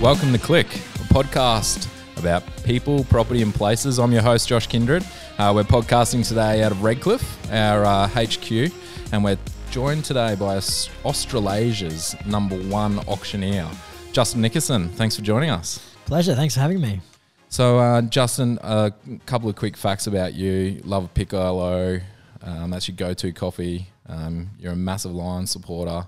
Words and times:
Welcome 0.00 0.32
to 0.32 0.38
Click, 0.38 0.66
a 0.66 1.12
podcast 1.12 1.86
about 2.18 2.42
people, 2.64 3.04
property, 3.04 3.42
and 3.42 3.54
places. 3.54 3.98
I'm 3.98 4.12
your 4.12 4.22
host, 4.22 4.48
Josh 4.48 4.66
Kindred. 4.66 5.04
Uh, 5.36 5.52
we're 5.54 5.62
podcasting 5.62 6.26
today 6.26 6.62
out 6.62 6.72
of 6.72 6.82
Redcliffe, 6.82 7.52
our 7.52 7.84
uh, 7.84 8.08
HQ, 8.08 8.72
and 9.12 9.22
we're 9.22 9.36
joined 9.70 10.06
today 10.06 10.36
by 10.36 10.58
Australasia's 11.04 12.16
number 12.24 12.56
one 12.62 12.98
auctioneer, 13.00 13.68
Justin 14.12 14.40
Nickerson. 14.40 14.88
Thanks 14.88 15.16
for 15.16 15.22
joining 15.22 15.50
us. 15.50 15.78
Pleasure. 16.06 16.34
Thanks 16.34 16.54
for 16.54 16.60
having 16.60 16.80
me. 16.80 17.02
So, 17.50 17.78
uh, 17.78 18.00
Justin, 18.00 18.58
a 18.62 18.94
couple 19.26 19.50
of 19.50 19.56
quick 19.56 19.76
facts 19.76 20.06
about 20.06 20.32
you. 20.32 20.80
Love 20.82 21.04
a 21.04 21.08
piccolo. 21.08 22.00
Um, 22.42 22.70
that's 22.70 22.88
your 22.88 22.96
go-to 22.96 23.32
coffee. 23.32 23.88
Um, 24.08 24.48
you're 24.58 24.72
a 24.72 24.76
massive 24.76 25.12
Lions 25.12 25.50
supporter, 25.50 26.06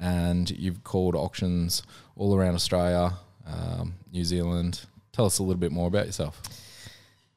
and 0.00 0.50
you've 0.50 0.82
called 0.82 1.14
auctions 1.14 1.82
all 2.16 2.34
around 2.34 2.54
Australia, 2.54 3.18
um, 3.46 3.94
New 4.12 4.24
Zealand. 4.24 4.80
Tell 5.12 5.26
us 5.26 5.38
a 5.38 5.42
little 5.42 5.60
bit 5.60 5.72
more 5.72 5.86
about 5.88 6.06
yourself. 6.06 6.40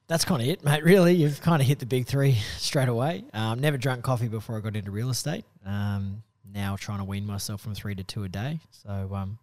That's 0.07 0.23
kind 0.23 0.41
of 0.41 0.47
it, 0.47 0.63
mate. 0.63 0.83
Really, 0.83 1.13
you've 1.15 1.41
kind 1.41 1.61
of 1.61 1.67
hit 1.67 1.79
the 1.79 1.85
big 1.85 2.07
three 2.07 2.33
straight 2.57 2.87
away. 2.87 3.25
Um, 3.33 3.59
never 3.59 3.77
drank 3.77 4.03
coffee 4.03 4.27
before 4.29 4.57
I 4.57 4.61
got 4.61 4.75
into 4.75 4.89
real 4.91 5.09
estate. 5.09 5.43
Um, 5.65 6.23
now 6.53 6.77
trying 6.77 6.99
to 6.99 7.03
wean 7.03 7.25
myself 7.25 7.61
from 7.61 7.75
three 7.75 7.93
to 7.95 8.03
two 8.03 8.23
a 8.23 8.29
day. 8.29 8.59
So 8.71 9.09
um, 9.13 9.37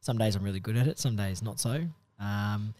some 0.00 0.18
days 0.18 0.36
I'm 0.36 0.42
really 0.44 0.60
good 0.60 0.76
at 0.76 0.86
it, 0.86 0.98
some 0.98 1.16
days 1.16 1.42
not 1.42 1.58
so. 1.58 1.82
Um, 2.20 2.74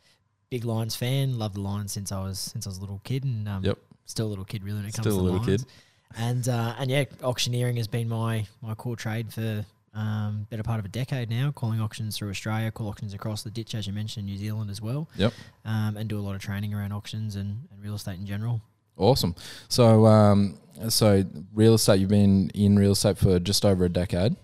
big 0.51 0.65
Lions 0.67 0.95
fan. 0.95 1.39
Love 1.39 1.55
the 1.55 1.61
Lions 1.61 1.91
since 1.93 2.13
I 2.13 2.23
was 2.23 2.39
since 2.39 2.67
I 2.67 2.71
was 2.71 2.77
a 2.79 2.81
little 2.83 3.01
kid, 3.03 3.25
and 3.25 3.49
um, 3.49 3.65
Yep. 3.65 3.79
still 4.05 4.27
a 4.27 4.29
little 4.29 4.45
kid 4.45 4.63
really 4.63 4.77
when 4.81 4.87
it 4.87 4.93
comes 4.95 5.07
Still 5.07 5.17
to 5.17 5.21
a 5.21 5.25
little 5.25 5.41
Lions. 5.41 5.65
kid. 5.65 5.73
And 6.19 6.47
uh, 6.51 6.75
and 6.79 6.91
yeah, 6.91 7.05
auctioneering 7.23 7.77
has 7.77 7.89
been 7.89 8.11
my 8.11 8.47
my 8.61 8.75
core 8.75 8.97
trade 8.97 9.33
for 9.33 9.65
um, 9.95 10.47
better 10.51 10.63
part 10.63 10.79
of 10.79 10.85
a 10.85 10.89
decade 10.89 11.29
now. 11.31 11.51
Calling 11.53 11.81
auctions 11.81 12.17
through 12.17 12.31
Australia, 12.31 12.71
call 12.71 12.89
auctions 12.89 13.15
across 13.15 13.43
the 13.43 13.51
ditch, 13.51 13.75
as 13.75 13.87
you 13.87 13.93
mentioned, 13.93 14.27
New 14.27 14.37
Zealand 14.37 14.71
as 14.71 14.81
well. 14.81 15.09
Yep. 15.17 15.33
Um, 15.65 15.97
and 15.97 16.09
do 16.09 16.19
a 16.19 16.23
lot 16.23 16.35
of 16.35 16.41
training 16.41 16.73
around 16.75 16.93
auctions 16.93 17.37
and, 17.37 17.69
and 17.71 17.83
real 17.83 17.95
estate 17.95 18.19
in 18.19 18.27
general. 18.27 18.63
Awesome. 18.97 19.35
So, 19.69 20.07
um, 20.07 20.59
so 20.89 21.25
real 21.55 21.75
estate. 21.75 22.01
You've 22.01 22.09
been 22.11 22.51
in 22.55 22.79
real 22.79 22.93
estate 22.93 23.19
for 23.19 23.39
just 23.39 23.65
over 23.65 23.85
a 23.85 23.89
decade. 23.89 24.37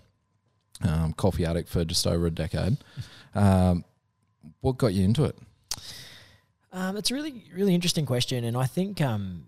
Um, 0.81 1.13
coffee 1.13 1.45
addict 1.45 1.67
for 1.69 1.83
just 1.83 2.05
over 2.07 2.27
a 2.27 2.31
decade. 2.31 2.77
Um, 3.35 3.85
what 4.61 4.79
got 4.79 4.87
you 4.95 5.05
into 5.05 5.23
it? 5.25 5.37
Um, 6.73 6.97
it's 6.97 7.11
a 7.11 7.13
really 7.13 7.43
really 7.53 7.75
interesting 7.75 8.07
question, 8.07 8.43
and 8.43 8.57
I 8.57 8.65
think 8.65 9.01
um, 9.01 9.45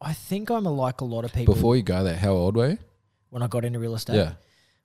I 0.00 0.12
think 0.12 0.50
I'm 0.50 0.64
like 0.64 1.00
a 1.00 1.04
lot 1.04 1.24
of 1.24 1.32
people. 1.32 1.52
Before 1.54 1.76
you 1.76 1.82
go 1.82 2.04
there, 2.04 2.16
how 2.16 2.30
old 2.30 2.56
were 2.56 2.70
you? 2.70 2.78
when 3.30 3.42
I 3.42 3.48
got 3.48 3.64
into 3.64 3.78
real 3.80 3.96
estate, 3.96 4.16
Yeah, 4.16 4.32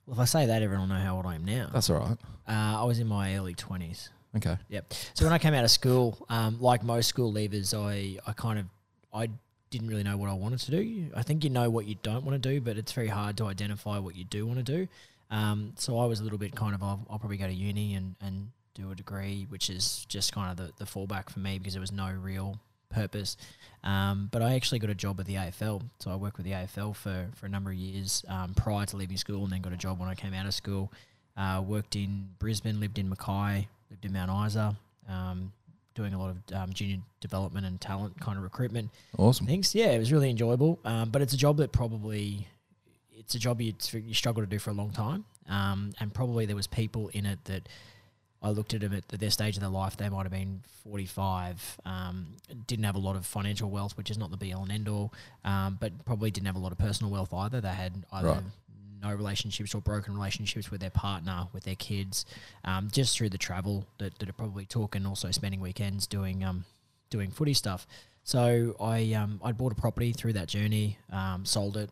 well, 0.06 0.14
if 0.14 0.20
I 0.20 0.24
say 0.24 0.46
that, 0.46 0.62
everyone 0.62 0.88
will 0.88 0.96
know 0.96 1.02
how 1.02 1.16
old 1.16 1.26
I 1.26 1.34
am 1.34 1.44
now. 1.44 1.70
that's 1.72 1.90
all 1.90 1.98
right. 1.98 2.18
Uh, 2.46 2.82
I 2.82 2.84
was 2.84 2.98
in 2.98 3.06
my 3.06 3.36
early 3.36 3.54
twenties. 3.54 4.10
Okay. 4.36 4.56
Yep. 4.68 4.94
So 5.14 5.24
when 5.24 5.32
I 5.32 5.38
came 5.38 5.54
out 5.54 5.64
of 5.64 5.70
school, 5.70 6.26
um, 6.28 6.60
like 6.60 6.82
most 6.82 7.08
school 7.08 7.32
leavers, 7.32 7.72
I, 7.72 8.18
I 8.28 8.32
kind 8.32 8.58
of 8.58 8.66
I 9.12 9.28
didn't 9.70 9.88
really 9.88 10.02
know 10.02 10.16
what 10.16 10.28
I 10.28 10.34
wanted 10.34 10.58
to 10.60 10.70
do. 10.70 11.10
I 11.14 11.22
think 11.22 11.44
you 11.44 11.50
know 11.50 11.70
what 11.70 11.86
you 11.86 11.96
don't 12.02 12.24
want 12.24 12.40
to 12.40 12.48
do, 12.48 12.60
but 12.60 12.76
it's 12.76 12.92
very 12.92 13.08
hard 13.08 13.36
to 13.38 13.46
identify 13.46 13.98
what 13.98 14.16
you 14.16 14.24
do 14.24 14.46
want 14.46 14.58
to 14.58 14.64
do. 14.64 14.88
Um, 15.30 15.72
so 15.76 15.98
I 15.98 16.06
was 16.06 16.20
a 16.20 16.22
little 16.22 16.38
bit 16.38 16.54
kind 16.54 16.74
of 16.74 16.82
I'll, 16.82 17.04
I'll 17.08 17.18
probably 17.18 17.38
go 17.38 17.46
to 17.46 17.52
uni 17.52 17.94
and, 17.94 18.14
and 18.20 18.50
do 18.74 18.90
a 18.90 18.94
degree, 18.94 19.46
which 19.48 19.70
is 19.70 20.04
just 20.08 20.32
kind 20.32 20.50
of 20.50 20.56
the, 20.56 20.72
the 20.78 20.84
fallback 20.84 21.30
for 21.30 21.38
me 21.40 21.58
because 21.58 21.74
there 21.74 21.80
was 21.80 21.92
no 21.92 22.10
real 22.12 22.60
purpose. 22.90 23.36
Um, 23.84 24.28
but 24.32 24.40
I 24.42 24.54
actually 24.54 24.78
got 24.78 24.88
a 24.90 24.94
job 24.94 25.20
at 25.20 25.26
the 25.26 25.34
AFL. 25.34 25.82
So 26.00 26.10
I 26.10 26.16
worked 26.16 26.38
with 26.38 26.46
the 26.46 26.52
AFL 26.52 26.96
for, 26.96 27.28
for 27.34 27.46
a 27.46 27.48
number 27.48 27.70
of 27.70 27.76
years 27.76 28.24
um, 28.28 28.54
prior 28.54 28.86
to 28.86 28.96
leaving 28.96 29.18
school 29.18 29.44
and 29.44 29.52
then 29.52 29.60
got 29.60 29.72
a 29.74 29.76
job 29.76 30.00
when 30.00 30.08
I 30.08 30.14
came 30.14 30.32
out 30.34 30.46
of 30.46 30.54
school. 30.54 30.90
Uh, 31.36 31.62
worked 31.66 31.94
in 31.94 32.28
Brisbane, 32.38 32.80
lived 32.80 32.98
in 32.98 33.08
Mackay, 33.08 33.68
lived 33.90 34.04
in 34.04 34.12
Mount 34.12 34.46
Isa, 34.46 34.74
um, 35.08 35.52
doing 35.94 36.14
a 36.14 36.18
lot 36.18 36.30
of 36.30 36.56
um, 36.56 36.72
junior 36.72 36.96
development 37.20 37.66
and 37.66 37.80
talent 37.80 38.18
kind 38.20 38.38
of 38.38 38.42
recruitment 38.42 38.90
Awesome. 39.18 39.46
things. 39.46 39.74
Yeah, 39.74 39.90
it 39.90 39.98
was 39.98 40.12
really 40.12 40.30
enjoyable. 40.30 40.78
Um, 40.84 41.10
but 41.10 41.20
it's 41.22 41.34
a 41.34 41.36
job 41.36 41.58
that 41.58 41.72
probably 41.72 42.48
it's 43.16 43.34
a 43.34 43.38
job 43.38 43.60
you 43.60 43.74
you 43.92 44.14
struggle 44.14 44.42
to 44.42 44.48
do 44.48 44.58
for 44.58 44.70
a 44.70 44.74
long 44.74 44.90
time. 44.92 45.24
Um, 45.48 45.92
and 46.00 46.12
probably 46.12 46.46
there 46.46 46.56
was 46.56 46.66
people 46.66 47.08
in 47.08 47.26
it 47.26 47.44
that 47.44 47.68
I 48.44 48.50
looked 48.50 48.74
at 48.74 48.82
them 48.82 48.92
at 48.92 49.08
their 49.08 49.30
stage 49.30 49.56
of 49.56 49.62
their 49.62 49.70
life. 49.70 49.96
They 49.96 50.08
might 50.08 50.22
have 50.22 50.32
been 50.32 50.60
forty 50.84 51.06
five. 51.06 51.80
Um, 51.84 52.26
didn't 52.66 52.84
have 52.84 52.94
a 52.94 53.00
lot 53.00 53.16
of 53.16 53.26
financial 53.26 53.70
wealth, 53.70 53.96
which 53.96 54.10
is 54.10 54.18
not 54.18 54.30
the 54.30 54.36
be 54.36 54.52
all 54.52 54.62
and 54.62 54.70
end 54.70 54.88
all. 54.88 55.12
Um, 55.44 55.78
but 55.80 56.04
probably 56.04 56.30
didn't 56.30 56.46
have 56.46 56.56
a 56.56 56.60
lot 56.60 56.70
of 56.70 56.78
personal 56.78 57.10
wealth 57.10 57.32
either. 57.34 57.60
They 57.60 57.68
had 57.68 58.04
either. 58.12 58.28
Right. 58.28 58.42
No 59.02 59.12
relationships 59.12 59.74
or 59.74 59.82
broken 59.82 60.14
relationships 60.14 60.70
with 60.70 60.80
their 60.80 60.88
partner, 60.88 61.48
with 61.52 61.64
their 61.64 61.74
kids, 61.74 62.24
um, 62.64 62.88
just 62.90 63.14
through 63.14 63.28
the 63.28 63.36
travel 63.36 63.84
that, 63.98 64.18
that 64.18 64.30
it 64.30 64.36
probably 64.38 64.64
took, 64.64 64.94
and 64.94 65.06
also 65.06 65.30
spending 65.30 65.60
weekends 65.60 66.06
doing 66.06 66.42
um, 66.42 66.64
doing 67.10 67.30
footy 67.30 67.52
stuff. 67.52 67.86
So 68.22 68.74
I 68.80 69.12
um, 69.12 69.42
I 69.44 69.52
bought 69.52 69.72
a 69.72 69.74
property 69.74 70.12
through 70.12 70.32
that 70.34 70.48
journey, 70.48 70.96
um, 71.12 71.44
sold 71.44 71.76
it, 71.76 71.90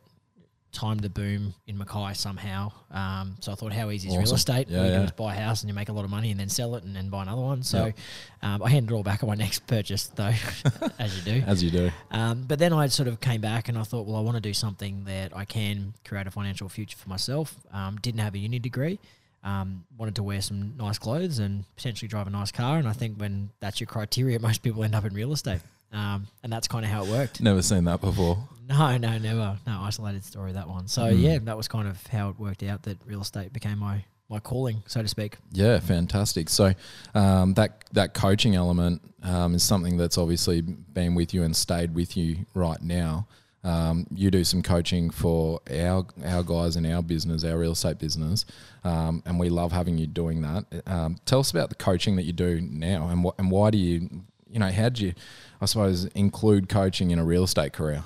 timed 0.73 1.01
the 1.01 1.11
boom 1.11 1.55
in 1.67 1.77
Mackay 1.77 2.15
somehow. 2.15 2.73
Um, 2.91 3.37
so 3.41 3.53
I 3.53 3.55
thought, 3.55 3.73
how 3.73 3.91
easy 3.91 4.09
is 4.09 4.17
real 4.17 4.35
estate? 4.35 4.69
Yeah, 4.69 4.79
All 4.79 4.85
you 4.87 4.91
yeah. 4.93 4.99
do 4.99 5.05
is 5.05 5.11
buy 5.13 5.35
a 5.35 5.39
house 5.39 5.61
and 5.63 5.69
you 5.69 5.75
make 5.75 5.91
a 5.91 5.93
lot 5.93 6.05
of 6.05 6.11
money 6.11 6.31
and 6.31 6.41
then 6.41 6.49
sell 6.49 6.75
it 6.77 6.85
and 6.85 6.97
then 6.97 7.11
buy 7.11 7.23
another 7.23 7.43
one. 7.43 7.63
So 7.63 7.87
Yep. 7.87 7.97
um, 8.43 8.63
I 8.63 8.71
handed 8.71 8.91
it 8.93 8.95
all 8.95 9.03
back 9.03 9.23
on 9.23 9.29
my 9.29 9.35
next 9.35 9.67
purchase, 9.67 10.07
though, 10.07 10.33
as 10.99 11.17
you 11.17 11.23
do. 11.41 11.45
As 11.47 11.63
you 11.63 11.71
do. 11.71 11.91
Um, 12.11 12.45
but 12.49 12.59
then 12.59 12.73
I 12.73 12.87
sort 12.87 13.09
of 13.09 13.21
came 13.21 13.41
back 13.43 13.69
and 13.69 13.77
I 13.79 13.83
thought, 13.83 14.07
well, 14.07 14.17
I 14.17 14.21
want 14.21 14.37
to 14.37 14.41
do 14.41 14.55
something 14.55 15.05
that 15.05 15.37
I 15.37 15.45
can 15.45 15.95
create 16.05 16.27
a 16.27 16.31
financial 16.31 16.69
future 16.69 16.97
for 16.97 17.09
myself. 17.09 17.55
Um, 17.73 17.99
didn't 18.01 18.21
have 18.21 18.35
a 18.35 18.39
uni 18.39 18.59
degree. 18.59 18.99
Um, 19.45 19.85
wanted 19.99 20.15
to 20.17 20.23
wear 20.23 20.41
some 20.41 20.77
nice 20.77 20.99
clothes 20.99 21.39
and 21.41 21.65
potentially 21.77 22.09
drive 22.09 22.29
a 22.29 22.31
nice 22.31 22.53
car. 22.53 22.79
And 22.79 22.87
I 22.89 22.93
think 22.93 23.19
when 23.19 23.51
that's 23.61 23.81
your 23.81 23.89
criteria, 23.89 24.39
most 24.49 24.63
people 24.63 24.85
end 24.85 24.95
up 24.95 25.05
in 25.05 25.13
real 25.15 25.33
estate. 25.33 25.61
Um, 25.93 26.27
and 26.43 26.53
that's 26.53 26.69
kind 26.69 26.85
of 26.85 26.91
how 26.91 27.05
it 27.05 27.11
worked. 27.11 27.41
Never 27.41 27.63
seen 27.63 27.85
that 27.85 28.01
before. 28.01 28.39
No, 28.69 28.97
no, 28.97 29.19
never. 29.19 29.59
No, 29.67 29.81
isolated 29.83 30.25
story, 30.25 30.53
that 30.53 30.69
one. 30.69 30.89
So, 30.89 31.03
Mm. 31.03 31.21
yeah, 31.21 31.39
that 31.43 31.57
was 31.57 31.69
kind 31.69 31.87
of 31.89 32.07
how 32.07 32.31
it 32.31 32.39
worked 32.39 32.63
out 32.63 32.85
that 32.85 32.99
real 33.05 33.21
estate 33.21 33.53
became 33.53 33.79
my, 33.79 34.05
my 34.31 34.39
calling, 34.39 34.83
so 34.87 35.03
to 35.03 35.09
speak. 35.09 35.37
Yeah, 35.53 35.79
fantastic. 35.81 36.49
So 36.49 36.73
um, 37.15 37.53
that 37.55 37.85
that 37.93 38.15
coaching 38.15 38.55
element 38.55 39.03
um, 39.23 39.55
is 39.55 39.63
something 39.63 39.99
that's 39.99 40.17
obviously 40.17 40.63
been 40.63 41.15
with 41.15 41.35
you 41.35 41.43
and 41.43 41.55
stayed 41.55 41.95
with 41.95 42.17
you 42.17 42.47
right 42.55 42.81
now. 42.81 43.27
Um, 43.65 44.07
you 44.13 44.31
do 44.31 44.43
some 44.43 44.63
coaching 44.63 45.11
for 45.11 45.61
our 45.71 46.05
our 46.25 46.43
guys 46.43 46.75
in 46.77 46.85
our 46.87 47.03
business, 47.03 47.45
our 47.45 47.57
real 47.59 47.73
estate 47.73 47.99
business, 47.99 48.45
um, 48.85 49.23
and 49.27 49.39
we 49.39 49.51
love 49.51 49.71
having 49.71 49.99
you 49.99 50.07
doing 50.09 50.41
that. 50.43 50.65
Um, 50.87 51.19
tell 51.27 51.39
us 51.41 51.51
about 51.53 51.69
the 51.69 51.77
coaching 51.77 52.17
that 52.17 52.25
you 52.25 52.33
do 52.33 52.61
now, 52.61 53.09
and 53.09 53.23
what 53.23 53.35
and 53.39 53.51
why 53.53 53.71
do 53.71 53.79
you, 53.79 54.09
you 54.53 54.59
know, 54.59 54.71
how 54.71 54.91
do 54.91 55.07
you, 55.07 55.15
I 55.61 55.67
suppose, 55.67 56.05
include 56.07 56.69
coaching 56.69 57.11
in 57.11 57.19
a 57.19 57.25
real 57.25 57.45
estate 57.45 57.73
career? 57.73 58.05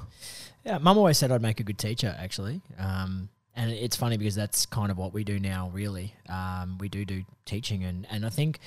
Yeah, 0.64 0.78
mum 0.78 0.98
always 0.98 1.18
said 1.18 1.30
I'd 1.30 1.42
make 1.42 1.60
a 1.60 1.64
good 1.64 1.78
teacher, 1.78 2.14
actually. 2.18 2.60
Um, 2.78 3.28
and 3.54 3.70
it's 3.70 3.96
funny 3.96 4.16
because 4.16 4.34
that's 4.34 4.66
kind 4.66 4.90
of 4.90 4.98
what 4.98 5.12
we 5.12 5.24
do 5.24 5.38
now, 5.38 5.70
really. 5.72 6.14
Um, 6.28 6.78
we 6.78 6.88
do 6.88 7.04
do 7.04 7.24
teaching, 7.44 7.84
and, 7.84 8.06
and 8.10 8.26
I 8.26 8.28
think 8.28 8.60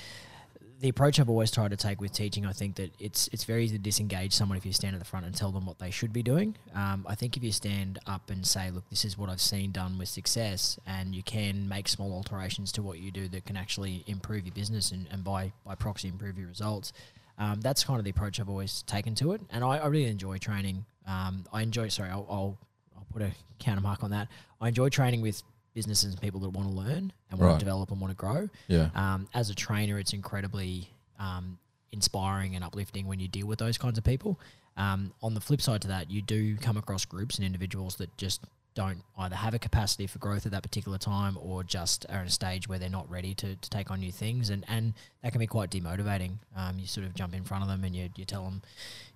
the 0.80 0.88
approach 0.88 1.20
I've 1.20 1.28
always 1.28 1.50
tried 1.50 1.72
to 1.72 1.76
take 1.76 2.00
with 2.00 2.12
teaching, 2.12 2.46
I 2.46 2.52
think 2.52 2.76
that 2.76 2.90
it's 2.98 3.28
it's 3.32 3.44
very 3.44 3.64
easy 3.64 3.76
to 3.76 3.82
disengage 3.82 4.32
someone 4.32 4.56
if 4.56 4.64
you 4.64 4.72
stand 4.72 4.94
at 4.94 4.98
the 4.98 5.04
front 5.04 5.26
and 5.26 5.34
tell 5.34 5.52
them 5.52 5.66
what 5.66 5.78
they 5.78 5.90
should 5.90 6.12
be 6.12 6.22
doing. 6.22 6.56
Um, 6.74 7.04
I 7.06 7.14
think 7.14 7.36
if 7.36 7.44
you 7.44 7.52
stand 7.52 7.98
up 8.06 8.30
and 8.30 8.46
say, 8.46 8.70
"Look, 8.70 8.88
this 8.88 9.04
is 9.04 9.18
what 9.18 9.28
I've 9.28 9.42
seen 9.42 9.72
done 9.72 9.98
with 9.98 10.08
success," 10.08 10.80
and 10.86 11.14
you 11.14 11.22
can 11.22 11.68
make 11.68 11.86
small 11.86 12.12
alterations 12.14 12.72
to 12.72 12.82
what 12.82 12.98
you 12.98 13.10
do 13.10 13.28
that 13.28 13.44
can 13.44 13.58
actually 13.58 14.04
improve 14.06 14.46
your 14.46 14.54
business 14.54 14.90
and, 14.90 15.06
and 15.12 15.22
by 15.22 15.52
by 15.66 15.74
proxy 15.74 16.08
improve 16.08 16.38
your 16.38 16.48
results. 16.48 16.94
Um, 17.40 17.60
that's 17.60 17.82
kind 17.82 17.98
of 17.98 18.04
the 18.04 18.10
approach 18.10 18.38
I've 18.38 18.48
always 18.50 18.82
taken 18.82 19.14
to 19.16 19.32
it, 19.32 19.40
and 19.50 19.64
I, 19.64 19.78
I 19.78 19.86
really 19.86 20.10
enjoy 20.10 20.38
training. 20.38 20.84
Um, 21.06 21.44
I 21.52 21.62
enjoy. 21.62 21.88
Sorry, 21.88 22.10
I'll, 22.10 22.26
I'll 22.30 22.58
I'll 22.96 23.06
put 23.12 23.22
a 23.22 23.32
counter 23.58 23.80
mark 23.80 24.04
on 24.04 24.10
that. 24.10 24.28
I 24.60 24.68
enjoy 24.68 24.90
training 24.90 25.22
with 25.22 25.42
businesses 25.74 26.12
and 26.12 26.20
people 26.20 26.40
that 26.40 26.50
want 26.50 26.68
to 26.68 26.74
learn 26.74 27.12
and 27.30 27.38
want 27.40 27.52
Right. 27.52 27.52
to 27.58 27.64
develop 27.64 27.90
and 27.90 28.00
want 28.00 28.10
to 28.10 28.16
grow. 28.16 28.48
Yeah, 28.68 28.90
Um, 28.94 29.26
as 29.34 29.48
a 29.50 29.54
trainer, 29.54 29.98
it's 29.98 30.12
incredibly 30.12 30.90
um, 31.18 31.58
inspiring 31.92 32.54
and 32.56 32.62
uplifting 32.64 33.06
when 33.06 33.20
you 33.20 33.28
deal 33.28 33.46
with 33.46 33.58
those 33.58 33.78
kinds 33.78 33.96
of 33.96 34.04
people. 34.04 34.38
Um, 34.76 35.12
on 35.22 35.34
the 35.34 35.40
flip 35.40 35.60
side 35.62 35.80
to 35.82 35.88
that, 35.88 36.10
you 36.10 36.22
do 36.22 36.56
come 36.56 36.76
across 36.76 37.04
groups 37.04 37.36
and 37.38 37.46
individuals 37.46 37.96
that 37.96 38.14
just 38.16 38.40
don't 38.80 39.02
either 39.18 39.36
have 39.36 39.52
a 39.52 39.58
capacity 39.58 40.06
for 40.06 40.18
growth 40.18 40.46
at 40.46 40.52
that 40.52 40.62
particular 40.62 40.96
time 40.96 41.36
or 41.42 41.62
just 41.62 42.06
are 42.08 42.22
in 42.22 42.26
a 42.26 42.30
stage 42.30 42.66
where 42.66 42.78
they're 42.78 42.88
not 42.88 43.10
ready 43.10 43.34
to, 43.34 43.54
to 43.54 43.70
take 43.70 43.90
on 43.90 44.00
new 44.00 44.10
things. 44.10 44.48
And, 44.48 44.64
and 44.68 44.94
that 45.22 45.32
can 45.32 45.38
be 45.38 45.46
quite 45.46 45.70
demotivating. 45.70 46.38
Um, 46.56 46.78
you 46.78 46.86
sort 46.86 47.06
of 47.06 47.14
jump 47.14 47.34
in 47.34 47.44
front 47.44 47.62
of 47.62 47.68
them 47.68 47.84
and 47.84 47.94
you, 47.94 48.08
you 48.16 48.24
tell 48.24 48.42
them, 48.44 48.62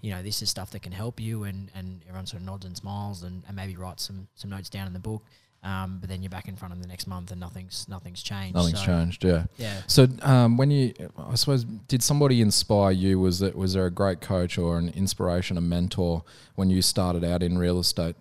you 0.02 0.10
know, 0.10 0.22
this 0.22 0.42
is 0.42 0.50
stuff 0.50 0.70
that 0.72 0.82
can 0.82 0.92
help 0.92 1.18
you. 1.18 1.44
And, 1.44 1.70
and 1.74 2.02
everyone 2.06 2.26
sort 2.26 2.42
of 2.42 2.46
nods 2.46 2.66
and 2.66 2.76
smiles 2.76 3.22
and, 3.22 3.42
and 3.46 3.56
maybe 3.56 3.74
writes 3.74 4.02
some, 4.02 4.28
some 4.34 4.50
notes 4.50 4.68
down 4.68 4.86
in 4.86 4.92
the 4.92 4.98
book. 4.98 5.22
Um, 5.62 5.96
but 5.98 6.10
then 6.10 6.22
you're 6.22 6.28
back 6.28 6.46
in 6.46 6.56
front 6.56 6.72
of 6.72 6.78
them 6.78 6.82
the 6.82 6.92
next 6.92 7.06
month 7.06 7.30
and 7.30 7.40
nothing's 7.40 7.86
nothing's 7.88 8.22
changed. 8.22 8.54
nothing's 8.54 8.80
So, 8.80 8.84
changed. 8.84 9.24
Yeah. 9.24 9.46
Yeah. 9.56 9.80
So 9.86 10.06
um, 10.20 10.58
when 10.58 10.70
you, 10.70 10.92
I 11.16 11.36
suppose, 11.36 11.64
did 11.64 12.02
somebody 12.02 12.42
inspire 12.42 12.90
you? 12.90 13.18
Was 13.18 13.40
it 13.40 13.56
was 13.56 13.72
there 13.72 13.86
a 13.86 13.90
great 13.90 14.20
coach 14.20 14.58
or 14.58 14.76
an 14.76 14.90
inspiration, 14.90 15.56
a 15.56 15.62
mentor 15.62 16.22
when 16.54 16.68
you 16.68 16.82
started 16.82 17.24
out 17.24 17.42
in 17.42 17.56
real 17.56 17.78
estate? 17.78 18.14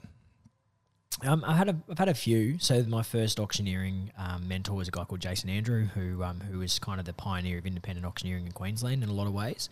Um, 1.21 1.43
I 1.45 1.53
had 1.55 1.69
a, 1.69 1.75
I've 1.89 1.99
had 1.99 2.09
a 2.09 2.13
few. 2.13 2.57
So 2.59 2.83
my 2.83 3.03
first 3.03 3.39
auctioneering 3.39 4.11
um, 4.17 4.47
mentor 4.47 4.75
was 4.75 4.87
a 4.87 4.91
guy 4.91 5.03
called 5.05 5.21
Jason 5.21 5.49
Andrew, 5.49 5.85
who 5.85 6.23
um, 6.23 6.41
who 6.41 6.59
was 6.59 6.79
kind 6.79 6.99
of 6.99 7.05
the 7.05 7.13
pioneer 7.13 7.57
of 7.57 7.65
independent 7.65 8.05
auctioneering 8.05 8.45
in 8.45 8.51
Queensland 8.51 9.03
in 9.03 9.09
a 9.09 9.13
lot 9.13 9.27
of 9.27 9.33
ways. 9.33 9.69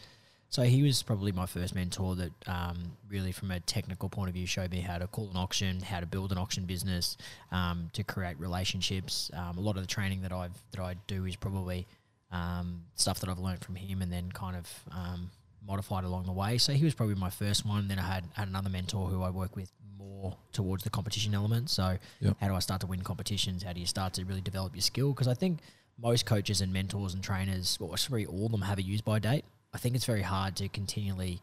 So 0.49 0.63
he 0.63 0.83
was 0.83 1.01
probably 1.01 1.31
my 1.31 1.45
first 1.45 1.73
mentor 1.73 2.15
that 2.15 2.31
um, 2.45 2.97
really, 3.09 3.31
from 3.31 3.51
a 3.51 3.61
technical 3.61 4.09
point 4.09 4.27
of 4.27 4.33
view, 4.33 4.45
showed 4.45 4.69
me 4.71 4.81
how 4.81 4.97
to 4.97 5.07
call 5.07 5.29
an 5.29 5.37
auction, 5.37 5.79
how 5.79 6.01
to 6.01 6.05
build 6.05 6.33
an 6.33 6.37
auction 6.37 6.65
business, 6.65 7.15
um, 7.53 7.89
to 7.93 8.03
create 8.03 8.37
relationships. 8.37 9.31
Um, 9.33 9.57
a 9.57 9.61
lot 9.61 9.77
of 9.77 9.83
the 9.83 9.87
training 9.87 10.23
that 10.23 10.33
I've 10.33 10.57
that 10.71 10.81
I 10.81 10.95
do 11.07 11.25
is 11.25 11.37
probably 11.37 11.87
um, 12.31 12.83
stuff 12.95 13.21
that 13.21 13.29
I've 13.29 13.39
learned 13.39 13.63
from 13.63 13.75
him, 13.75 14.01
and 14.01 14.11
then 14.11 14.29
kind 14.31 14.57
of 14.57 14.69
um, 14.91 15.31
modified 15.65 16.03
along 16.03 16.25
the 16.25 16.33
way. 16.33 16.57
So 16.57 16.73
he 16.73 16.83
was 16.83 16.93
probably 16.93 17.15
my 17.15 17.29
first 17.29 17.65
one. 17.65 17.87
Then 17.87 17.99
I 17.99 18.03
had, 18.03 18.25
had 18.33 18.47
another 18.47 18.69
mentor 18.69 19.07
who 19.07 19.21
I 19.23 19.29
work 19.29 19.55
with 19.55 19.71
more 20.01 20.35
towards 20.51 20.83
the 20.83 20.89
competition 20.89 21.33
element. 21.33 21.69
So 21.69 21.97
Yep. 22.19 22.37
how 22.41 22.47
do 22.47 22.55
I 22.55 22.59
start 22.59 22.81
to 22.81 22.87
win 22.87 23.01
competitions? 23.01 23.63
How 23.63 23.73
do 23.73 23.79
you 23.79 23.85
start 23.85 24.13
to 24.15 24.25
really 24.25 24.41
develop 24.41 24.73
your 24.75 24.81
skill? 24.81 25.11
Because 25.13 25.27
I 25.27 25.33
think 25.33 25.59
most 25.97 26.25
coaches 26.25 26.61
and 26.61 26.73
mentors 26.73 27.13
and 27.13 27.23
trainers, 27.23 27.77
well, 27.79 27.95
sorry, 27.97 28.25
all 28.25 28.45
of 28.47 28.51
them 28.51 28.61
have 28.61 28.79
a 28.79 28.81
use 28.81 29.01
by 29.01 29.19
date. 29.19 29.45
I 29.73 29.77
think 29.77 29.95
it's 29.95 30.05
very 30.05 30.23
hard 30.23 30.55
to 30.57 30.67
continually 30.69 31.39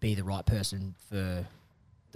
be 0.00 0.14
the 0.14 0.24
right 0.24 0.44
person 0.46 0.94
for 1.08 1.46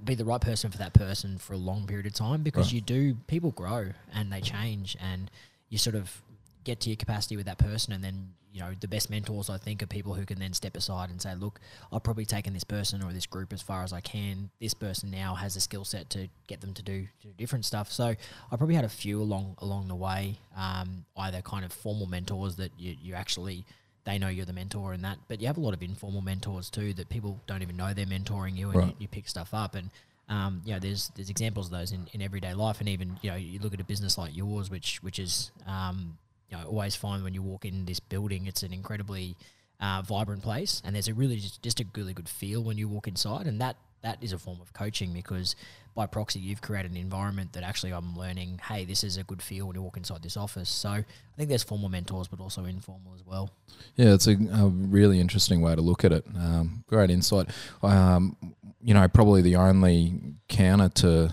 be 0.04 0.14
the 0.14 0.26
right 0.26 0.42
person 0.42 0.70
for 0.70 0.76
that 0.76 0.92
person 0.92 1.38
for 1.38 1.54
a 1.54 1.56
long 1.56 1.86
period 1.86 2.04
of 2.04 2.12
time 2.12 2.42
because 2.42 2.66
Right. 2.66 2.74
you 2.74 2.80
do 2.82 3.14
people 3.28 3.50
grow 3.50 3.92
and 4.12 4.30
they 4.30 4.42
change 4.42 4.94
and 5.00 5.30
you 5.70 5.78
sort 5.78 5.96
of 5.96 6.20
get 6.66 6.80
to 6.80 6.90
your 6.90 6.96
capacity 6.96 7.36
with 7.36 7.46
that 7.46 7.58
person 7.58 7.92
and 7.92 8.02
then 8.02 8.28
you 8.52 8.60
know 8.60 8.72
the 8.80 8.88
best 8.88 9.10
mentors 9.10 9.50
I 9.50 9.58
think 9.58 9.82
are 9.82 9.86
people 9.86 10.14
who 10.14 10.24
can 10.24 10.38
then 10.38 10.54
step 10.54 10.76
aside 10.76 11.10
and 11.10 11.20
say 11.20 11.34
look 11.34 11.60
I've 11.92 12.02
probably 12.02 12.24
taken 12.24 12.54
this 12.54 12.64
person 12.64 13.02
or 13.02 13.12
this 13.12 13.26
group 13.26 13.52
as 13.52 13.60
far 13.60 13.84
as 13.84 13.92
I 13.92 14.00
can. 14.00 14.50
This 14.60 14.72
person 14.72 15.10
now 15.10 15.34
has 15.34 15.56
a 15.56 15.60
skill 15.60 15.84
set 15.84 16.08
to 16.10 16.28
get 16.46 16.62
them 16.62 16.72
to 16.74 16.82
do, 16.82 17.06
do 17.22 17.28
different 17.36 17.64
stuff. 17.66 17.92
So 17.92 18.06
I 18.06 18.56
probably 18.56 18.74
had 18.74 18.84
a 18.84 18.88
few 18.88 19.20
along 19.20 19.56
along 19.58 19.88
the 19.88 19.94
way 19.94 20.38
um, 20.56 21.04
either 21.18 21.42
kind 21.42 21.64
of 21.64 21.72
formal 21.72 22.06
mentors 22.06 22.56
that 22.56 22.72
you, 22.78 22.96
you 23.00 23.14
actually 23.14 23.64
they 24.04 24.18
know 24.18 24.28
you're 24.28 24.46
the 24.46 24.52
mentor 24.52 24.92
and 24.94 25.04
that 25.04 25.18
but 25.28 25.40
you 25.40 25.46
have 25.48 25.58
a 25.58 25.60
lot 25.60 25.74
of 25.74 25.82
informal 25.82 26.22
mentors 26.22 26.70
too 26.70 26.94
that 26.94 27.08
people 27.08 27.40
don't 27.46 27.60
even 27.60 27.76
know 27.76 27.92
they're 27.92 28.06
mentoring 28.06 28.56
you 28.56 28.70
and 28.70 28.88
you, 28.88 28.96
you 29.00 29.08
pick 29.08 29.28
stuff 29.28 29.52
up 29.52 29.74
and 29.74 29.90
um, 30.28 30.62
you 30.64 30.72
know 30.72 30.78
there's 30.78 31.10
there's 31.14 31.28
examples 31.28 31.66
of 31.66 31.72
those 31.72 31.92
in, 31.92 32.06
in 32.12 32.22
everyday 32.22 32.54
life 32.54 32.80
and 32.80 32.88
even 32.88 33.18
you 33.22 33.30
know 33.30 33.36
you 33.36 33.58
look 33.58 33.74
at 33.74 33.80
a 33.80 33.84
business 33.84 34.16
like 34.16 34.34
yours 34.34 34.70
which 34.70 35.02
which 35.02 35.18
is 35.18 35.50
um, 35.66 36.16
you 36.50 36.56
know 36.56 36.64
always 36.64 36.94
find 36.94 37.22
when 37.22 37.34
you 37.34 37.42
walk 37.42 37.64
in 37.64 37.84
this 37.84 38.00
building 38.00 38.46
it's 38.46 38.62
an 38.62 38.72
incredibly 38.72 39.36
uh, 39.80 40.02
vibrant 40.02 40.42
place 40.42 40.80
and 40.84 40.94
there's 40.94 41.08
a 41.08 41.14
really 41.14 41.36
just, 41.36 41.62
just 41.62 41.80
a 41.80 41.86
really 41.94 42.14
good 42.14 42.28
feel 42.28 42.62
when 42.62 42.78
you 42.78 42.88
walk 42.88 43.06
inside 43.06 43.46
and 43.46 43.60
that 43.60 43.76
that 44.02 44.18
is 44.22 44.32
a 44.32 44.38
form 44.38 44.58
of 44.60 44.72
coaching 44.72 45.12
because 45.12 45.56
by 45.94 46.06
proxy 46.06 46.38
you've 46.38 46.62
created 46.62 46.90
an 46.90 46.96
environment 46.96 47.52
that 47.52 47.62
actually 47.62 47.92
I'm 47.92 48.16
learning 48.16 48.60
hey 48.68 48.84
this 48.84 49.02
is 49.04 49.16
a 49.16 49.24
good 49.24 49.42
feel 49.42 49.66
when 49.66 49.76
you 49.76 49.82
walk 49.82 49.96
inside 49.96 50.22
this 50.22 50.36
office 50.36 50.68
so 50.70 50.90
I 50.90 51.04
think 51.36 51.48
there's 51.48 51.62
formal 51.62 51.88
mentors 51.88 52.28
but 52.28 52.40
also 52.40 52.64
informal 52.64 53.14
as 53.14 53.24
well 53.26 53.50
Yeah, 53.96 54.14
it's 54.14 54.26
a, 54.26 54.32
a 54.52 54.68
really 54.68 55.20
interesting 55.20 55.60
way 55.60 55.74
to 55.74 55.82
look 55.82 56.04
at 56.04 56.12
it. 56.12 56.24
Um, 56.36 56.84
great 56.86 57.10
insight. 57.10 57.50
Um, 57.82 58.36
you 58.82 58.94
know, 58.94 59.08
probably 59.08 59.42
the 59.42 59.56
only 59.56 60.20
counter 60.48 60.88
to 60.88 61.32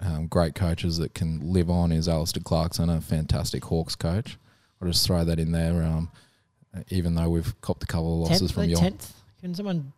um, 0.00 0.26
great 0.26 0.54
coaches 0.54 0.98
that 0.98 1.14
can 1.14 1.52
live 1.52 1.70
on 1.70 1.92
is 1.92 2.08
Alastair 2.08 2.42
Clarkson, 2.42 2.90
a 2.90 3.00
fantastic 3.00 3.64
Hawks 3.66 3.94
coach. 3.94 4.38
I'll 4.80 4.88
just 4.88 5.06
throw 5.06 5.24
that 5.24 5.38
in 5.38 5.52
there. 5.52 5.82
Um, 5.82 6.10
even 6.90 7.14
though 7.14 7.28
we've 7.28 7.58
copped 7.60 7.82
a 7.82 7.86
couple 7.86 8.12
of 8.24 8.30
losses 8.30 8.40
tenth, 8.40 8.52
from 8.52 8.64
your 8.64 8.78
tenth. 8.78 9.12
Can 9.40 9.54
someone 9.54 9.92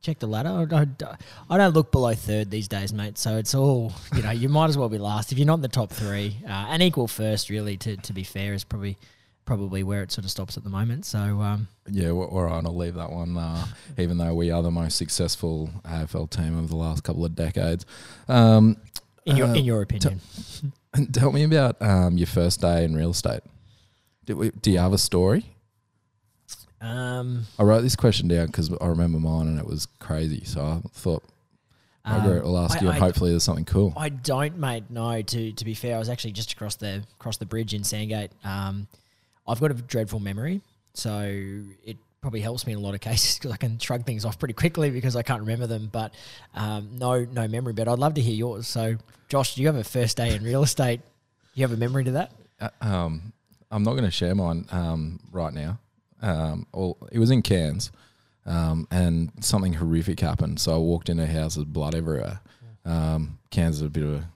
check 0.00 0.18
the 0.18 0.26
ladder? 0.26 0.48
I 0.48 0.84
don't, 0.84 1.02
I 1.48 1.56
don't 1.56 1.74
look 1.74 1.92
below 1.92 2.14
third 2.14 2.50
these 2.50 2.68
days, 2.68 2.92
mate. 2.92 3.18
So 3.18 3.36
it's 3.36 3.54
all 3.54 3.92
you 4.14 4.22
know. 4.22 4.30
You 4.30 4.48
might 4.48 4.68
as 4.68 4.78
well 4.78 4.88
be 4.88 4.98
last 4.98 5.32
if 5.32 5.38
you're 5.38 5.46
not 5.46 5.54
in 5.54 5.62
the 5.62 5.68
top 5.68 5.90
three. 5.90 6.36
Uh, 6.44 6.66
and 6.68 6.82
equal 6.82 7.08
first, 7.08 7.50
really. 7.50 7.76
To, 7.78 7.96
to 7.96 8.12
be 8.12 8.24
fair, 8.24 8.54
is 8.54 8.64
probably 8.64 8.98
probably 9.44 9.82
where 9.82 10.02
it 10.02 10.12
sort 10.12 10.26
of 10.26 10.30
stops 10.30 10.58
at 10.58 10.64
the 10.64 10.70
moment. 10.70 11.06
So 11.06 11.18
um, 11.18 11.68
Yeah, 11.90 12.10
well, 12.10 12.28
all 12.28 12.42
right, 12.42 12.62
I'll 12.64 12.76
leave 12.76 12.94
that 12.94 13.10
one. 13.10 13.36
Uh, 13.36 13.66
even 13.96 14.18
though 14.18 14.34
we 14.34 14.50
are 14.50 14.62
the 14.62 14.70
most 14.70 14.98
successful 14.98 15.70
AFL 15.86 16.28
team 16.28 16.58
of 16.58 16.68
the 16.68 16.76
last 16.76 17.02
couple 17.02 17.24
of 17.24 17.34
decades. 17.34 17.86
Um, 18.28 18.76
in 19.24 19.36
your 19.36 19.46
Uh, 19.48 19.54
in 19.54 19.64
your 19.64 19.82
opinion, 19.82 20.20
tell 21.12 21.32
me 21.32 21.44
about 21.44 21.80
um, 21.80 22.18
your 22.18 22.26
first 22.26 22.60
day 22.60 22.84
in 22.84 22.94
real 22.94 23.10
estate. 23.10 23.40
Do, 24.28 24.36
we, 24.36 24.50
do 24.50 24.70
you 24.70 24.78
have 24.78 24.92
a 24.92 24.98
story? 24.98 25.46
um, 26.82 27.46
I 27.58 27.62
wrote 27.62 27.80
this 27.80 27.96
question 27.96 28.28
down 28.28 28.48
because 28.48 28.70
I 28.78 28.86
remember 28.88 29.18
mine 29.18 29.48
and 29.48 29.58
it 29.58 29.64
was 29.66 29.86
crazy. 30.00 30.44
So 30.44 30.60
I 30.60 30.86
thought 30.92 31.24
Margaret 32.06 32.40
um, 32.40 32.44
will 32.44 32.58
ask 32.58 32.76
I- 32.76 32.80
you, 32.82 32.88
and 32.88 32.96
I- 32.96 33.00
hopefully 33.00 33.30
there's 33.30 33.42
something 33.42 33.64
cool. 33.64 33.94
I 33.96 34.10
don't, 34.10 34.58
mate. 34.58 34.84
No, 34.90 35.22
to 35.22 35.52
to 35.52 35.64
be 35.64 35.72
fair, 35.72 35.96
I 35.96 35.98
was 35.98 36.10
actually 36.10 36.32
just 36.32 36.52
across 36.52 36.76
the 36.76 37.02
across 37.18 37.38
the 37.38 37.46
bridge 37.46 37.72
in 37.72 37.84
Sandgate. 37.84 38.30
Um, 38.44 38.86
I've 39.46 39.60
got 39.60 39.70
a 39.70 39.74
dreadful 39.74 40.20
memory, 40.20 40.60
so 40.92 41.22
it 41.82 41.96
probably 42.20 42.40
helps 42.42 42.66
me 42.66 42.74
in 42.74 42.78
a 42.78 42.82
lot 42.82 42.92
of 42.94 43.00
cases 43.10 43.38
because 43.38 43.50
I 43.50 43.56
can 43.56 43.78
shrug 43.78 44.04
things 44.04 44.26
off 44.26 44.38
pretty 44.38 44.52
quickly 44.52 44.90
because 44.90 45.16
I 45.16 45.22
can't 45.22 45.40
remember 45.40 45.66
them. 45.66 45.88
But 45.90 46.12
um, 46.54 46.90
no, 46.98 47.24
no 47.24 47.48
memory. 47.48 47.72
But 47.72 47.88
I'd 47.88 47.98
love 47.98 48.12
to 48.14 48.20
hear 48.20 48.34
yours. 48.34 48.68
So, 48.68 48.96
Josh, 49.30 49.54
do 49.54 49.62
you 49.62 49.68
have 49.68 49.76
a 49.76 49.84
first 49.84 50.18
day 50.18 50.34
in 50.36 50.44
real 50.44 50.62
estate? 50.62 51.00
Do 51.00 51.60
you 51.62 51.66
have 51.66 51.72
a 51.72 51.78
memory 51.80 52.04
to 52.04 52.10
that? 52.10 52.32
Uh, 52.60 52.68
um, 52.82 53.32
I'm 53.70 53.82
not 53.82 53.92
going 53.92 54.04
to 54.04 54.10
share 54.10 54.34
mine 54.34 54.66
um, 54.70 55.20
right 55.32 55.52
now. 55.52 55.78
Um, 56.22 56.66
all, 56.72 56.96
it 57.12 57.18
was 57.18 57.30
in 57.30 57.42
Cairns, 57.42 57.92
um, 58.46 58.88
and 58.90 59.30
something 59.40 59.74
horrific 59.74 60.20
happened. 60.20 60.58
So 60.58 60.74
I 60.74 60.78
walked 60.78 61.08
into 61.08 61.24
a 61.24 61.26
house, 61.26 61.56
with 61.56 61.72
blood 61.72 61.94
everywhere. 61.94 62.40
Um, 62.84 63.38
Cairns 63.50 63.76
is 63.76 63.82
a 63.82 63.88
bit 63.90 64.04
of 64.04 64.14
a 64.14 64.28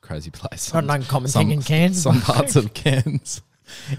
crazy 0.00 0.30
place. 0.32 0.72
Not 0.72 0.84
an 0.84 0.90
uncommon 0.90 1.28
some- 1.28 1.42
thing 1.42 1.50
in 1.52 1.62
Cairns. 1.62 2.02
some 2.02 2.20
parts 2.20 2.56
of 2.56 2.74
Cairns. 2.74 3.42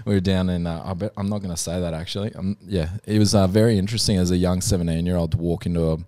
We 0.04 0.12
were 0.12 0.20
down 0.20 0.50
in. 0.50 0.66
Uh, 0.66 0.82
I 0.84 0.92
bet 0.92 1.12
I'm 1.16 1.30
not 1.30 1.38
going 1.38 1.50
to 1.54 1.56
say 1.56 1.80
that 1.80 1.94
actually. 1.94 2.34
Um, 2.34 2.58
yeah, 2.60 2.90
it 3.06 3.18
was 3.18 3.34
uh, 3.34 3.46
very 3.46 3.78
interesting 3.78 4.18
as 4.18 4.30
a 4.30 4.36
young 4.36 4.60
17 4.60 5.06
year 5.06 5.16
old 5.16 5.30
to 5.32 5.38
walk 5.38 5.64
into 5.64 5.92
a, 5.92 5.98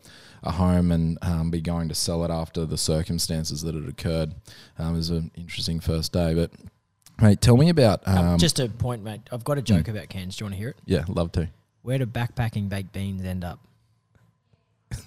a 0.43 0.50
home 0.50 0.93
and 0.93 1.17
um, 1.23 1.50
be 1.50 1.62
going 1.62 1.88
to 1.88 1.94
sell 1.94 2.23
it 2.26 2.31
after 2.31 2.67
the 2.67 2.76
circumstances 2.76 3.62
that 3.62 3.75
had 3.75 3.88
occurred. 3.88 4.35
Um, 4.79 4.93
it 4.93 4.97
was 4.99 5.09
an 5.09 5.31
interesting 5.35 5.81
first 5.81 6.12
day. 6.12 6.35
But 6.35 6.50
mate, 7.20 7.40
tell 7.40 7.56
me 7.56 7.69
about. 7.69 8.02
Um, 8.06 8.19
Um, 8.19 8.38
just 8.38 8.58
a 8.61 8.69
point, 8.69 9.02
mate. 9.02 9.20
I've 9.32 9.44
got 9.44 9.58
a 9.58 9.62
joke 9.62 9.88
about 9.88 10.08
cans. 10.08 10.37
Do 10.37 10.43
you 10.43 10.46
want 10.46 10.55
to 10.55 10.58
hear 10.58 10.69
it? 10.70 10.76
yeah, 10.87 11.05
love 11.08 11.32
to. 11.32 11.49
Where 11.82 11.99
do 11.99 12.06
backpacking 12.06 12.69
baked 12.69 12.93
beans 12.93 13.25
end 13.25 13.44
up? 13.44 13.58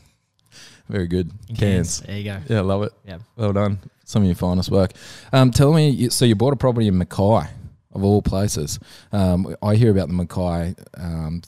Very 0.90 1.08
good. 1.08 1.32
In 1.50 1.56
Cairns. 1.56 2.02
There 2.02 2.18
you 2.18 2.24
go. 2.24 2.40
Yeah, 2.48 2.62
love 2.62 2.84
it. 2.84 2.94
Yeah. 3.06 3.20
Well 3.36 3.54
done. 3.54 3.80
Some 4.06 4.22
of 4.22 4.28
your 4.28 4.36
finest 4.36 4.70
work. 4.72 4.92
Um, 5.34 5.52
tell 5.52 5.74
me, 5.74 6.10
so 6.10 6.24
you 6.24 6.36
bought 6.36 6.54
a 6.54 6.56
property 6.56 6.88
in 6.88 6.98
Mackay, 6.98 7.48
of 7.92 8.04
all 8.04 8.22
places. 8.22 8.80
Um, 9.12 9.54
I 9.62 9.76
hear 9.76 9.92
about 9.92 10.08
the 10.08 10.14
Mackay, 10.14 10.76
um, 10.98 11.42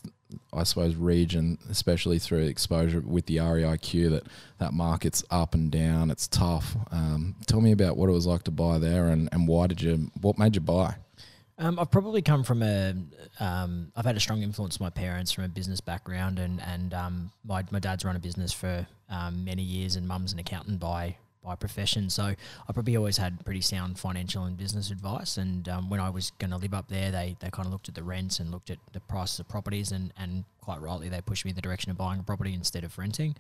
I 0.54 0.64
suppose, 0.64 0.96
region, 0.96 1.58
especially 1.70 2.20
through 2.20 2.46
exposure 2.46 3.02
with 3.02 3.26
the 3.26 3.38
REIQ, 3.38 4.12
that 4.12 4.24
that 4.60 4.74
market's 4.74 5.24
up 5.32 5.54
and 5.54 5.72
down. 5.72 6.12
It's 6.12 6.28
tough. 6.28 6.76
Um, 6.92 7.36
tell 7.48 7.62
me 7.62 7.72
about 7.72 7.98
what 7.98 8.10
it 8.10 8.14
was 8.14 8.28
like 8.28 8.44
to 8.44 8.52
buy 8.52 8.78
there, 8.78 9.08
and, 9.08 9.30
and 9.32 9.48
why 9.48 9.68
did 9.68 9.82
you? 9.82 10.12
What 10.22 10.38
made 10.38 10.56
you 10.56 10.62
buy? 10.62 10.96
Um, 11.58 11.78
I've 11.78 11.92
probably 11.92 12.22
come 12.22 12.44
from 12.44 12.64
a. 12.64 12.96
Um, 13.40 13.92
I've 13.96 14.06
had 14.06 14.16
a 14.16 14.20
strong 14.20 14.44
influence 14.44 14.80
my 14.80 14.90
parents 14.90 15.32
from 15.32 15.44
a 15.44 15.50
business 15.50 15.82
background, 15.82 16.40
and 16.40 16.62
and 16.62 16.94
um, 16.94 17.32
my 17.44 17.64
my 17.72 17.80
dad's 17.80 18.06
run 18.06 18.16
a 18.16 18.20
business 18.20 18.54
for 18.54 18.88
um, 19.10 19.44
many 19.44 19.64
years, 19.64 19.96
and 19.96 20.08
mum's 20.08 20.32
an 20.32 20.40
accountant 20.40 20.80
by 20.80 21.18
by 21.44 21.56
profession. 21.56 22.10
So 22.10 22.24
I 22.24 22.74
probably 22.74 22.96
always 22.96 23.18
had 23.18 23.44
pretty 23.46 23.62
sound 23.62 23.98
financial 23.98 24.44
and 24.44 24.58
business 24.58 24.92
advice. 24.92 25.38
And 25.38 25.68
um, 25.70 25.90
when 25.90 26.00
I 26.00 26.10
was 26.10 26.32
going 26.40 26.52
to 26.52 26.58
live 26.58 26.74
up 26.74 26.90
there, 26.90 27.12
they 27.12 27.36
they 27.40 27.50
kind 27.50 27.66
of 27.66 27.72
looked 27.72 27.90
at 27.90 27.96
the 27.96 28.04
rents 28.04 28.40
and 28.40 28.52
looked 28.52 28.70
at 28.70 28.78
the 28.94 29.00
prices 29.00 29.40
of 29.40 29.48
properties, 29.48 29.92
and 29.92 30.14
and 30.18 30.44
quite 30.62 30.82
rightly 30.82 31.10
they 31.10 31.22
pushed 31.22 31.46
me 31.46 31.50
in 31.52 31.56
the 31.56 31.62
direction 31.62 31.92
of 31.92 31.98
buying 31.98 32.20
a 32.20 32.24
property 32.24 32.54
instead 32.54 32.84
of 32.84 32.98
renting. 32.98 33.36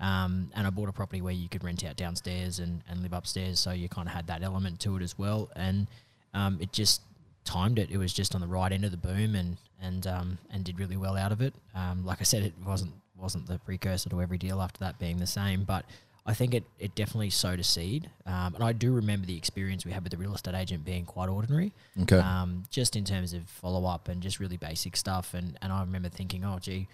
Um, 0.00 0.50
and 0.54 0.66
I 0.66 0.70
bought 0.70 0.88
a 0.88 0.92
property 0.92 1.20
where 1.20 1.34
you 1.34 1.48
could 1.48 1.62
rent 1.62 1.84
out 1.84 1.96
downstairs 1.96 2.58
and, 2.58 2.82
and 2.88 3.02
live 3.02 3.12
upstairs, 3.12 3.60
so 3.60 3.70
you 3.72 3.86
kind 3.86 4.08
of 4.08 4.14
had 4.14 4.28
that 4.28 4.42
element 4.42 4.80
to 4.80 4.96
it 4.96 5.02
as 5.02 5.18
well. 5.18 5.50
And 5.54 5.88
um, 6.32 6.56
it 6.58 6.72
just 6.72 7.02
timed 7.44 7.78
it. 7.78 7.90
It 7.90 7.98
was 7.98 8.14
just 8.14 8.34
on 8.34 8.40
the 8.40 8.46
right 8.46 8.72
end 8.72 8.84
of 8.84 8.92
the 8.92 8.96
boom 8.96 9.34
and 9.34 9.56
and 9.82 10.06
um, 10.06 10.38
and 10.50 10.64
did 10.64 10.78
really 10.78 10.96
well 10.96 11.16
out 11.16 11.32
of 11.32 11.40
it. 11.40 11.54
Um, 11.74 12.04
like 12.06 12.20
I 12.20 12.24
said, 12.24 12.42
it 12.42 12.54
wasn't 12.64 12.92
wasn't 13.16 13.46
the 13.46 13.58
precursor 13.58 14.08
to 14.08 14.22
every 14.22 14.38
deal 14.38 14.62
after 14.62 14.78
that 14.80 14.98
being 14.98 15.18
the 15.18 15.26
same, 15.26 15.64
but 15.64 15.84
I 16.26 16.34
think 16.34 16.54
it, 16.54 16.64
it 16.78 16.94
definitely 16.94 17.30
sowed 17.30 17.58
a 17.60 17.64
seed. 17.64 18.10
Um, 18.26 18.54
and 18.54 18.62
I 18.62 18.72
do 18.72 18.92
remember 18.92 19.26
the 19.26 19.36
experience 19.36 19.84
we 19.84 19.92
had 19.92 20.02
with 20.02 20.12
the 20.12 20.18
real 20.18 20.34
estate 20.34 20.54
agent 20.54 20.84
being 20.84 21.04
quite 21.04 21.28
ordinary, 21.28 21.72
Okay. 22.02 22.18
um, 22.18 22.62
just 22.70 22.94
in 22.94 23.04
terms 23.04 23.32
of 23.32 23.48
follow 23.48 23.86
up 23.86 24.08
and 24.08 24.22
just 24.22 24.38
really 24.38 24.56
basic 24.58 24.96
stuff. 24.96 25.34
And, 25.34 25.56
and 25.62 25.72
I 25.72 25.80
remember 25.80 26.08
thinking, 26.10 26.44
oh, 26.44 26.58
gee, 26.60 26.88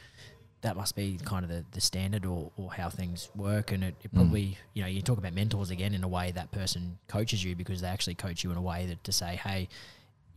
that 0.63 0.77
must 0.77 0.95
be 0.97 1.19
kind 1.25 1.45
of 1.45 1.51
the, 1.51 1.65
the 1.73 1.81
standard 1.81 2.25
or, 2.25 2.51
or 2.57 2.73
how 2.73 2.89
things 2.89 3.29
work. 3.35 3.73
And 3.73 3.83
it, 3.85 3.95
it 4.03 4.11
Mm. 4.13 4.17
probably, 4.17 4.59
you 4.75 4.83
know, 4.83 4.89
you 4.89 5.03
talk 5.03 5.19
about 5.19 5.33
mentors 5.35 5.71
again 5.71 5.93
in 5.93 6.03
a 6.05 6.09
way 6.09 6.31
that 6.33 6.51
person 6.53 6.99
coaches 7.09 7.43
you 7.45 7.55
because 7.57 7.81
they 7.81 7.89
actually 7.89 8.15
coach 8.15 8.43
you 8.45 8.51
in 8.53 8.57
a 8.57 8.63
way 8.63 8.87
that 8.87 9.03
to 9.05 9.13
say, 9.13 9.37
hey, 9.37 9.69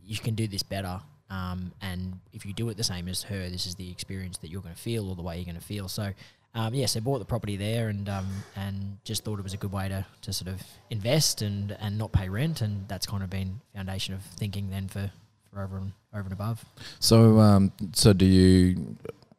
you 0.04 0.18
can 0.18 0.34
do 0.34 0.46
this 0.48 0.62
better. 0.64 1.00
Um, 1.30 1.70
and 1.80 2.18
if 2.32 2.44
you 2.44 2.52
do 2.52 2.68
it 2.70 2.76
the 2.76 2.82
same 2.84 3.06
as 3.06 3.22
her, 3.22 3.48
this 3.48 3.64
is 3.66 3.76
the 3.76 3.88
experience 3.90 4.38
that 4.38 4.50
you're 4.50 4.62
going 4.62 4.74
to 4.74 4.80
feel 4.80 5.08
or 5.08 5.14
the 5.14 5.22
way 5.22 5.36
you're 5.36 5.44
going 5.44 5.54
to 5.54 5.64
feel. 5.64 5.86
So 5.88 6.12
um, 6.54 6.74
yeah, 6.74 6.86
so 6.86 7.00
bought 7.00 7.18
the 7.18 7.24
property 7.24 7.56
there 7.56 7.88
and 7.88 8.08
um, 8.08 8.26
and 8.56 8.98
just 9.04 9.24
thought 9.24 9.38
it 9.38 9.42
was 9.42 9.54
a 9.54 9.56
good 9.56 9.72
way 9.72 9.88
to, 9.88 10.04
to 10.22 10.32
sort 10.32 10.48
of 10.48 10.60
invest 10.90 11.42
and, 11.42 11.76
and 11.80 11.96
not 11.96 12.12
pay 12.12 12.28
rent, 12.28 12.60
and 12.60 12.88
that's 12.88 13.06
kind 13.06 13.22
of 13.22 13.30
been 13.30 13.60
foundation 13.74 14.14
of 14.14 14.22
thinking 14.22 14.70
then 14.70 14.88
for, 14.88 15.10
for 15.52 15.62
over 15.62 15.76
and 15.78 15.92
over 16.12 16.24
and 16.24 16.32
above. 16.32 16.64
So, 16.98 17.38
um, 17.38 17.72
so 17.92 18.12
do 18.12 18.26
you 18.26 18.96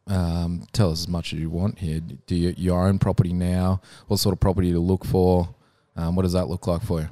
um, 0.07 0.65
tell 0.71 0.91
us 0.91 1.01
as 1.01 1.07
much 1.07 1.33
as 1.33 1.39
you 1.39 1.49
want 1.49 1.79
here? 1.79 1.99
Do 2.27 2.35
you, 2.35 2.53
you 2.57 2.73
own 2.73 2.97
property 2.99 3.33
now? 3.33 3.81
What 4.07 4.17
sort 4.19 4.33
of 4.33 4.39
property 4.39 4.71
to 4.71 4.79
look 4.79 5.05
for? 5.05 5.53
Um, 5.95 6.15
what 6.15 6.23
does 6.23 6.33
that 6.33 6.47
look 6.47 6.67
like 6.67 6.81
for 6.81 7.01
you? 7.01 7.09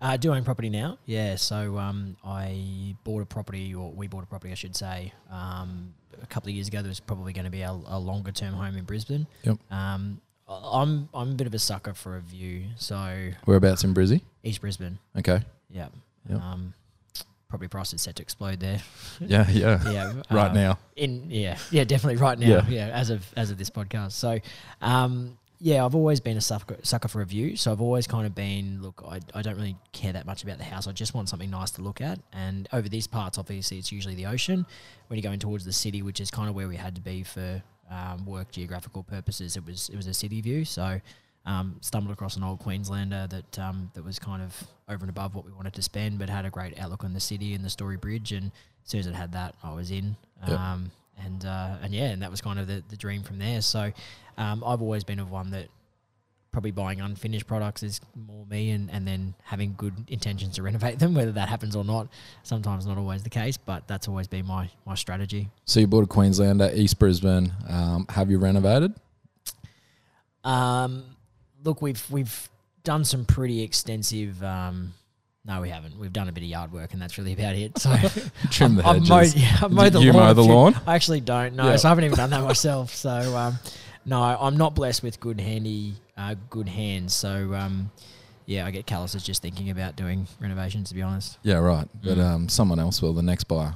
Uh, 0.00 0.16
do 0.16 0.32
own 0.32 0.44
property 0.44 0.68
now? 0.70 0.98
Yeah. 1.06 1.34
So 1.36 1.76
um, 1.76 2.16
I 2.24 2.94
bought 3.02 3.22
a 3.22 3.26
property, 3.26 3.74
or 3.74 3.90
we 3.90 4.06
bought 4.06 4.22
a 4.22 4.26
property, 4.26 4.52
I 4.52 4.54
should 4.54 4.76
say, 4.76 5.12
um, 5.30 5.94
a 6.22 6.26
couple 6.26 6.48
of 6.50 6.54
years 6.54 6.68
ago. 6.68 6.82
There 6.82 6.88
was 6.88 7.00
probably 7.00 7.32
going 7.32 7.44
to 7.44 7.50
be 7.50 7.62
a, 7.62 7.70
a 7.70 7.98
longer 7.98 8.32
term 8.32 8.54
home 8.54 8.76
in 8.76 8.84
Brisbane. 8.84 9.26
Yep. 9.42 9.58
Um, 9.70 10.20
I'm 10.48 11.08
I'm 11.12 11.32
a 11.32 11.34
bit 11.34 11.46
of 11.46 11.54
a 11.54 11.58
sucker 11.58 11.94
for 11.94 12.16
a 12.16 12.20
view. 12.20 12.64
So 12.76 13.30
Whereabouts 13.44 13.84
in 13.84 13.94
Brizzy? 13.94 14.22
East 14.42 14.60
Brisbane. 14.60 14.98
Okay. 15.16 15.42
Yeah. 15.70 15.88
Yep. 16.28 16.40
Um, 16.40 16.74
property 17.48 17.68
price 17.68 17.92
is 17.92 18.02
set 18.02 18.16
to 18.16 18.22
explode 18.22 18.60
there. 18.60 18.80
Yeah, 19.20 19.48
yeah. 19.50 19.82
Yeah. 19.92 20.12
right 20.30 20.48
um, 20.48 20.54
now. 20.54 20.78
In 20.96 21.30
yeah, 21.30 21.58
yeah, 21.70 21.84
definitely 21.84 22.16
right 22.16 22.38
now. 22.38 22.46
Yeah. 22.46 22.68
Yeah, 22.68 22.88
as 22.88 23.10
of 23.10 23.26
as 23.36 23.50
of 23.50 23.58
this 23.58 23.70
podcast. 23.70 24.12
So, 24.12 24.38
um, 24.80 25.36
yeah, 25.60 25.84
I've 25.84 25.94
always 25.94 26.20
been 26.20 26.36
a 26.36 26.40
sucker, 26.40 26.76
sucker 26.82 27.08
for 27.08 27.20
a 27.20 27.26
view. 27.26 27.56
So 27.56 27.72
I've 27.72 27.80
always 27.80 28.06
kind 28.06 28.26
of 28.26 28.34
been 28.34 28.80
look. 28.80 29.02
I, 29.06 29.20
I 29.34 29.42
don't 29.42 29.56
really 29.56 29.76
care 29.92 30.12
that 30.12 30.24
much 30.24 30.44
about 30.44 30.58
the 30.58 30.64
house. 30.64 30.86
I 30.86 30.92
just 30.92 31.14
want 31.14 31.28
something 31.28 31.50
nice 31.50 31.72
to 31.72 31.82
look 31.82 32.00
at. 32.00 32.20
And 32.32 32.68
over 32.72 32.88
these 32.88 33.06
parts, 33.06 33.38
obviously, 33.38 33.78
it's 33.78 33.90
usually 33.90 34.14
the 34.14 34.26
ocean. 34.26 34.66
When 35.08 35.18
you're 35.18 35.28
going 35.28 35.40
towards 35.40 35.64
the 35.64 35.72
city, 35.72 36.02
which 36.02 36.20
is 36.20 36.30
kind 36.30 36.48
of 36.48 36.54
where 36.54 36.68
we 36.68 36.76
had 36.76 36.94
to 36.94 37.00
be 37.00 37.24
for 37.24 37.62
um, 37.90 38.24
work 38.24 38.52
geographical 38.52 39.02
purposes, 39.02 39.56
it 39.56 39.66
was 39.66 39.88
it 39.88 39.96
was 39.96 40.06
a 40.06 40.14
city 40.14 40.40
view. 40.40 40.64
So. 40.64 41.00
Um, 41.46 41.76
stumbled 41.80 42.12
across 42.12 42.36
an 42.36 42.42
old 42.42 42.58
Queenslander 42.58 43.26
that 43.28 43.58
um, 43.58 43.90
that 43.94 44.04
was 44.04 44.18
kind 44.18 44.42
of 44.42 44.68
over 44.86 45.02
and 45.02 45.08
above 45.08 45.34
what 45.34 45.46
we 45.46 45.52
wanted 45.52 45.72
to 45.74 45.82
spend, 45.82 46.18
but 46.18 46.28
had 46.28 46.44
a 46.44 46.50
great 46.50 46.78
outlook 46.78 47.04
on 47.04 47.14
the 47.14 47.20
city 47.20 47.54
and 47.54 47.64
the 47.64 47.70
Story 47.70 47.96
Bridge. 47.96 48.32
And 48.32 48.52
as 48.84 48.90
soon 48.90 49.00
as 49.00 49.06
it 49.06 49.14
had 49.14 49.32
that, 49.32 49.54
I 49.62 49.72
was 49.72 49.90
in. 49.90 50.14
Yep. 50.46 50.58
Um, 50.58 50.90
and 51.24 51.44
uh, 51.44 51.76
and 51.82 51.94
yeah, 51.94 52.10
and 52.10 52.22
that 52.22 52.30
was 52.30 52.40
kind 52.40 52.58
of 52.58 52.66
the, 52.66 52.82
the 52.88 52.96
dream 52.96 53.22
from 53.22 53.38
there. 53.38 53.60
So 53.60 53.92
um, 54.36 54.62
I've 54.64 54.82
always 54.82 55.04
been 55.04 55.18
of 55.18 55.30
one 55.30 55.50
that 55.50 55.68
probably 56.50 56.70
buying 56.70 57.00
unfinished 57.00 57.46
products 57.46 57.82
is 57.82 58.00
more 58.14 58.46
me, 58.46 58.70
and, 58.70 58.90
and 58.90 59.06
then 59.06 59.34
having 59.44 59.74
good 59.76 59.94
intentions 60.08 60.54
to 60.56 60.62
renovate 60.62 60.98
them, 60.98 61.14
whether 61.14 61.32
that 61.32 61.48
happens 61.48 61.76
or 61.76 61.84
not. 61.84 62.08
Sometimes 62.42 62.86
not 62.86 62.98
always 62.98 63.22
the 63.22 63.30
case, 63.30 63.56
but 63.56 63.86
that's 63.86 64.08
always 64.08 64.26
been 64.26 64.46
my 64.46 64.68
my 64.86 64.94
strategy. 64.94 65.48
So 65.64 65.80
you 65.80 65.86
bought 65.86 66.04
a 66.04 66.06
Queenslander, 66.06 66.70
East 66.74 66.98
Brisbane. 66.98 67.52
Um, 67.68 68.06
have 68.08 68.30
you 68.30 68.38
renovated? 68.38 68.94
Um, 70.44 71.04
look, 71.62 71.82
we've 71.82 72.04
we've 72.10 72.48
done 72.84 73.04
some 73.04 73.24
pretty 73.24 73.62
extensive. 73.62 74.42
Um, 74.42 74.94
no, 75.48 75.60
we 75.62 75.70
haven't. 75.70 75.98
We've 75.98 76.12
done 76.12 76.28
a 76.28 76.32
bit 76.32 76.44
of 76.44 76.48
yard 76.50 76.70
work, 76.72 76.92
and 76.92 77.00
that's 77.02 77.16
really 77.18 77.32
about 77.32 77.54
it. 77.56 77.72
So 77.78 77.96
Trim 78.50 78.76
the 78.76 78.82
hedges. 78.84 79.08
mowed, 79.08 79.34
yeah, 79.34 79.58
I've 79.62 79.72
mowed 79.72 79.92
the 79.94 80.00
you 80.00 80.12
lawn. 80.12 80.26
mow 80.26 80.34
the 80.34 80.42
lawn? 80.44 80.80
I 80.86 80.94
actually 80.94 81.20
don't 81.20 81.56
know, 81.56 81.74
so 81.76 81.88
I 81.88 81.90
haven't 81.90 82.04
even 82.04 82.16
done 82.16 82.30
that 82.30 82.42
myself. 82.44 82.94
So 82.94 83.10
um, 83.10 83.58
no, 84.04 84.22
I'm 84.22 84.56
not 84.56 84.74
blessed 84.74 85.02
with 85.02 85.18
good 85.20 85.40
handy, 85.40 85.94
uh, 86.16 86.34
good 86.50 86.68
hands. 86.68 87.14
So 87.14 87.54
um, 87.54 87.90
yeah, 88.46 88.66
I 88.66 88.70
get 88.70 88.86
calluses 88.86 89.22
just 89.22 89.42
thinking 89.42 89.70
about 89.70 89.96
doing 89.96 90.26
renovations. 90.40 90.90
To 90.90 90.94
be 90.94 91.02
honest, 91.02 91.38
Yeah, 91.42 91.56
right. 91.56 91.88
But 92.04 92.18
Mm. 92.18 92.24
um, 92.24 92.48
someone 92.48 92.78
else 92.78 93.00
will, 93.02 93.12
the 93.14 93.22
next 93.22 93.44
buyer. 93.44 93.74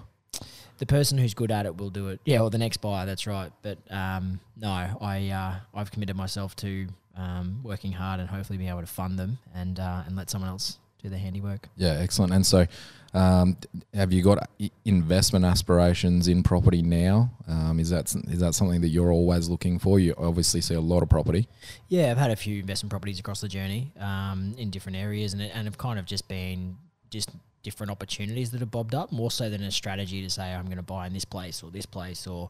the 0.78 0.86
person 0.86 1.16
who's 1.18 1.32
good 1.34 1.50
at 1.52 1.64
it 1.66 1.76
will 1.76 1.90
do 1.90 2.08
it. 2.08 2.20
Yeah, 2.24 2.40
or 2.40 2.50
the 2.50 2.58
next 2.58 2.78
buyer. 2.78 3.06
That's 3.06 3.26
right. 3.26 3.50
But 3.62 3.78
um, 3.90 4.40
no, 4.60 4.68
I 5.00 5.28
uh, 5.30 5.54
I've 5.78 5.90
committed 5.90 6.16
myself 6.16 6.54
to 6.56 6.88
um, 7.16 7.60
working 7.62 7.92
hard 7.92 8.20
and 8.20 8.28
hopefully 8.28 8.56
being 8.58 8.70
able 8.70 8.80
to 8.80 8.86
fund 8.86 9.18
them 9.18 9.38
and 9.54 9.78
uh, 9.80 10.02
and 10.06 10.16
let 10.16 10.28
someone 10.30 10.50
else 10.50 10.78
do 11.02 11.08
the 11.08 11.18
handiwork. 11.18 11.68
Yeah, 11.76 11.98
excellent. 12.00 12.32
And 12.32 12.46
so, 12.46 12.66
um, 13.14 13.56
have 13.92 14.12
you 14.12 14.22
got 14.22 14.48
investment 14.84 15.44
aspirations 15.44 16.28
in 16.28 16.42
property 16.42 16.80
now? 16.80 17.30
Um, 17.46 17.78
is 17.78 17.90
that 17.90 18.14
is 18.14 18.40
that 18.40 18.54
something 18.54 18.80
that 18.80 18.88
you're 18.88 19.12
always 19.12 19.48
looking 19.48 19.78
for? 19.78 19.98
You 19.98 20.14
obviously 20.16 20.60
see 20.60 20.74
a 20.74 20.80
lot 20.80 21.02
of 21.02 21.10
property. 21.10 21.48
Yeah, 21.88 22.10
I've 22.10 22.18
had 22.18 22.30
a 22.30 22.36
few 22.36 22.60
investment 22.60 22.90
properties 22.90 23.20
across 23.20 23.40
the 23.40 23.48
journey 23.48 23.92
um, 23.98 24.54
in 24.56 24.70
different 24.70 24.96
areas, 24.96 25.34
and 25.34 25.42
and 25.42 25.66
have 25.66 25.76
kind 25.76 25.98
of 25.98 26.06
just 26.06 26.28
been 26.28 26.76
just 27.10 27.30
different 27.62 27.90
opportunities 27.90 28.50
that 28.50 28.60
have 28.60 28.70
bobbed 28.70 28.94
up, 28.94 29.12
more 29.12 29.30
so 29.30 29.48
than 29.48 29.62
a 29.62 29.70
strategy 29.70 30.22
to 30.22 30.30
say 30.30 30.52
I'm 30.52 30.64
going 30.64 30.78
to 30.78 30.82
buy 30.82 31.06
in 31.06 31.12
this 31.12 31.24
place 31.24 31.62
or 31.62 31.70
this 31.70 31.86
place, 31.86 32.26
or 32.26 32.48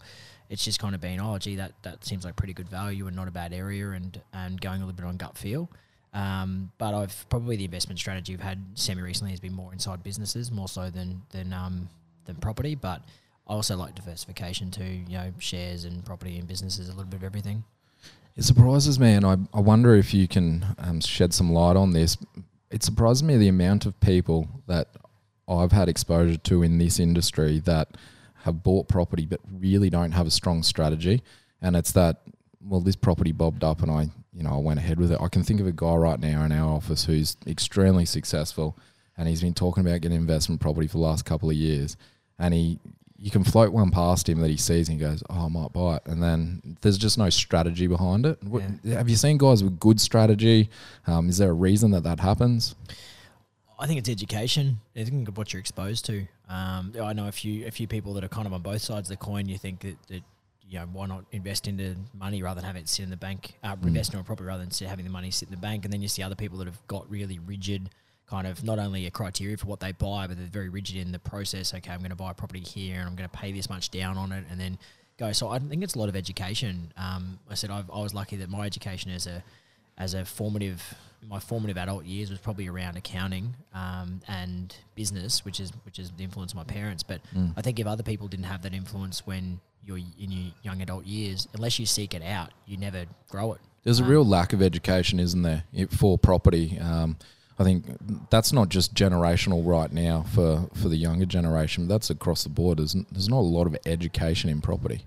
it's 0.48 0.64
just 0.64 0.78
kind 0.78 0.94
of 0.94 1.00
been 1.00 1.20
oh 1.20 1.38
gee 1.38 1.56
that 1.56 1.72
that 1.82 2.04
seems 2.04 2.24
like 2.24 2.36
pretty 2.36 2.54
good 2.54 2.68
value 2.68 3.06
and 3.08 3.16
not 3.16 3.26
a 3.26 3.32
bad 3.32 3.52
area, 3.52 3.90
and 3.90 4.20
and 4.32 4.60
going 4.60 4.76
a 4.76 4.86
little 4.86 4.96
bit 4.96 5.06
on 5.06 5.16
gut 5.16 5.36
feel. 5.36 5.68
Um, 6.12 6.70
but 6.78 6.94
I've 6.94 7.26
probably 7.30 7.56
the 7.56 7.64
investment 7.64 7.98
strategy 7.98 8.34
I've 8.34 8.40
had 8.40 8.62
semi 8.74 9.02
recently 9.02 9.30
has 9.30 9.40
been 9.40 9.54
more 9.54 9.72
inside 9.72 10.02
businesses, 10.02 10.50
more 10.50 10.68
so 10.68 10.90
than 10.90 11.22
than 11.30 11.52
um, 11.52 11.88
than 12.24 12.36
property, 12.36 12.74
but. 12.74 13.02
I 13.44 13.54
also 13.54 13.76
like 13.76 13.96
diversification 13.96 14.70
too, 14.70 14.84
you 14.84 15.18
know, 15.18 15.32
shares 15.40 15.84
and 15.84 16.04
property 16.04 16.38
and 16.38 16.46
businesses, 16.46 16.88
a 16.88 16.92
little 16.92 17.10
bit 17.10 17.16
of 17.16 17.24
everything. 17.24 17.64
It 18.36 18.44
surprises 18.44 18.98
me, 18.98 19.12
and 19.12 19.26
I, 19.26 19.36
I 19.52 19.60
wonder 19.60 19.94
if 19.94 20.14
you 20.14 20.26
can 20.26 20.64
um, 20.78 21.00
shed 21.00 21.34
some 21.34 21.52
light 21.52 21.76
on 21.76 21.92
this. 21.92 22.16
It 22.70 22.82
surprises 22.82 23.22
me 23.22 23.36
the 23.36 23.48
amount 23.48 23.84
of 23.84 23.98
people 24.00 24.48
that 24.68 24.88
I've 25.48 25.72
had 25.72 25.88
exposure 25.88 26.38
to 26.38 26.62
in 26.62 26.78
this 26.78 26.98
industry 26.98 27.58
that 27.60 27.88
have 28.44 28.62
bought 28.62 28.88
property 28.88 29.26
but 29.26 29.40
really 29.52 29.90
don't 29.90 30.12
have 30.12 30.26
a 30.26 30.30
strong 30.30 30.62
strategy. 30.62 31.22
And 31.60 31.76
it's 31.76 31.92
that, 31.92 32.22
well, 32.60 32.80
this 32.80 32.96
property 32.96 33.32
bobbed 33.32 33.64
up 33.64 33.82
and 33.82 33.90
I, 33.90 34.08
you 34.32 34.42
know, 34.42 34.50
I 34.50 34.58
went 34.58 34.78
ahead 34.78 34.98
with 34.98 35.12
it. 35.12 35.18
I 35.20 35.28
can 35.28 35.42
think 35.42 35.60
of 35.60 35.66
a 35.66 35.72
guy 35.72 35.94
right 35.94 36.18
now 36.18 36.44
in 36.44 36.52
our 36.52 36.72
office 36.72 37.04
who's 37.04 37.36
extremely 37.46 38.06
successful 38.06 38.76
and 39.16 39.28
he's 39.28 39.42
been 39.42 39.54
talking 39.54 39.86
about 39.86 40.00
getting 40.00 40.16
investment 40.16 40.60
property 40.60 40.86
for 40.86 40.98
the 40.98 41.04
last 41.04 41.24
couple 41.24 41.50
of 41.50 41.56
years. 41.56 41.96
And 42.38 42.54
he, 42.54 42.78
you 43.18 43.30
can 43.30 43.44
float 43.44 43.72
one 43.72 43.90
past 43.90 44.28
him 44.28 44.40
that 44.40 44.50
he 44.50 44.56
sees 44.56 44.88
and 44.88 44.98
he 44.98 45.06
goes, 45.06 45.22
"Oh, 45.30 45.46
I 45.46 45.48
might 45.48 45.72
buy 45.72 45.96
it," 45.96 46.02
and 46.06 46.22
then 46.22 46.76
there's 46.80 46.98
just 46.98 47.18
no 47.18 47.30
strategy 47.30 47.86
behind 47.86 48.26
it. 48.26 48.42
What, 48.42 48.62
Have 48.84 49.08
you 49.08 49.16
seen 49.16 49.38
guys 49.38 49.62
with 49.62 49.78
good 49.78 50.00
strategy? 50.00 50.70
Um, 51.06 51.28
is 51.28 51.38
there 51.38 51.50
a 51.50 51.54
reason 51.54 51.92
that 51.92 52.02
that 52.02 52.18
happens? 52.18 52.74
I 53.78 53.86
think 53.86 53.98
it's 53.98 54.08
education. 54.08 54.80
I 54.96 55.04
think 55.04 55.28
what 55.36 55.52
you're 55.52 55.60
exposed 55.60 56.04
to. 56.06 56.26
Um, 56.48 56.92
I 57.00 57.12
know 57.12 57.28
a 57.28 57.32
few 57.32 57.66
a 57.66 57.70
few 57.70 57.86
people 57.86 58.14
that 58.14 58.24
are 58.24 58.28
kind 58.28 58.46
of 58.46 58.52
on 58.52 58.62
both 58.62 58.82
sides 58.82 59.08
of 59.10 59.18
the 59.18 59.24
coin. 59.24 59.48
You 59.48 59.58
think 59.58 59.80
that, 59.80 59.96
that 60.08 60.22
you 60.68 60.78
know 60.78 60.86
why 60.92 61.06
not 61.06 61.24
invest 61.32 61.66
into 61.68 61.96
money 62.14 62.42
rather 62.42 62.60
than 62.60 62.66
have 62.66 62.76
it 62.76 62.88
sit 62.88 63.02
in 63.02 63.10
the 63.10 63.16
bank, 63.16 63.54
uh, 63.62 63.76
Mm. 63.76 63.88
invest 63.88 64.14
in 64.14 64.20
a 64.20 64.24
property 64.24 64.46
rather 64.46 64.62
than 64.62 64.70
sit, 64.70 64.88
having 64.88 65.04
the 65.04 65.10
money 65.10 65.30
sit 65.30 65.48
in 65.48 65.54
the 65.54 65.60
bank. 65.60 65.84
And 65.84 65.92
then 65.92 66.00
you 66.02 66.08
see 66.08 66.22
other 66.22 66.34
people 66.36 66.58
that 66.58 66.66
have 66.66 66.86
got 66.86 67.10
really 67.10 67.38
rigid 67.38 67.90
kind 68.26 68.46
of 68.46 68.64
not 68.64 68.78
only 68.78 69.04
a 69.06 69.10
criteria 69.10 69.56
for 69.58 69.66
what 69.66 69.80
they 69.80 69.92
buy, 69.92 70.26
but 70.26 70.38
they're 70.38 70.46
very 70.46 70.68
rigid 70.70 70.96
in 70.96 71.12
the 71.12 71.18
process. 71.18 71.74
Okay, 71.74 71.90
I'm 71.90 71.98
going 71.98 72.10
to 72.10 72.16
buy 72.16 72.30
a 72.30 72.34
property 72.34 72.60
here 72.60 73.00
and 73.00 73.08
I'm 73.08 73.14
going 73.16 73.28
to 73.28 73.36
pay 73.36 73.52
this 73.52 73.68
much 73.68 73.90
down 73.90 74.16
on 74.16 74.32
it, 74.32 74.44
and 74.50 74.58
then 74.58 74.78
go. 75.18 75.32
So 75.32 75.48
I 75.48 75.58
think 75.58 75.82
it's 75.82 75.94
a 75.94 75.98
lot 75.98 76.08
of 76.08 76.16
education. 76.16 76.92
Um, 76.96 77.38
I 77.50 77.54
said 77.54 77.70
I've, 77.70 77.90
I 77.90 78.00
was 78.00 78.14
lucky 78.14 78.36
that 78.36 78.48
my 78.48 78.64
education 78.64 79.10
as 79.10 79.26
a 79.26 79.42
as 79.98 80.14
a 80.14 80.24
formative 80.24 80.94
my 81.28 81.38
formative 81.38 81.76
adult 81.76 82.04
years 82.04 82.30
was 82.30 82.38
probably 82.40 82.66
around 82.68 82.96
accounting 82.96 83.54
um, 83.74 84.20
and 84.26 84.74
business, 84.94 85.44
which 85.44 85.60
is 85.60 85.70
which 85.84 85.98
is 85.98 86.10
the 86.12 86.24
influence 86.24 86.52
of 86.52 86.56
my 86.56 86.64
parents. 86.64 87.02
But 87.02 87.20
Mm. 87.36 87.52
I 87.56 87.60
think 87.62 87.78
if 87.78 87.86
other 87.86 88.02
people 88.02 88.28
didn't 88.28 88.46
have 88.46 88.62
that 88.62 88.72
influence 88.72 89.26
when 89.26 89.60
you're 89.84 89.98
in 89.98 90.30
your 90.30 90.52
young 90.62 90.80
adult 90.82 91.04
years, 91.04 91.48
unless 91.54 91.78
you 91.78 91.86
seek 91.86 92.14
it 92.14 92.22
out, 92.22 92.50
you 92.66 92.76
never 92.76 93.04
grow 93.28 93.52
it. 93.52 93.60
There's 93.84 94.00
a 94.00 94.04
Um, 94.04 94.10
real 94.10 94.24
lack 94.24 94.52
of 94.52 94.62
education, 94.62 95.18
isn't 95.18 95.42
there, 95.42 95.64
for 95.90 96.16
property? 96.16 96.78
Um, 96.78 97.16
I 97.58 97.64
think 97.64 97.84
that's 98.30 98.52
not 98.52 98.68
just 98.68 98.94
generational 98.94 99.66
right 99.66 99.92
now 99.92 100.24
for, 100.34 100.68
for 100.74 100.88
the 100.88 100.96
younger 100.96 101.26
generation. 101.26 101.88
That's 101.88 102.10
across 102.10 102.44
the 102.44 102.48
board. 102.48 102.78
There's, 102.78 102.96
there's 103.10 103.28
not 103.28 103.38
a 103.38 103.40
lot 103.40 103.66
of 103.66 103.76
education 103.84 104.50
in 104.50 104.60
property. 104.60 105.04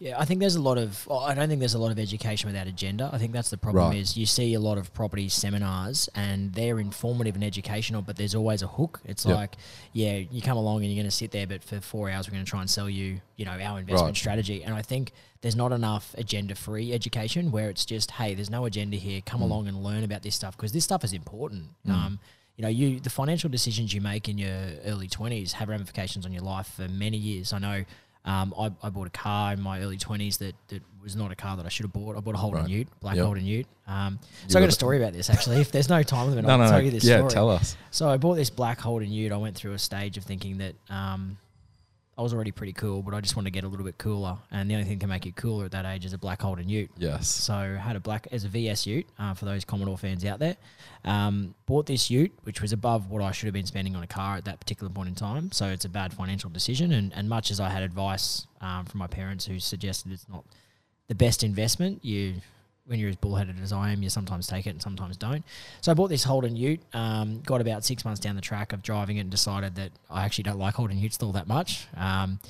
Yeah, 0.00 0.14
I 0.16 0.24
think 0.26 0.38
there's 0.38 0.54
a 0.54 0.60
lot 0.62 0.78
of. 0.78 1.04
well, 1.08 1.18
I 1.20 1.34
don't 1.34 1.48
think 1.48 1.58
there's 1.58 1.74
a 1.74 1.78
lot 1.78 1.90
of 1.90 1.98
education 1.98 2.46
without 2.48 2.68
agenda. 2.68 3.10
I 3.12 3.18
think 3.18 3.32
that's 3.32 3.50
the 3.50 3.56
problem. 3.56 3.88
Right. 3.88 3.98
Is 3.98 4.16
you 4.16 4.26
see 4.26 4.54
a 4.54 4.60
lot 4.60 4.78
of 4.78 4.94
property 4.94 5.28
seminars 5.28 6.08
and 6.14 6.52
they're 6.54 6.78
informative 6.78 7.34
and 7.34 7.42
educational, 7.42 8.02
but 8.02 8.14
there's 8.16 8.34
always 8.36 8.62
a 8.62 8.68
hook. 8.68 9.00
It's 9.04 9.26
Yep. 9.26 9.34
like, 9.36 9.56
yeah, 9.92 10.18
you 10.18 10.40
come 10.40 10.56
along 10.56 10.82
and 10.82 10.86
you're 10.92 11.02
going 11.02 11.10
to 11.10 11.16
sit 11.16 11.32
there, 11.32 11.48
but 11.48 11.64
for 11.64 11.80
four 11.80 12.08
hours 12.10 12.28
we're 12.28 12.34
going 12.34 12.44
to 12.44 12.50
try 12.50 12.60
and 12.60 12.70
sell 12.70 12.88
you, 12.88 13.20
you 13.36 13.44
know, 13.44 13.50
our 13.58 13.80
investment 13.80 14.10
Right. 14.10 14.16
strategy. 14.16 14.62
And 14.62 14.72
I 14.72 14.82
think 14.82 15.10
there's 15.40 15.56
not 15.56 15.72
enough 15.72 16.14
agenda-free 16.16 16.92
education 16.92 17.50
where 17.50 17.68
it's 17.68 17.84
just, 17.84 18.12
hey, 18.12 18.34
there's 18.34 18.50
no 18.50 18.66
agenda 18.66 18.96
here. 18.98 19.20
Come 19.20 19.40
Mm. 19.40 19.44
along 19.44 19.66
and 19.68 19.82
learn 19.82 20.04
about 20.04 20.22
this 20.22 20.36
stuff 20.36 20.56
because 20.56 20.70
this 20.70 20.84
stuff 20.84 21.02
is 21.02 21.12
important. 21.12 21.70
Mm. 21.84 21.92
Um, 21.92 22.20
you 22.56 22.62
know, 22.62 22.68
you 22.68 22.98
the 23.00 23.10
financial 23.10 23.48
decisions 23.50 23.94
you 23.94 24.00
make 24.00 24.28
in 24.28 24.36
your 24.38 24.56
early 24.84 25.06
twenties 25.08 25.52
have 25.54 25.68
ramifications 25.68 26.24
on 26.26 26.32
your 26.32 26.42
life 26.42 26.66
for 26.68 26.88
many 26.88 27.16
years. 27.16 27.52
I 27.52 27.58
know. 27.58 27.84
Um, 28.28 28.52
I, 28.58 28.70
I 28.82 28.90
bought 28.90 29.06
a 29.06 29.10
car 29.10 29.54
in 29.54 29.60
my 29.60 29.80
early 29.80 29.96
twenties 29.96 30.36
that, 30.38 30.54
that 30.68 30.82
was 31.02 31.16
not 31.16 31.32
a 31.32 31.34
car 31.34 31.56
that 31.56 31.64
I 31.64 31.70
should 31.70 31.84
have 31.84 31.92
bought. 31.92 32.16
I 32.16 32.20
bought 32.20 32.34
a 32.34 32.38
Holden 32.38 32.62
Right. 32.62 32.70
Ute, 32.70 32.88
black 33.00 33.16
Yep. 33.16 33.24
Holden 33.24 33.46
Ute. 33.46 33.66
Um, 33.86 34.18
You 34.44 34.50
so 34.50 34.58
I 34.58 34.62
got 34.62 34.68
a 34.68 34.72
story 34.72 34.98
about 34.98 35.14
this 35.14 35.30
actually. 35.30 35.56
If 35.60 35.72
there's 35.72 35.88
no 35.88 36.02
time 36.02 36.28
limit, 36.28 36.44
I'll 36.44 36.68
tell 36.68 36.82
you 36.82 36.90
this 36.90 37.04
yeah, 37.04 37.18
story. 37.18 37.30
tell 37.30 37.48
us. 37.50 37.76
So 37.90 38.08
I 38.08 38.18
bought 38.18 38.34
this 38.34 38.50
black 38.50 38.78
Holden 38.80 39.10
Ute. 39.10 39.32
I 39.32 39.36
went 39.38 39.56
through 39.56 39.72
a 39.72 39.78
stage 39.78 40.18
of 40.18 40.24
thinking 40.24 40.58
that 40.58 40.74
um, 40.90 41.38
I 42.18 42.22
was 42.22 42.34
already 42.34 42.50
pretty 42.50 42.72
cool, 42.72 43.00
but 43.00 43.14
I 43.14 43.20
just 43.20 43.36
wanted 43.36 43.46
to 43.46 43.52
get 43.52 43.62
a 43.62 43.68
little 43.68 43.86
bit 43.86 43.96
cooler. 43.96 44.36
And 44.50 44.68
the 44.68 44.74
only 44.74 44.84
thing 44.84 44.98
that 44.98 45.02
can 45.02 45.08
make 45.08 45.24
you 45.24 45.32
cooler 45.32 45.66
at 45.66 45.70
that 45.70 45.86
age 45.86 46.04
is 46.04 46.12
a 46.12 46.18
black 46.18 46.42
Holden 46.42 46.68
Ute. 46.68 46.90
Yes. 46.98 47.28
So 47.28 47.54
I 47.54 47.66
had 47.76 47.94
a 47.94 48.00
black 48.00 48.26
as 48.32 48.44
a 48.44 48.48
VS 48.48 48.88
Ute 48.88 49.06
uh, 49.20 49.34
for 49.34 49.44
those 49.44 49.64
Commodore 49.64 49.96
fans 49.96 50.24
out 50.24 50.40
there. 50.40 50.56
Um, 51.04 51.54
bought 51.66 51.86
this 51.86 52.10
Ute, 52.10 52.32
which 52.42 52.60
was 52.60 52.72
above 52.72 53.08
what 53.08 53.22
I 53.22 53.30
should 53.30 53.46
have 53.46 53.54
been 53.54 53.66
spending 53.66 53.94
on 53.94 54.02
a 54.02 54.08
car 54.08 54.36
at 54.36 54.44
that 54.46 54.58
particular 54.58 54.92
point 54.92 55.08
in 55.08 55.14
time. 55.14 55.52
So 55.52 55.66
it's 55.66 55.84
a 55.84 55.88
bad 55.88 56.12
financial 56.12 56.50
decision. 56.50 56.90
And, 56.90 57.14
and 57.14 57.28
much 57.28 57.52
as 57.52 57.60
I 57.60 57.68
had 57.68 57.84
advice 57.84 58.48
um, 58.60 58.84
from 58.84 58.98
my 58.98 59.06
parents 59.06 59.46
who 59.46 59.60
suggested 59.60 60.10
it's 60.10 60.28
not 60.28 60.44
the 61.06 61.14
best 61.14 61.44
investment, 61.44 62.04
you 62.04 62.34
when 62.88 62.98
you're 62.98 63.10
as 63.10 63.16
bullheaded 63.16 63.56
as 63.62 63.72
I 63.72 63.90
am, 63.92 64.02
you 64.02 64.10
sometimes 64.10 64.46
take 64.46 64.66
it 64.66 64.70
and 64.70 64.82
sometimes 64.82 65.16
don't. 65.16 65.44
So 65.82 65.92
I 65.92 65.94
bought 65.94 66.08
this 66.08 66.24
Holden 66.24 66.56
Ute. 66.56 66.80
Um, 66.92 67.40
got 67.42 67.60
about 67.60 67.84
six 67.84 68.04
months 68.04 68.18
down 68.18 68.34
the 68.34 68.40
track 68.42 68.72
of 68.72 68.82
driving 68.82 69.18
it 69.18 69.20
and 69.20 69.30
decided 69.30 69.76
that 69.76 69.92
I 70.10 70.24
actually 70.24 70.44
don't 70.44 70.58
like 70.58 70.74
Holden 70.74 70.98
Utes 70.98 71.22
all 71.22 71.32
that 71.32 71.46
much. 71.46 71.86
Um, 71.96 72.40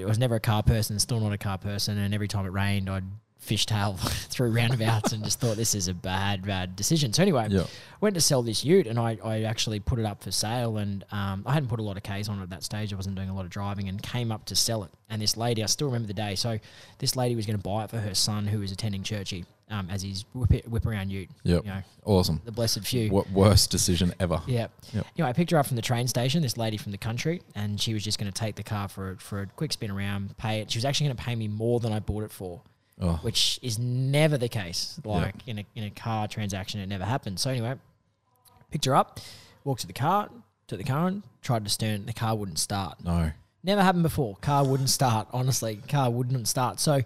I 0.00 0.04
was 0.04 0.18
never 0.18 0.36
a 0.36 0.40
car 0.40 0.62
person, 0.62 0.98
still 0.98 1.20
not 1.20 1.32
a 1.32 1.38
car 1.38 1.58
person, 1.58 1.98
and 1.98 2.14
every 2.14 2.28
time 2.28 2.46
it 2.46 2.50
rained, 2.50 2.88
I'd 2.88 3.04
fishtail 3.44 3.98
through 4.30 4.50
roundabouts 4.52 5.12
and 5.12 5.22
just 5.22 5.38
thought 5.38 5.56
this 5.56 5.74
is 5.74 5.86
a 5.88 5.92
bad, 5.92 6.46
bad 6.46 6.74
decision. 6.76 7.12
So 7.12 7.20
anyway, 7.22 7.46
Yeah. 7.50 7.64
went 8.00 8.14
to 8.14 8.20
sell 8.22 8.42
this 8.42 8.64
Ute 8.64 8.86
and 8.86 8.98
I, 8.98 9.18
I 9.22 9.42
actually 9.42 9.80
put 9.80 9.98
it 9.98 10.06
up 10.06 10.22
for 10.24 10.30
sale 10.30 10.78
and 10.78 11.04
um, 11.12 11.42
I 11.44 11.52
hadn't 11.52 11.68
put 11.68 11.78
a 11.78 11.82
lot 11.82 11.98
of 11.98 12.02
Ks 12.02 12.28
on 12.30 12.38
it 12.40 12.42
at 12.44 12.50
that 12.50 12.62
stage. 12.64 12.90
I 12.92 12.96
wasn't 12.96 13.16
doing 13.16 13.28
a 13.28 13.34
lot 13.34 13.44
of 13.44 13.50
driving 13.50 13.86
and 13.90 14.02
came 14.02 14.32
up 14.32 14.46
to 14.46 14.56
sell 14.56 14.82
it. 14.84 14.90
And 15.10 15.20
this 15.20 15.36
lady, 15.36 15.62
I 15.62 15.66
still 15.66 15.88
remember 15.88 16.06
the 16.08 16.14
day. 16.14 16.36
So 16.36 16.58
this 17.00 17.16
lady 17.16 17.36
was 17.36 17.44
going 17.44 17.58
to 17.58 17.62
buy 17.62 17.84
it 17.84 17.90
for 17.90 17.98
her 17.98 18.14
son 18.14 18.46
who 18.46 18.60
was 18.60 18.72
attending 18.72 19.02
Churchie 19.02 19.44
um, 19.70 19.88
as 19.90 20.02
his 20.02 20.24
whip, 20.34 20.66
whip 20.66 20.86
around 20.86 21.10
Ute. 21.10 21.30
Yep. 21.44 21.64
You 21.64 21.70
know, 21.70 21.82
Awesome. 22.04 22.40
the 22.44 22.52
blessed 22.52 22.80
few. 22.86 23.10
What 23.10 23.30
worst 23.30 23.70
decision 23.70 24.12
ever? 24.20 24.40
Yeah. 24.46 24.66
Yep. 24.92 25.06
You 25.16 25.24
know, 25.24 25.28
I 25.28 25.32
picked 25.32 25.50
her 25.52 25.58
up 25.58 25.66
from 25.66 25.76
the 25.76 25.82
train 25.82 26.06
station, 26.08 26.42
this 26.42 26.56
lady 26.56 26.76
from 26.76 26.92
the 26.92 26.98
country, 26.98 27.42
and 27.54 27.80
she 27.80 27.94
was 27.94 28.04
just 28.04 28.18
going 28.18 28.30
to 28.30 28.38
take 28.38 28.56
the 28.56 28.62
car 28.62 28.88
for 28.88 29.12
a, 29.12 29.16
for 29.16 29.40
a 29.42 29.46
quick 29.46 29.72
spin 29.72 29.90
around, 29.90 30.36
pay 30.36 30.60
it. 30.60 30.70
She 30.70 30.78
was 30.78 30.84
actually 30.84 31.06
going 31.08 31.16
to 31.16 31.22
pay 31.22 31.34
me 31.34 31.48
more 31.48 31.80
than 31.80 31.92
I 31.92 31.98
bought 32.00 32.24
it 32.24 32.30
for, 32.32 32.60
Oh, 33.00 33.14
which 33.22 33.58
is 33.62 33.78
never 33.78 34.36
the 34.38 34.48
case. 34.48 35.00
Like 35.04 35.34
in 35.46 35.58
a 35.58 35.66
in 35.74 35.84
a 35.84 35.90
car 35.90 36.28
transaction, 36.28 36.80
it 36.80 36.88
never 36.88 37.04
happens. 37.04 37.40
So 37.40 37.50
anyway, 37.50 37.74
picked 38.70 38.84
her 38.84 38.94
up, 38.94 39.18
walked 39.64 39.80
to 39.80 39.86
the 39.86 39.92
car, 39.92 40.28
took 40.68 40.78
the 40.78 40.84
car 40.84 41.06
on, 41.06 41.22
tried 41.42 41.64
to 41.64 41.70
stern. 41.70 42.06
The 42.06 42.12
car 42.12 42.36
wouldn't 42.36 42.58
start. 42.58 43.02
no. 43.04 43.32
Never 43.66 43.82
happened 43.82 44.02
before. 44.02 44.36
Car 44.42 44.62
wouldn't 44.62 44.90
start. 44.90 45.26
Honestly, 45.32 45.76
car 45.88 46.10
wouldn't 46.10 46.46
start. 46.48 46.78
So, 46.80 47.00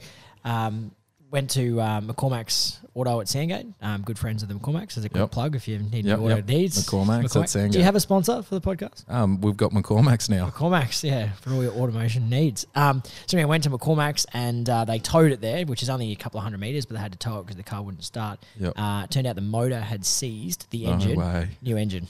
um, 0.45 0.91
went 1.30 1.50
to 1.50 1.80
um, 1.80 2.08
McCormack's 2.08 2.78
Auto 2.94 3.20
at 3.20 3.28
Sandgate. 3.28 3.66
Um, 3.82 4.02
good 4.02 4.18
friends 4.18 4.42
of 4.42 4.49
the 4.49 4.54
McCormack's. 4.54 4.97
As 4.99 5.04
a 5.04 5.08
quick 5.08 5.20
Yep. 5.20 5.30
plug, 5.30 5.54
if 5.56 5.68
you 5.68 5.78
need 5.78 6.04
Yep, 6.06 6.18
any 6.18 6.26
auto 6.26 6.37
yep. 6.37 6.49
needs. 6.49 6.85
McCormack's 6.87 7.37
at 7.37 7.49
Sandgate. 7.50 7.73
Do 7.73 7.78
you 7.78 7.85
have 7.85 7.94
a 7.94 8.00
sponsor 8.00 8.42
for 8.42 8.54
the 8.54 8.61
podcast? 8.61 9.08
Um, 9.08 9.40
we've 9.40 9.56
got 9.56 9.73
McCormack's 9.73 10.28
now. 10.28 10.49
McCormack's, 10.49 11.04
yeah, 11.04 11.32
for 11.40 11.52
all 11.52 11.62
your 11.62 11.73
automation 11.73 12.28
needs. 12.30 12.66
Um, 12.75 13.02
so 13.26 13.37
anyway, 13.37 13.47
I 13.47 13.50
went 13.50 13.64
to 13.64 13.70
McCormack's 13.70 14.26
and 14.32 14.68
uh, 14.68 14.85
they 14.85 14.99
towed 14.99 15.30
it 15.32 15.40
there, 15.40 15.64
which 15.66 15.82
is 15.82 15.90
only 15.90 16.11
a 16.12 16.16
couple 16.16 16.38
of 16.38 16.44
hundred 16.44 16.58
meters, 16.61 16.87
but 16.87 16.94
they 16.94 17.00
had 17.00 17.12
to 17.12 17.18
tow 17.18 17.38
it 17.40 17.42
because 17.42 17.56
the 17.56 17.62
car 17.62 17.82
wouldn't 17.82 18.04
start. 18.04 18.40
Yep. 18.58 18.73
Uh, 18.76 19.02
it 19.04 19.11
turned 19.11 19.26
out 19.26 19.37
the 19.37 19.42
motor 19.42 19.78
had 19.80 20.04
seized 20.04 20.66
the 20.70 20.85
No 20.87 20.92
engine, 20.92 21.18
way. 21.20 21.49
new 21.62 21.76
engine. 21.76 22.08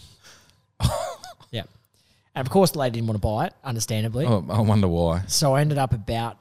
yeah, 1.50 1.64
and 2.34 2.46
of 2.46 2.50
course 2.52 2.70
the 2.70 2.78
lady 2.78 2.94
didn't 2.94 3.08
want 3.08 3.20
to 3.20 3.26
buy 3.26 3.46
it, 3.46 3.52
understandably. 3.64 4.24
Oh, 4.26 4.44
I 4.48 4.60
wonder 4.60 4.86
why. 4.88 5.22
So 5.26 5.54
I 5.54 5.60
ended 5.60 5.76
up 5.78 5.92
about 5.92 6.36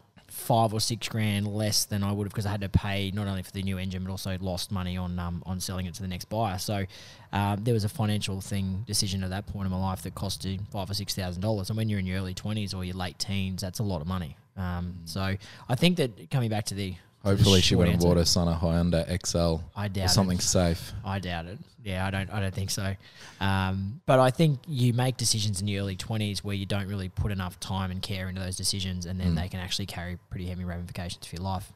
five 0.47 0.73
or 0.73 0.79
six 0.79 1.09
grand 1.09 1.45
less 1.45 1.83
than 1.83 2.03
I 2.03 2.11
would 2.13 2.25
have 2.25 2.31
because 2.31 2.45
I 2.45 2.51
had 2.51 2.61
to 2.61 2.69
pay 2.69 3.11
not 3.11 3.27
only 3.27 3.43
for 3.43 3.51
the 3.51 3.61
new 3.61 3.77
engine 3.77 4.03
but 4.03 4.11
also 4.11 4.37
lost 4.39 4.71
money 4.71 4.95
on 4.95 5.19
um, 5.19 5.43
on 5.45 5.59
selling 5.59 5.85
it 5.87 5.93
to 5.95 6.01
the 6.01 6.07
next 6.07 6.25
buyer. 6.29 6.57
So 6.57 6.85
um, 7.33 7.63
there 7.65 7.73
was 7.73 7.83
a 7.83 7.89
financial 7.89 8.39
thing 8.39 8.83
decision 8.87 9.23
at 9.23 9.29
that 9.31 9.45
point 9.47 9.65
in 9.65 9.71
my 9.71 9.79
life 9.89 10.01
that 10.03 10.15
cost 10.15 10.45
you 10.45 10.59
five 10.71 10.89
or 10.89 10.93
six 10.93 11.13
thousand 11.13 11.41
dollars. 11.41 11.69
And 11.69 11.77
when 11.77 11.89
you're 11.89 11.99
in 11.99 12.05
your 12.05 12.19
early 12.19 12.33
twenties 12.33 12.73
or 12.73 12.85
your 12.85 12.95
late 12.95 13.19
teens, 13.19 13.61
that's 13.61 13.79
a 13.79 13.83
lot 13.83 13.99
of 14.01 14.07
money. 14.07 14.37
Um, 14.55 14.95
so 15.05 15.35
I 15.69 15.75
think 15.75 15.97
that 15.97 16.31
coming 16.31 16.49
back 16.49 16.65
to 16.67 16.75
the 16.75 16.95
Hopefully, 17.27 17.61
she 17.61 17.75
went 17.75 17.89
and 17.89 17.95
answer, 17.95 18.07
bought 18.07 18.17
her 18.17 18.25
son 18.25 18.47
a 18.47 18.55
Hyundai 18.55 19.09
Excel 19.09 19.63
I 19.75 19.85
or 19.85 19.89
doubt 19.89 20.09
something 20.11 20.37
it. 20.37 20.41
safe. 20.43 20.93
I 21.03 21.19
doubt 21.19 21.45
it. 21.45 21.57
Yeah, 21.83 22.05
I 22.05 22.11
don't. 22.11 22.29
I 22.31 22.39
don't 22.39 22.53
think 22.53 22.69
so. 22.69 22.95
Um, 23.39 24.01
but 24.05 24.19
I 24.19 24.29
think 24.31 24.59
you 24.67 24.93
make 24.93 25.17
decisions 25.17 25.61
in 25.61 25.67
your 25.67 25.83
early 25.83 25.95
twenties 25.95 26.43
where 26.43 26.55
you 26.55 26.65
don't 26.65 26.87
really 26.87 27.09
put 27.09 27.31
enough 27.31 27.59
time 27.59 27.91
and 27.91 28.01
care 28.01 28.27
into 28.29 28.41
those 28.41 28.55
decisions, 28.57 29.05
and 29.05 29.19
then 29.19 29.33
Mm. 29.33 29.41
they 29.41 29.47
can 29.49 29.59
actually 29.59 29.85
carry 29.85 30.17
pretty 30.29 30.47
heavy 30.47 30.63
ramifications 30.63 31.25
for 31.25 31.35
your 31.35 31.43
life. 31.43 31.71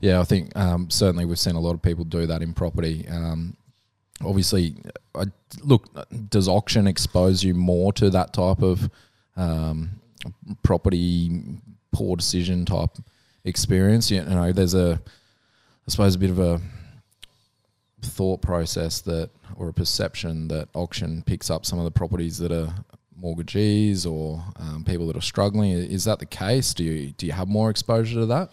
Yeah, 0.00 0.20
I 0.20 0.24
think 0.24 0.54
um, 0.56 0.90
certainly 0.90 1.24
we've 1.24 1.38
seen 1.38 1.54
a 1.56 1.60
lot 1.60 1.74
of 1.74 1.82
people 1.82 2.04
do 2.04 2.26
that 2.26 2.42
in 2.42 2.52
property. 2.54 3.06
Um, 3.08 3.56
obviously, 4.24 4.74
I, 5.14 5.24
look, 5.62 5.88
does 6.30 6.48
auction 6.48 6.86
expose 6.86 7.42
you 7.44 7.54
more 7.54 7.92
to 7.94 8.10
that 8.10 8.32
type 8.32 8.62
of 8.62 8.90
um, 9.36 9.90
property 10.62 11.42
poor 11.92 12.16
decision 12.16 12.64
type 12.64 12.90
experience? 13.46 14.10
You 14.10 14.22
know, 14.22 14.52
there's 14.52 14.74
a, 14.74 15.00
I 15.86 15.90
suppose, 15.90 16.14
a 16.14 16.18
bit 16.18 16.30
of 16.30 16.38
a 16.38 16.60
thought 18.02 18.42
process 18.42 19.00
that, 19.02 19.30
or 19.56 19.68
a 19.68 19.72
perception 19.72 20.48
that 20.48 20.68
auction 20.74 21.22
picks 21.22 21.48
up 21.48 21.64
some 21.64 21.78
of 21.78 21.84
the 21.84 21.90
properties 21.90 22.38
that 22.38 22.52
are 22.52 22.74
mortgagees 23.16 24.04
or 24.04 24.44
um, 24.56 24.84
people 24.84 25.06
that 25.06 25.16
are 25.16 25.22
struggling. 25.22 25.70
Is 25.70 26.04
that 26.04 26.18
the 26.18 26.26
case? 26.26 26.74
Do 26.74 26.84
you 26.84 27.12
do 27.12 27.26
you 27.26 27.32
have 27.32 27.48
more 27.48 27.70
exposure 27.70 28.20
to 28.20 28.26
that, 28.26 28.50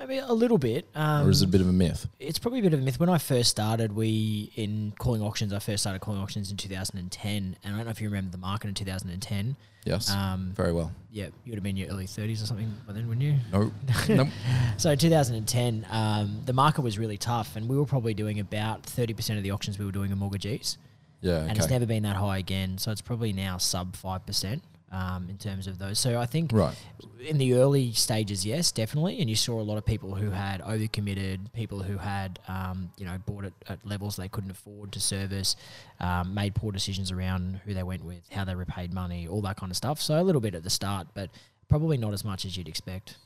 Maybe 0.00 0.18
a 0.18 0.32
little 0.32 0.56
bit. 0.58 0.86
Um, 0.94 1.26
or 1.26 1.30
is 1.30 1.42
it 1.42 1.44
a 1.44 1.48
bit 1.48 1.60
of 1.60 1.68
a 1.68 1.72
myth? 1.72 2.08
it's 2.18 2.38
probably 2.38 2.60
a 2.60 2.62
bit 2.62 2.72
of 2.72 2.80
a 2.80 2.82
myth. 2.82 2.98
When 2.98 3.10
I 3.10 3.18
first 3.18 3.50
started, 3.50 3.92
we 3.94 4.50
in 4.56 4.94
calling 4.98 5.20
auctions. 5.22 5.52
I 5.52 5.58
first 5.58 5.82
started 5.82 6.00
calling 6.00 6.20
auctions 6.20 6.50
in 6.50 6.56
2010, 6.56 7.56
and 7.62 7.74
I 7.74 7.76
don't 7.76 7.84
know 7.84 7.90
if 7.90 8.00
you 8.00 8.08
remember 8.08 8.30
the 8.32 8.38
market 8.38 8.68
in 8.68 8.74
2010. 8.74 9.56
Yes, 9.84 10.10
Um, 10.10 10.52
very 10.54 10.72
well. 10.72 10.92
yeah, 11.10 11.26
you 11.44 11.50
would 11.52 11.54
have 11.54 11.62
been 11.62 11.70
in 11.70 11.76
your 11.78 11.88
early 11.90 12.06
30s 12.06 12.42
or 12.42 12.46
something 12.46 12.70
by 12.86 12.92
then, 12.92 13.08
wouldn't 13.08 13.24
you? 13.24 13.36
No, 13.50 13.72
nope. 14.08 14.28
So 14.76 14.94
2010, 14.94 15.86
um, 15.90 16.42
the 16.44 16.52
market 16.52 16.82
was 16.82 16.98
really 16.98 17.16
tough, 17.16 17.56
and 17.56 17.66
we 17.68 17.76
were 17.78 17.86
probably 17.86 18.12
doing 18.12 18.40
about 18.40 18.82
30% 18.82 19.36
of 19.38 19.42
the 19.42 19.50
auctions 19.52 19.78
we 19.78 19.86
were 19.86 19.92
doing 19.92 20.12
are 20.12 20.16
mortgagees, 20.16 20.76
Yeah, 21.22 21.44
and 21.44 21.56
it's 21.56 21.68
never 21.70 21.86
been 21.86 22.02
that 22.02 22.16
high 22.16 22.38
again. 22.38 22.76
So 22.78 22.90
it's 22.90 23.00
probably 23.00 23.32
now 23.32 23.56
sub 23.58 23.96
five 23.96 24.24
percent 24.26 24.62
um, 24.90 25.28
in 25.28 25.38
terms 25.38 25.66
of 25.66 25.78
those. 25.78 25.98
So 25.98 26.18
I 26.18 26.26
think 26.26 26.52
Right. 26.52 26.76
in 27.20 27.38
the 27.38 27.54
early 27.54 27.92
stages, 27.92 28.44
yes, 28.44 28.72
definitely. 28.72 29.20
And 29.20 29.30
you 29.30 29.36
saw 29.36 29.60
a 29.60 29.62
lot 29.62 29.78
of 29.78 29.84
people 29.86 30.14
who 30.14 30.30
had 30.30 30.60
overcommitted, 30.62 31.52
people 31.52 31.82
who 31.82 31.96
had, 31.98 32.38
um, 32.48 32.90
you 32.98 33.04
know, 33.04 33.16
bought 33.24 33.44
it 33.44 33.54
at 33.68 33.86
levels 33.86 34.16
they 34.16 34.28
couldn't 34.28 34.50
afford 34.50 34.92
to 34.92 35.00
service, 35.00 35.54
um, 36.00 36.34
made 36.34 36.54
poor 36.54 36.72
decisions 36.72 37.12
around 37.12 37.60
who 37.64 37.74
they 37.74 37.82
went 37.84 38.04
with, 38.04 38.28
how 38.30 38.44
they 38.44 38.54
repaid 38.54 38.92
money, 38.92 39.28
all 39.28 39.42
that 39.42 39.56
kind 39.56 39.70
of 39.70 39.76
stuff. 39.76 40.00
So 40.00 40.20
a 40.20 40.24
little 40.24 40.40
bit 40.40 40.54
at 40.54 40.64
the 40.64 40.70
start, 40.70 41.08
but 41.14 41.30
probably 41.68 41.96
not 41.96 42.12
as 42.12 42.24
much 42.24 42.44
as 42.44 42.56
you'd 42.56 42.68
expect. 42.68 43.16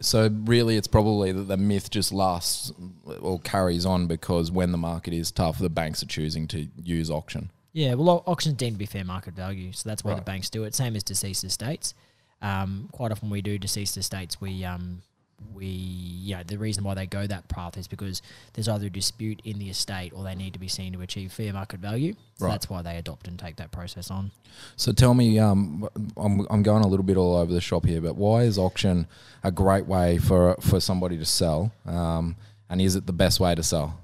So 0.00 0.28
really, 0.44 0.76
it's 0.76 0.88
probably 0.88 1.30
that 1.30 1.44
the 1.44 1.56
myth 1.56 1.88
just 1.88 2.12
lasts 2.12 2.72
or 3.20 3.38
carries 3.38 3.86
on 3.86 4.08
because 4.08 4.50
when 4.50 4.72
the 4.72 4.78
market 4.78 5.14
is 5.14 5.30
tough, 5.30 5.60
the 5.60 5.70
banks 5.70 6.02
are 6.02 6.06
choosing 6.06 6.48
to 6.48 6.66
use 6.82 7.08
auction. 7.08 7.50
Yeah, 7.72 7.94
well, 7.94 8.22
auctions 8.26 8.56
deemed 8.56 8.74
to 8.74 8.78
be 8.78 8.86
fair 8.86 9.04
market 9.04 9.34
value, 9.34 9.72
so 9.72 9.88
that's 9.88 10.04
why 10.04 10.14
the 10.14 10.20
banks 10.20 10.50
do 10.50 10.64
it. 10.64 10.74
Same 10.74 10.94
as 10.94 11.02
deceased 11.02 11.42
estates. 11.44 11.94
Um, 12.42 12.88
quite 12.92 13.12
often, 13.12 13.30
we 13.30 13.40
do 13.40 13.58
deceased 13.58 13.96
estates. 13.96 14.40
We 14.40 14.64
um, 14.64 15.00
we 15.54 15.66
you 15.66 16.36
know 16.36 16.42
the 16.42 16.58
reason 16.58 16.84
why 16.84 16.94
they 16.94 17.06
go 17.06 17.26
that 17.26 17.48
path 17.48 17.76
is 17.78 17.88
because 17.88 18.20
there's 18.52 18.68
either 18.68 18.86
a 18.86 18.90
dispute 18.90 19.40
in 19.44 19.58
the 19.58 19.70
estate 19.70 20.12
or 20.14 20.22
they 20.22 20.34
need 20.34 20.52
to 20.52 20.58
be 20.58 20.68
seen 20.68 20.92
to 20.92 21.00
achieve 21.00 21.32
fair 21.32 21.52
market 21.52 21.80
value. 21.80 22.14
So 22.36 22.46
Right. 22.46 22.52
that's 22.52 22.68
why 22.68 22.82
they 22.82 22.96
adopt 22.96 23.26
and 23.26 23.38
take 23.38 23.56
that 23.56 23.70
process 23.70 24.10
on. 24.10 24.32
So 24.76 24.92
tell 24.92 25.14
me, 25.14 25.38
um, 25.38 25.88
I'm, 26.16 26.46
I'm 26.50 26.62
going 26.62 26.84
a 26.84 26.88
little 26.88 27.04
bit 27.04 27.16
all 27.16 27.36
over 27.36 27.52
the 27.52 27.60
shop 27.60 27.86
here, 27.86 28.00
but 28.00 28.16
why 28.16 28.42
is 28.42 28.58
auction 28.58 29.06
a 29.42 29.50
great 29.50 29.86
way 29.86 30.18
for 30.18 30.56
for 30.60 30.78
somebody 30.78 31.16
to 31.18 31.24
sell? 31.24 31.72
Um, 31.86 32.36
and 32.68 32.80
is 32.80 32.96
it 32.96 33.06
the 33.06 33.12
best 33.12 33.40
way 33.40 33.54
to 33.54 33.62
sell? 33.62 33.98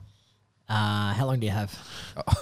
Uh, 0.68 1.14
how 1.14 1.26
long 1.26 1.40
do 1.40 1.46
you 1.46 1.52
have? 1.52 1.76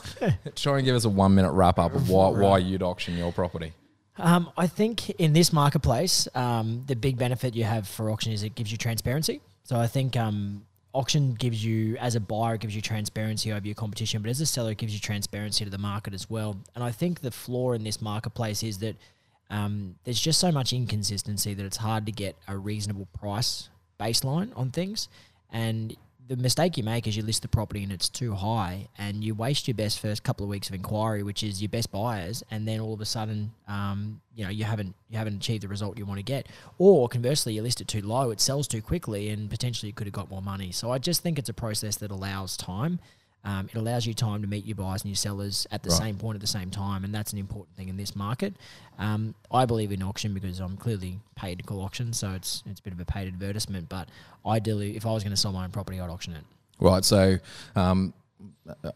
Try 0.57 0.79
and 0.79 0.85
give 0.85 0.97
us 0.97 1.05
a 1.05 1.09
one 1.09 1.35
minute 1.35 1.53
wrap 1.53 1.79
up 1.79 1.95
of 1.95 2.09
why, 2.09 2.29
why 2.31 2.59
you'd 2.59 2.83
auction 2.83 3.17
your 3.17 3.33
property. 3.33 3.73
Um, 4.19 4.51
I 4.57 4.67
think 4.67 5.11
in 5.11 5.33
this 5.33 5.53
marketplace, 5.53 6.27
um, 6.35 6.85
the 6.87 6.97
big 6.97 7.19
benefit 7.19 7.55
you 7.55 7.65
have 7.65 7.87
for 7.87 8.11
auction 8.11 8.33
is 8.33 8.43
it 8.43 8.55
gives 8.55 8.73
you 8.73 8.79
transparency. 8.79 9.43
So 9.65 9.77
I 9.77 9.87
think 9.87 10.17
um, 10.17 10.65
auction 10.95 11.35
gives 11.35 11.65
you, 11.65 11.97
as 11.99 12.15
a 12.15 12.21
buyer, 12.21 12.55
it 12.55 12.63
gives 12.63 12.75
you 12.75 12.81
transparency 12.81 13.53
over 13.53 13.67
your 13.67 13.75
competition, 13.75 14.23
but 14.23 14.31
as 14.31 14.41
a 14.41 14.47
seller, 14.47 14.71
it 14.71 14.79
gives 14.79 14.95
you 14.95 15.01
transparency 15.01 15.65
to 15.65 15.71
the 15.71 15.79
market 15.79 16.15
as 16.15 16.31
well. 16.31 16.59
And 16.75 16.83
I 16.83 16.91
think 16.91 17.21
the 17.21 17.31
flaw 17.31 17.73
in 17.73 17.85
this 17.85 18.01
marketplace 18.01 18.63
is 18.63 18.79
that 18.79 18.97
um, 19.51 19.97
there's 20.05 20.21
just 20.21 20.41
so 20.41 20.51
much 20.51 20.73
inconsistency 20.73 21.55
that 21.55 21.65
it's 21.65 21.77
hard 21.77 22.07
to 22.07 22.13
get 22.13 22.37
a 22.49 22.57
reasonable 22.57 23.07
price 23.19 23.69
baseline 24.01 24.51
on 24.57 24.71
things. 24.71 25.09
And 25.53 25.95
the 26.29 26.37
mistake 26.37 26.77
you 26.77 26.83
make 26.83 27.07
is 27.07 27.17
you 27.17 27.23
list 27.23 27.43
the 27.43 27.49
property 27.49 27.83
and 27.83 27.93
it's 27.93 28.09
too 28.09 28.35
high, 28.35 28.89
and 28.99 29.23
you 29.23 29.35
waste 29.35 29.69
your 29.69 29.75
best 29.75 30.01
first 30.01 30.23
couple 30.23 30.45
of 30.45 30.51
weeks 30.51 30.69
of 30.69 30.75
inquiry, 30.75 31.23
which 31.23 31.43
is 31.43 31.63
your 31.63 31.69
best 31.69 31.91
buyers, 31.93 32.43
and 32.51 32.67
then 32.67 32.81
all 32.81 32.95
of 32.95 33.01
a 33.01 33.05
sudden, 33.05 33.53
um, 33.69 34.21
you 34.35 34.45
know, 34.45 34.51
you 34.51 34.65
haven't 34.65 34.95
you 35.09 35.19
haven't 35.19 35.37
achieved 35.37 35.63
the 35.63 35.69
result 35.69 35.99
you 35.99 36.07
want 36.07 36.19
to 36.19 36.25
get. 36.25 36.49
Or 36.79 37.09
conversely, 37.09 37.55
you 37.55 37.63
list 37.63 37.81
it 37.81 37.89
too 37.89 38.03
low, 38.03 38.31
it 38.31 38.41
sells 38.41 38.67
too 38.67 38.83
quickly, 38.83 39.29
and 39.29 39.49
potentially 39.49 39.89
you 39.89 39.95
could 39.95 40.07
have 40.07 40.15
got 40.15 40.31
more 40.31 40.43
money. 40.43 40.73
So 40.73 40.91
I 40.91 40.99
just 40.99 41.23
think 41.23 41.39
it's 41.39 41.49
a 41.49 41.55
process 41.55 41.97
that 41.97 42.11
allows 42.11 42.57
time. 42.57 42.99
Um, 43.47 43.69
it 43.73 43.77
allows 43.79 44.05
you 44.07 44.13
time 44.13 44.43
to 44.43 44.49
meet 44.49 44.67
your 44.67 44.75
buyers 44.75 45.03
and 45.03 45.09
your 45.11 45.17
sellers 45.17 45.67
at 45.71 45.83
the 45.85 45.91
Right. 45.91 45.99
same 45.99 46.17
point 46.17 46.35
at 46.35 46.41
the 46.41 46.47
same 46.49 46.69
time, 46.69 47.05
and 47.05 47.15
that's 47.15 47.33
an 47.33 47.39
important 47.39 47.77
thing 47.77 47.89
in 47.89 47.97
this 47.97 48.17
market. 48.17 48.55
Um, 48.99 49.35
I 49.53 49.65
believe 49.67 49.93
in 49.93 50.03
auction 50.03 50.35
because 50.35 50.59
I'm 50.59 50.77
clearly 50.77 51.21
paid 51.37 51.59
to 51.59 51.65
call 51.65 51.81
auctions, 51.81 52.19
so 52.19 52.33
it's 52.33 52.65
it's 52.67 52.81
a 52.81 52.83
bit 52.83 52.93
of 52.93 52.99
a 53.01 53.05
paid 53.05 53.29
advertisement. 53.29 53.89
But 53.89 54.09
ideally, 54.45 54.97
if 54.97 55.07
I 55.07 55.13
was 55.13 55.23
going 55.23 55.31
to 55.31 55.37
sell 55.37 55.53
my 55.53 55.63
own 55.65 55.71
property, 55.71 56.01
I'd 56.01 56.11
auction 56.11 56.35
it. 56.35 56.43
Right. 56.81 57.05
So, 57.05 57.39
um, 57.77 58.13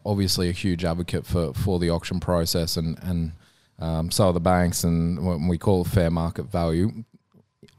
obviously, 0.05 0.49
a 0.49 0.51
huge 0.51 0.83
advocate 0.83 1.25
for, 1.25 1.53
for 1.53 1.79
the 1.79 1.89
auction 1.89 2.19
process, 2.19 2.75
and 2.75 2.99
and 3.01 3.31
um, 3.79 4.11
so 4.11 4.27
are 4.27 4.33
the 4.33 4.41
banks, 4.41 4.83
and 4.83 5.25
what 5.25 5.39
we 5.39 5.57
call 5.57 5.85
fair 5.85 6.11
market 6.11 6.51
value, 6.51 7.05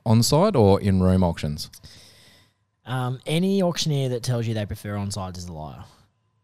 on 0.06 0.22
site 0.22 0.56
or 0.56 0.80
in 0.80 1.02
room 1.02 1.22
auctions. 1.22 1.70
Um, 2.86 3.20
any 3.26 3.62
auctioneer 3.62 4.08
that 4.08 4.22
tells 4.22 4.46
you 4.46 4.54
they 4.54 4.66
prefer 4.66 4.96
on 4.96 5.10
site 5.10 5.36
is 5.36 5.46
a 5.46 5.52
liar. 5.52 5.84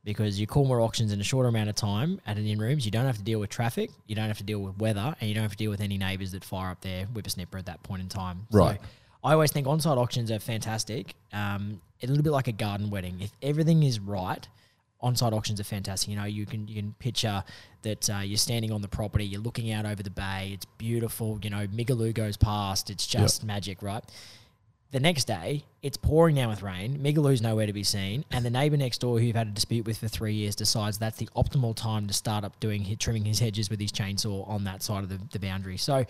Because 0.08 0.40
you 0.40 0.46
call 0.46 0.64
more 0.64 0.80
auctions 0.80 1.12
in 1.12 1.20
a 1.20 1.24
shorter 1.24 1.50
amount 1.50 1.68
of 1.68 1.74
time 1.74 2.18
at 2.26 2.38
an 2.38 2.46
in 2.46 2.58
rooms, 2.58 2.86
you 2.86 2.90
don't 2.90 3.04
have 3.04 3.18
to 3.18 3.22
deal 3.22 3.40
with 3.40 3.50
traffic, 3.50 3.90
you 4.06 4.14
don't 4.14 4.28
have 4.28 4.38
to 4.38 4.44
deal 4.44 4.60
with 4.60 4.78
weather, 4.78 5.14
and 5.20 5.28
you 5.28 5.34
don't 5.34 5.42
have 5.42 5.52
to 5.52 5.58
deal 5.58 5.70
with 5.70 5.82
any 5.82 5.98
neighbours 5.98 6.32
that 6.32 6.42
fire 6.42 6.70
up 6.70 6.80
their 6.80 7.04
whippersnipper 7.04 7.58
at 7.58 7.66
that 7.66 7.82
point 7.82 8.00
in 8.00 8.08
time. 8.08 8.46
Right. 8.50 8.80
So 8.80 8.86
I 9.22 9.32
always 9.34 9.52
think 9.52 9.66
on 9.66 9.80
site 9.80 9.98
auctions 9.98 10.30
are 10.30 10.38
fantastic. 10.38 11.14
Um, 11.34 11.82
a 12.02 12.06
little 12.06 12.22
bit 12.22 12.32
like 12.32 12.48
a 12.48 12.52
garden 12.52 12.88
wedding. 12.88 13.20
If 13.20 13.32
everything 13.42 13.82
is 13.82 14.00
right, 14.00 14.48
on-site 15.00 15.32
auctions 15.32 15.60
are 15.60 15.64
fantastic. 15.64 16.08
You 16.08 16.16
know, 16.16 16.24
you 16.24 16.46
can 16.46 16.66
you 16.66 16.74
can 16.76 16.92
picture 16.98 17.44
that 17.82 18.10
uh, 18.10 18.18
you're 18.18 18.38
standing 18.38 18.72
on 18.72 18.82
the 18.82 18.88
property, 18.88 19.24
you're 19.24 19.40
looking 19.40 19.70
out 19.70 19.86
over 19.86 20.02
the 20.02 20.10
bay, 20.10 20.50
it's 20.54 20.66
beautiful. 20.78 21.38
You 21.42 21.50
know, 21.50 21.66
Migaloo 21.68 22.12
goes 22.12 22.36
past, 22.36 22.90
it's 22.90 23.06
just 23.06 23.44
magic, 23.44 23.82
right? 23.82 24.02
The 24.90 25.00
next 25.00 25.26
day, 25.26 25.64
it's 25.82 25.98
pouring 25.98 26.36
down 26.36 26.48
with 26.48 26.62
rain. 26.62 26.98
Migaloo's 26.98 27.42
nowhere 27.42 27.66
to 27.66 27.74
be 27.74 27.84
seen, 27.84 28.24
and 28.30 28.42
the 28.44 28.50
neighbour 28.50 28.78
next 28.78 28.98
door, 29.02 29.18
who 29.18 29.26
you've 29.26 29.36
had 29.36 29.48
a 29.48 29.50
dispute 29.50 29.86
with 29.86 29.98
for 29.98 30.08
three 30.08 30.32
years, 30.32 30.56
decides 30.56 30.96
that's 30.96 31.18
the 31.18 31.28
optimal 31.36 31.74
time 31.74 32.06
to 32.06 32.14
start 32.14 32.42
up 32.42 32.58
doing 32.58 32.96
trimming 32.98 33.24
his 33.26 33.38
hedges 33.38 33.68
with 33.68 33.80
his 33.80 33.92
chainsaw 33.92 34.48
on 34.48 34.64
that 34.64 34.82
side 34.82 35.02
of 35.02 35.10
the, 35.10 35.20
the 35.32 35.38
boundary. 35.38 35.76
So, 35.76 36.06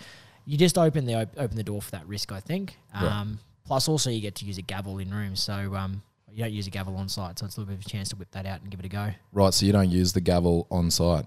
you 0.46 0.56
just 0.56 0.78
open 0.78 1.06
the 1.06 1.22
op- 1.22 1.38
open 1.38 1.56
the 1.56 1.64
door 1.64 1.82
for 1.82 1.90
that 1.90 2.06
risk, 2.06 2.30
I 2.30 2.40
think. 2.40 2.78
Um, 2.94 3.40
Plus, 3.66 3.86
also 3.86 4.08
you 4.08 4.22
get 4.22 4.34
to 4.36 4.46
use 4.46 4.56
a 4.56 4.62
gavel 4.62 4.96
in 4.98 5.12
rooms, 5.12 5.42
so 5.42 5.74
um, 5.74 6.02
you 6.32 6.42
don't 6.42 6.52
use 6.52 6.66
a 6.66 6.70
gavel 6.70 6.96
on 6.96 7.06
site, 7.08 7.38
so 7.38 7.44
it's 7.44 7.58
a 7.58 7.60
little 7.60 7.74
bit 7.74 7.80
of 7.80 7.86
a 7.86 7.88
chance 7.88 8.08
to 8.08 8.16
whip 8.16 8.30
that 8.30 8.46
out 8.46 8.62
and 8.62 8.70
give 8.70 8.80
it 8.80 8.86
a 8.86 8.88
go. 8.88 9.10
Right. 9.30 9.52
So 9.52 9.66
you 9.66 9.72
don't 9.72 9.90
use 9.90 10.14
the 10.14 10.22
gavel 10.22 10.66
on 10.70 10.90
site. 10.90 11.26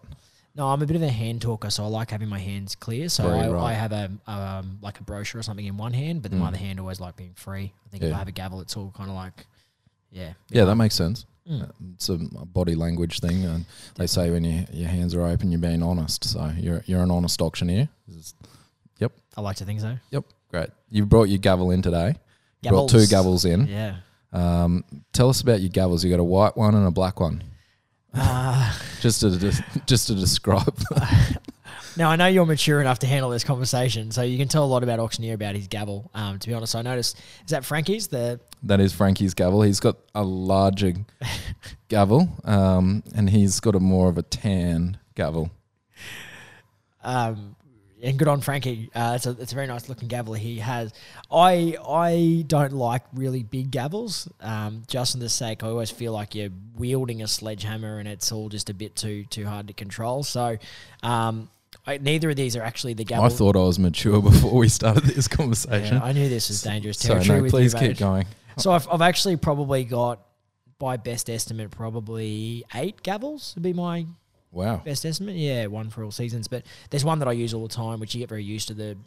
No, 0.53 0.67
I'm 0.67 0.81
a 0.81 0.85
bit 0.85 0.95
of 0.97 1.01
a 1.01 1.09
hand 1.09 1.41
talker, 1.41 1.69
so 1.69 1.83
I 1.83 1.87
like 1.87 2.11
having 2.11 2.27
my 2.27 2.39
hands 2.39 2.75
clear. 2.75 3.07
So 3.07 3.23
Very 3.23 3.39
I, 3.39 3.49
right. 3.49 3.63
I 3.63 3.73
have 3.73 3.91
a 3.93 4.11
um, 4.27 4.79
like 4.81 4.99
a 4.99 5.03
brochure 5.03 5.39
or 5.39 5.43
something 5.43 5.65
in 5.65 5.77
one 5.77 5.93
hand, 5.93 6.21
but 6.21 6.31
then 6.31 6.39
my 6.39 6.45
Mm. 6.47 6.49
other 6.49 6.57
hand 6.57 6.79
always 6.79 6.99
like 6.99 7.15
being 7.15 7.33
free. 7.35 7.71
I 7.85 7.89
think 7.89 8.03
if 8.03 8.13
I 8.13 8.17
have 8.17 8.27
a 8.27 8.33
gavel, 8.33 8.59
it's 8.61 8.75
all 8.75 8.91
kind 8.95 9.09
of 9.09 9.15
like, 9.15 9.45
yeah, 10.11 10.33
Yeah, 10.49 10.65
that 10.65 10.75
makes 10.75 10.95
sense. 10.95 11.25
Mm. 11.49 11.63
Uh, 11.63 11.71
It's 11.93 12.09
a 12.09 12.17
body 12.17 12.75
language 12.75 13.19
thing, 13.21 13.45
and 13.45 13.65
they 13.95 14.07
say 14.07 14.29
when 14.29 14.43
your 14.43 14.65
your 14.73 14.89
hands 14.89 15.15
are 15.15 15.21
open, 15.25 15.51
you're 15.51 15.59
being 15.61 15.81
honest. 15.83 16.25
So 16.25 16.51
you're 16.57 16.83
you're 16.85 17.01
an 17.03 17.11
honest 17.11 17.41
auctioneer. 17.41 17.89
Is- 18.07 18.33
I 19.37 19.39
like 19.39 19.55
to 19.57 19.65
think 19.65 19.79
so. 19.79 19.97
Yep, 20.11 20.25
great. 20.49 20.69
You 20.89 21.05
brought 21.05 21.29
your 21.29 21.37
gavel 21.37 21.71
in 21.71 21.81
today. 21.81 22.15
You 22.61 22.69
brought 22.69 22.89
two 22.89 22.97
Gavels. 22.97 23.45
gavels 23.45 23.45
in. 23.45 23.65
Yeah. 23.67 23.95
Um, 24.33 24.83
tell 25.13 25.29
us 25.29 25.39
about 25.39 25.61
your 25.61 25.69
gavels. 25.69 26.03
You 26.03 26.09
got 26.09 26.19
a 26.19 26.23
white 26.23 26.57
one 26.57 26.75
and 26.75 26.85
a 26.85 26.91
black 26.91 27.21
one. 27.21 27.41
Uh, 28.13 28.74
Just 29.00 29.21
to 29.21 29.38
just, 29.39 29.62
just 29.88 30.08
to 30.08 30.15
describe. 30.15 30.78
now 31.97 32.10
I 32.10 32.15
know 32.17 32.28
you're 32.28 32.45
mature 32.45 32.82
enough 32.82 33.00
to 33.00 33.08
handle 33.08 33.30
this 33.30 33.43
conversation, 33.43 34.12
so 34.12 34.21
you 34.21 34.38
can 34.38 34.47
tell 34.47 34.63
a 34.63 34.67
lot 34.67 34.84
about 34.84 35.00
auctioneer 35.00 35.34
about 35.34 35.56
his 35.56 35.67
gavel. 35.67 36.12
Um, 36.13 36.38
to 36.39 36.47
be 36.47 36.54
honest, 36.54 36.76
I 36.76 36.82
noticed 36.82 37.17
is 37.45 37.52
that 37.52 37.63
Frankie's 37.63 38.08
the 38.08 38.39
that 38.63 38.80
is 38.80 38.93
Frankie's 38.93 39.34
gavel. 39.34 39.62
He's 39.62 39.80
got 39.80 39.97
a 40.13 40.24
larger 40.24 40.93
gavel, 41.88 42.28
um, 42.43 43.04
and 43.15 43.30
he's 43.30 43.60
got 43.60 43.76
a 43.76 43.80
more 43.80 44.10
of 44.10 44.17
a 44.17 44.24
tan 44.24 44.97
gavel. 45.15 45.50
um, 47.04 47.56
and 48.01 48.17
good 48.17 48.27
on 48.27 48.41
Frankie. 48.41 48.89
Uh, 48.93 49.13
it's 49.15 49.25
a 49.25 49.31
it's 49.39 49.51
a 49.51 49.55
very 49.55 49.67
nice 49.67 49.89
looking 49.89 50.07
gavel 50.07 50.33
he 50.33 50.59
has. 50.59 50.93
I 51.31 51.77
I 51.87 52.43
don't 52.47 52.73
like 52.73 53.03
really 53.13 53.43
big 53.43 53.71
gavels. 53.71 54.29
Um, 54.41 54.83
just 54.87 55.13
for 55.13 55.19
the 55.19 55.29
sake, 55.29 55.63
I 55.63 55.67
always 55.67 55.91
feel 55.91 56.13
like 56.13 56.35
you're 56.35 56.49
wielding 56.77 57.21
a 57.21 57.27
sledgehammer 57.27 57.99
and 57.99 58.07
it's 58.07 58.31
all 58.31 58.49
just 58.49 58.69
a 58.69 58.73
bit 58.73 58.95
too 58.95 59.25
too 59.25 59.45
hard 59.45 59.67
to 59.67 59.73
control. 59.73 60.23
So, 60.23 60.57
um, 61.03 61.49
I, 61.85 61.97
neither 61.97 62.29
of 62.29 62.35
these 62.35 62.55
are 62.55 62.61
actually 62.61 62.93
the 62.93 63.05
gavel. 63.05 63.25
I 63.25 63.29
thought 63.29 63.55
I 63.55 63.59
was 63.59 63.79
mature 63.79 64.21
before 64.21 64.57
we 64.57 64.69
started 64.69 65.03
this 65.03 65.27
conversation. 65.27 65.97
Yeah, 65.97 66.03
I 66.03 66.11
knew 66.11 66.29
this 66.29 66.49
was 66.49 66.61
dangerous 66.61 66.97
territory. 66.97 67.37
no, 67.37 67.43
with 67.43 67.51
please 67.51 67.73
you, 67.73 67.79
keep 67.79 67.89
mate. 67.89 67.99
going. 67.99 68.25
So 68.57 68.71
I've, 68.71 68.87
I've 68.89 69.01
actually 69.01 69.37
probably 69.37 69.85
got, 69.85 70.19
by 70.77 70.97
best 70.97 71.29
estimate, 71.29 71.71
probably 71.71 72.65
eight 72.75 73.01
gavels 73.03 73.55
would 73.55 73.63
be 73.63 73.73
my 73.73 74.05
Wow. 74.51 74.77
best 74.77 75.05
estimate. 75.05 75.35
Yeah, 75.35 75.67
one 75.67 75.89
for 75.89 76.03
all 76.03 76.11
seasons. 76.11 76.47
But 76.47 76.65
there's 76.89 77.05
one 77.05 77.19
that 77.19 77.27
I 77.27 77.31
use 77.31 77.53
all 77.53 77.67
the 77.67 77.73
time, 77.73 77.99
which 77.99 78.13
you 78.13 78.19
get 78.19 78.29
very 78.29 78.43
used 78.43 78.67
to 78.67 78.73
the. 78.73 78.97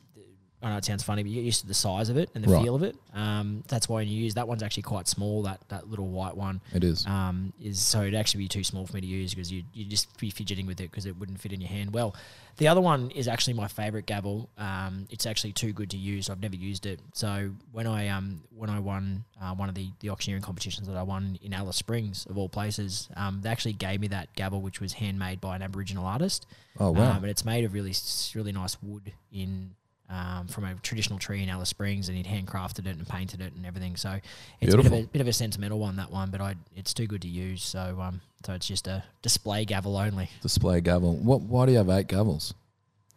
I 0.65 0.71
know 0.71 0.79
it 0.79 0.85
sounds 0.87 1.03
funny, 1.03 1.23
but 1.23 1.29
you 1.31 1.35
get 1.37 1.45
used 1.45 1.61
to 1.61 1.67
the 1.67 1.75
size 1.75 2.09
of 2.09 2.17
it 2.17 2.31
and 2.35 2.43
the 2.43 2.49
Right. 2.49 2.63
feel 2.65 2.75
of 2.75 2.83
it. 2.83 2.97
Um, 3.13 3.63
that's 3.69 3.87
why 3.87 3.97
when 3.97 4.09
you 4.09 4.17
use 4.25 4.33
that 4.35 4.49
one's 4.49 4.63
actually 4.63 4.85
quite 4.85 5.07
small. 5.07 5.43
That 5.43 5.61
that 5.69 5.91
little 5.91 6.09
white 6.09 6.37
one 6.37 6.63
It 6.73 6.83
is. 6.83 7.07
um, 7.07 7.53
is 7.61 7.79
so 7.79 8.01
it'd 8.01 8.15
actually 8.15 8.45
be 8.45 8.49
too 8.49 8.65
small 8.65 8.87
for 8.87 8.95
me 8.95 9.03
to 9.03 9.07
use 9.07 9.35
because 9.35 9.53
you 9.53 9.63
you 9.75 9.85
just 9.85 10.17
be 10.19 10.31
fidgeting 10.31 10.67
with 10.67 10.81
it 10.81 10.91
because 10.91 11.05
it 11.05 11.19
wouldn't 11.19 11.39
fit 11.41 11.53
in 11.53 11.61
your 11.61 11.69
hand 11.69 11.93
well. 11.93 12.17
The 12.57 12.69
other 12.69 12.81
one 12.81 13.11
is 13.11 13.27
actually 13.29 13.55
my 13.55 13.67
favorite 13.69 14.07
gavel. 14.07 14.49
Um, 14.57 15.07
it's 15.11 15.27
actually 15.27 15.53
too 15.53 15.73
good 15.73 15.91
to 15.91 15.97
use. 15.99 16.31
I've 16.31 16.41
never 16.41 16.55
used 16.57 16.87
it. 16.87 17.01
So 17.13 17.51
when 17.73 17.87
I 17.87 18.09
um 18.09 18.43
when 18.57 18.71
I 18.71 18.79
won 18.79 19.25
uh, 19.43 19.55
one 19.55 19.69
of 19.69 19.75
the 19.75 19.91
the 20.01 20.09
auctioneering 20.09 20.43
competitions 20.43 20.87
that 20.89 20.97
I 20.97 21.03
won 21.03 21.39
in 21.43 21.53
Alice 21.53 21.77
Springs 21.77 22.25
of 22.31 22.39
all 22.39 22.49
places, 22.49 23.09
um, 23.17 23.41
they 23.43 23.51
actually 23.51 23.75
gave 23.75 24.01
me 24.01 24.09
that 24.09 24.35
gavel 24.35 24.63
which 24.63 24.81
was 24.81 24.95
handmade 24.95 25.41
by 25.43 25.57
an 25.57 25.63
Aboriginal 25.63 26.07
artist. 26.07 26.47
Oh 26.81 26.91
wow. 26.93 27.11
Um, 27.11 27.17
and 27.19 27.27
it's 27.31 27.45
made 27.45 27.65
of 27.65 27.75
really 27.75 27.93
really 28.35 28.53
nice 28.53 28.81
wood 28.83 29.13
in 29.31 29.75
um, 30.11 30.47
from 30.49 30.65
a 30.65 30.75
traditional 30.77 31.19
tree 31.19 31.43
in 31.43 31.49
Alice 31.49 31.71
Springs, 31.71 32.09
and 32.09 32.17
he'd 32.17 32.27
handcrafted 32.27 32.81
it 32.87 32.97
and 32.97 33.09
painted 33.09 33.41
it 33.41 33.53
and 33.55 33.65
everything. 33.65 33.97
So 33.97 34.19
it's 34.61 34.75
a 34.75 34.77
bit 34.77 34.87
of, 34.87 34.93
a, 34.93 35.03
bit 35.03 35.21
of 35.23 35.29
a 35.29 35.33
sentimental 35.33 35.79
one 35.79 35.97
that 35.97 36.11
one, 36.11 36.31
but 36.31 36.41
I 36.41 36.55
it's 36.77 36.93
too 36.95 37.07
good 37.07 37.23
to 37.23 37.29
use. 37.29 37.63
So 37.63 37.99
um, 38.01 38.21
so 38.45 38.53
it's 38.53 38.69
just 38.69 38.87
a 38.87 39.03
display 39.23 39.65
gavel 39.65 39.97
only. 39.97 40.29
Display 40.43 40.81
gavel. 40.81 41.17
What? 41.17 41.41
Why 41.43 41.67
do 41.67 41.73
you 41.73 41.79
have 41.79 41.89
eight 41.89 42.09
gavels? 42.09 42.53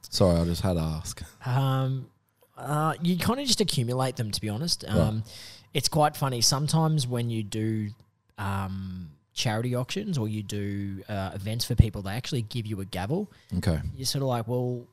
Sorry, 0.10 0.40
I 0.40 0.46
just 0.46 0.62
had 0.62 0.74
to 0.76 0.80
ask. 0.80 1.22
Um, 1.46 2.08
uh, 2.58 2.94
you 3.02 3.18
kind 3.18 3.40
of 3.40 3.46
just 3.46 3.60
accumulate 3.62 4.16
them, 4.16 4.32
to 4.32 4.42
be 4.42 4.50
honest. 4.50 4.86
Um, 4.88 5.24
It's 5.74 5.90
quite 5.90 6.16
funny 6.16 6.42
sometimes 6.42 7.06
when 7.06 7.30
you 7.30 7.44
do 7.44 7.90
um, 8.38 9.10
charity 9.34 9.76
auctions 9.76 10.18
or 10.18 10.28
you 10.28 10.42
do 10.44 11.04
uh, 11.10 11.32
events 11.36 11.66
for 11.66 11.76
people, 11.76 12.02
they 12.02 12.14
actually 12.14 12.42
give 12.44 12.66
you 12.66 12.80
a 12.82 12.86
gavel. 12.86 13.32
Okay. 13.58 13.80
you're 13.96 14.06
sort 14.06 14.22
of 14.24 14.30
like, 14.30 14.48
well, 14.48 14.88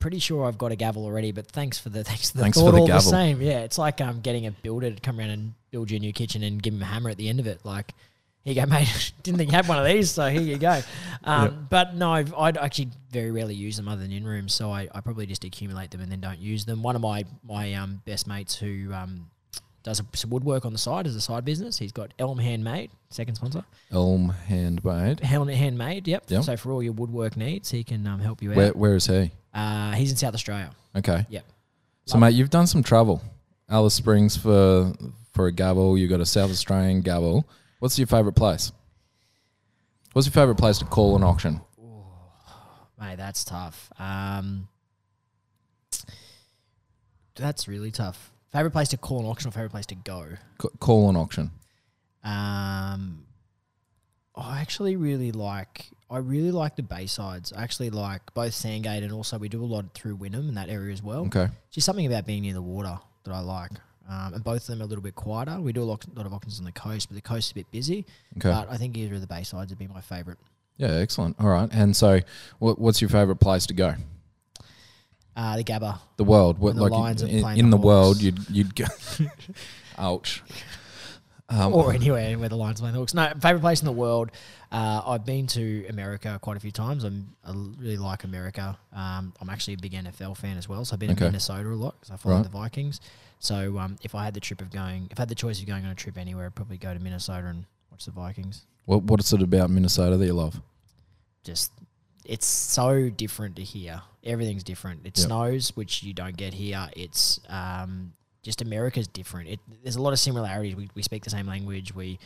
pretty 0.00 0.18
sure 0.18 0.46
I've 0.46 0.58
got 0.58 0.72
a 0.72 0.76
gavel 0.76 1.04
already, 1.04 1.30
but 1.30 1.46
thanks 1.46 1.78
for 1.78 1.88
the 1.90 2.02
thanks 2.10 2.30
for 2.32 2.38
the 2.38 2.42
Thanks 2.42 2.58
thought 2.58 2.66
for 2.66 2.72
the 2.72 2.78
all 2.78 2.86
the 2.86 2.92
gavel. 2.94 3.10
same. 3.10 3.40
Yeah, 3.40 3.60
it's 3.60 3.78
like 3.78 4.00
um 4.00 4.20
getting 4.20 4.46
a 4.46 4.50
builder 4.50 4.90
to 4.90 5.00
come 5.00 5.18
around 5.20 5.30
and 5.30 5.54
build 5.70 5.90
you 5.90 5.96
a 5.98 6.00
new 6.00 6.12
kitchen 6.12 6.42
and 6.42 6.60
give 6.60 6.74
him 6.74 6.82
a 6.82 6.86
hammer 6.86 7.10
at 7.10 7.16
the 7.16 7.28
end 7.28 7.38
of 7.38 7.46
it. 7.46 7.60
Like, 7.64 7.94
here 8.42 8.54
you 8.54 8.60
go, 8.60 8.66
mate. 8.70 9.12
Didn't 9.22 9.38
think 9.38 9.50
you 9.50 9.56
had 9.56 9.68
one 9.68 9.78
of 9.78 9.84
these, 9.84 10.10
so 10.10 10.28
here 10.28 10.40
you 10.42 10.58
go. 10.58 10.80
Um, 11.22 11.42
Yep. 11.44 11.54
But 11.70 11.94
no, 11.94 12.10
I've, 12.12 12.34
I'd 12.34 12.56
actually 12.56 12.88
very 13.12 13.30
rarely 13.30 13.54
use 13.54 13.76
them 13.76 13.86
other 13.86 14.02
than 14.02 14.10
in 14.10 14.24
rooms, 14.24 14.52
so 14.54 14.70
I, 14.72 14.88
I 14.94 15.00
probably 15.00 15.26
just 15.26 15.44
accumulate 15.44 15.90
them 15.92 16.00
and 16.00 16.10
then 16.10 16.20
don't 16.20 16.40
use 16.40 16.64
them. 16.64 16.82
One 16.82 16.96
of 16.96 17.02
my 17.02 17.24
my 17.46 17.74
um, 17.74 18.02
best 18.04 18.26
mates 18.26 18.56
who 18.56 18.92
um, 18.92 19.30
does 19.82 20.02
some 20.14 20.30
woodwork 20.30 20.64
on 20.64 20.72
the 20.72 20.78
side 20.78 21.06
as 21.06 21.14
a 21.14 21.20
side 21.20 21.44
business. 21.44 21.78
He's 21.78 21.92
got 21.92 22.12
Elm 22.18 22.38
Handmade, 22.38 22.90
second 23.10 23.34
sponsor. 23.36 23.64
Elm 23.92 24.30
handmade. 24.46 25.20
Elm 25.22 25.48
Handmade, 25.48 26.06
yep. 26.08 26.24
Yep. 26.28 26.44
So 26.44 26.56
for 26.56 26.72
all 26.72 26.82
your 26.82 26.92
woodwork 26.92 27.36
needs, 27.36 27.70
he 27.70 27.84
can 27.84 28.06
um, 28.06 28.20
help 28.20 28.42
you 28.42 28.50
out. 28.50 28.56
Where 28.56 28.70
Where 28.72 28.94
is 28.96 29.06
he? 29.06 29.30
Uh, 29.52 29.92
he's 29.92 30.10
in 30.10 30.16
South 30.16 30.34
Australia. 30.34 30.70
Okay. 30.96 31.26
Yep. 31.28 31.44
So, 32.06 32.14
Love 32.14 32.20
mate, 32.20 32.34
you've 32.34 32.50
done 32.50 32.66
some 32.66 32.82
travel. 32.82 33.22
Alice 33.68 33.94
Springs 33.94 34.36
for 34.36 34.92
for 35.32 35.46
a 35.46 35.52
gavel. 35.52 35.96
You 35.96 36.08
got 36.08 36.20
a 36.20 36.26
South 36.26 36.50
Australian 36.50 37.02
gavel. 37.02 37.48
What's 37.78 37.98
your 37.98 38.06
favourite 38.06 38.36
place? 38.36 38.72
What's 40.12 40.26
your 40.26 40.32
favourite 40.32 40.58
place 40.58 40.78
to 40.78 40.84
call 40.84 41.16
an 41.16 41.22
auction? 41.22 41.60
Mate, 43.00 43.16
that's 43.16 43.44
tough. 43.44 43.90
Um, 43.98 44.68
that's 47.36 47.66
really 47.68 47.90
tough. 47.90 48.30
Favorite 48.52 48.72
place 48.72 48.88
to 48.88 48.96
call 48.96 49.20
an 49.20 49.26
auction 49.26 49.48
or 49.48 49.52
favorite 49.52 49.70
place 49.70 49.86
to 49.86 49.94
go? 49.94 50.26
C- 50.60 50.68
call 50.80 51.08
an 51.08 51.16
auction. 51.16 51.52
Um, 52.24 53.24
I 54.34 54.60
actually 54.60 54.96
really 54.96 55.32
like. 55.32 55.90
I 56.10 56.18
really 56.18 56.50
like 56.50 56.74
the 56.74 56.82
Baysides. 56.82 57.56
I 57.56 57.62
actually 57.62 57.90
like 57.90 58.34
both 58.34 58.52
Sandgate 58.52 59.04
and 59.04 59.12
also 59.12 59.38
we 59.38 59.48
do 59.48 59.62
a 59.62 59.66
lot 59.66 59.94
through 59.94 60.16
Wynnum 60.16 60.48
in 60.48 60.54
that 60.54 60.68
area 60.68 60.92
as 60.92 61.02
well. 61.02 61.26
Okay. 61.26 61.48
Just 61.70 61.84
something 61.84 62.06
about 62.06 62.26
being 62.26 62.42
near 62.42 62.54
the 62.54 62.62
water 62.62 62.98
that 63.24 63.32
I 63.32 63.40
like. 63.40 63.70
Um, 64.08 64.34
and 64.34 64.42
both 64.42 64.62
of 64.62 64.66
them 64.66 64.80
are 64.80 64.84
a 64.84 64.86
little 64.88 65.04
bit 65.04 65.14
quieter. 65.14 65.60
We 65.60 65.72
do 65.72 65.82
a 65.82 65.84
lot, 65.84 66.04
lot 66.16 66.26
of 66.26 66.32
auctions 66.32 66.58
on 66.58 66.64
the 66.64 66.72
coast, 66.72 67.08
but 67.08 67.14
the 67.14 67.20
coast 67.20 67.48
is 67.48 67.52
a 67.52 67.54
bit 67.54 67.70
busy. 67.70 68.06
Okay. 68.38 68.50
But 68.50 68.68
I 68.68 68.76
think 68.76 68.96
either 68.96 69.14
of 69.14 69.20
the 69.20 69.28
Baysides 69.28 69.68
would 69.68 69.78
be 69.78 69.86
my 69.86 70.00
favorite. 70.00 70.38
yeah. 70.78 70.88
Excellent. 70.88 71.36
All 71.38 71.48
right. 71.48 71.68
And 71.70 71.94
so, 71.96 72.18
what, 72.58 72.80
what's 72.80 73.00
your 73.00 73.08
favourite 73.08 73.38
place 73.38 73.66
to 73.66 73.74
go? 73.74 73.94
Uh, 75.36 75.56
the 75.56 75.64
Gabba. 75.64 76.00
The 76.16 76.24
world. 76.24 76.58
What 76.58 76.74
the 76.74 76.82
like 76.82 77.20
in, 77.20 77.46
in 77.56 77.70
the 77.70 77.76
the, 77.76 77.86
world? 77.86 78.20
You'd 78.20 78.50
you'd 78.50 78.74
go. 78.74 78.86
Ouch. 79.98 80.42
Um, 81.50 81.74
or 81.74 81.92
anywhere 81.92 82.38
where 82.38 82.48
the 82.48 82.56
Lions 82.56 82.80
play 82.80 82.92
the 82.92 82.96
Hawks. 82.98 83.12
No, 83.12 83.32
favorite 83.40 83.60
place 83.60 83.80
in 83.80 83.86
the 83.86 83.92
world. 83.92 84.30
Uh, 84.70 85.02
I've 85.04 85.24
been 85.26 85.48
to 85.48 85.84
America 85.88 86.38
quite 86.40 86.56
a 86.56 86.60
few 86.60 86.70
times. 86.70 87.02
I'm, 87.02 87.34
I 87.44 87.50
really 87.50 87.96
like 87.96 88.22
America. 88.22 88.78
Um, 88.92 89.32
I'm 89.40 89.50
actually 89.50 89.74
a 89.74 89.78
big 89.78 89.92
NFL 89.92 90.36
fan 90.36 90.56
as 90.56 90.68
well, 90.68 90.84
so 90.84 90.94
I've 90.94 91.00
been 91.00 91.10
Okay. 91.10 91.26
in 91.26 91.32
Minnesota 91.32 91.68
a 91.68 91.74
lot 91.74 91.96
because 92.00 92.12
I 92.12 92.16
follow 92.16 92.36
Right. 92.36 92.44
the 92.44 92.50
Vikings. 92.50 93.00
So 93.40 93.78
um, 93.78 93.96
if 94.02 94.14
I 94.14 94.24
had 94.24 94.34
the 94.34 94.40
trip 94.40 94.60
of 94.60 94.70
going, 94.70 95.08
if 95.10 95.18
I 95.18 95.22
had 95.22 95.28
the 95.28 95.34
choice 95.34 95.58
of 95.60 95.66
going 95.66 95.84
on 95.84 95.90
a 95.90 95.94
trip 95.96 96.16
anywhere, 96.16 96.46
I'd 96.46 96.54
probably 96.54 96.76
go 96.78 96.94
to 96.94 97.00
Minnesota 97.00 97.48
and 97.48 97.64
watch 97.90 98.04
the 98.04 98.12
Vikings. 98.12 98.64
what 98.84 99.02
what 99.04 99.18
is 99.20 99.32
it 99.32 99.42
about 99.42 99.70
Minnesota 99.70 100.16
that 100.16 100.26
you 100.26 100.34
love? 100.34 100.60
Just 101.42 101.72
it's 102.24 102.46
so 102.46 103.08
different 103.10 103.56
to 103.56 103.62
here. 103.64 104.02
Everything's 104.22 104.62
different. 104.62 105.00
It 105.06 105.18
Yep. 105.18 105.26
snows, 105.26 105.70
which 105.74 106.02
you 106.04 106.12
don't 106.12 106.36
get 106.36 106.54
here. 106.54 106.88
It's 106.94 107.40
um, 107.48 108.12
just 108.42 108.62
America's 108.62 109.06
different. 109.06 109.48
It, 109.50 109.60
there's 109.82 109.96
a 109.96 110.02
lot 110.02 110.12
of 110.12 110.18
similarities. 110.18 110.74
We, 110.76 110.88
we 110.94 111.02
speak 111.02 111.24
the 111.24 111.30
same 111.30 111.46
language. 111.46 111.94
We 111.94 112.18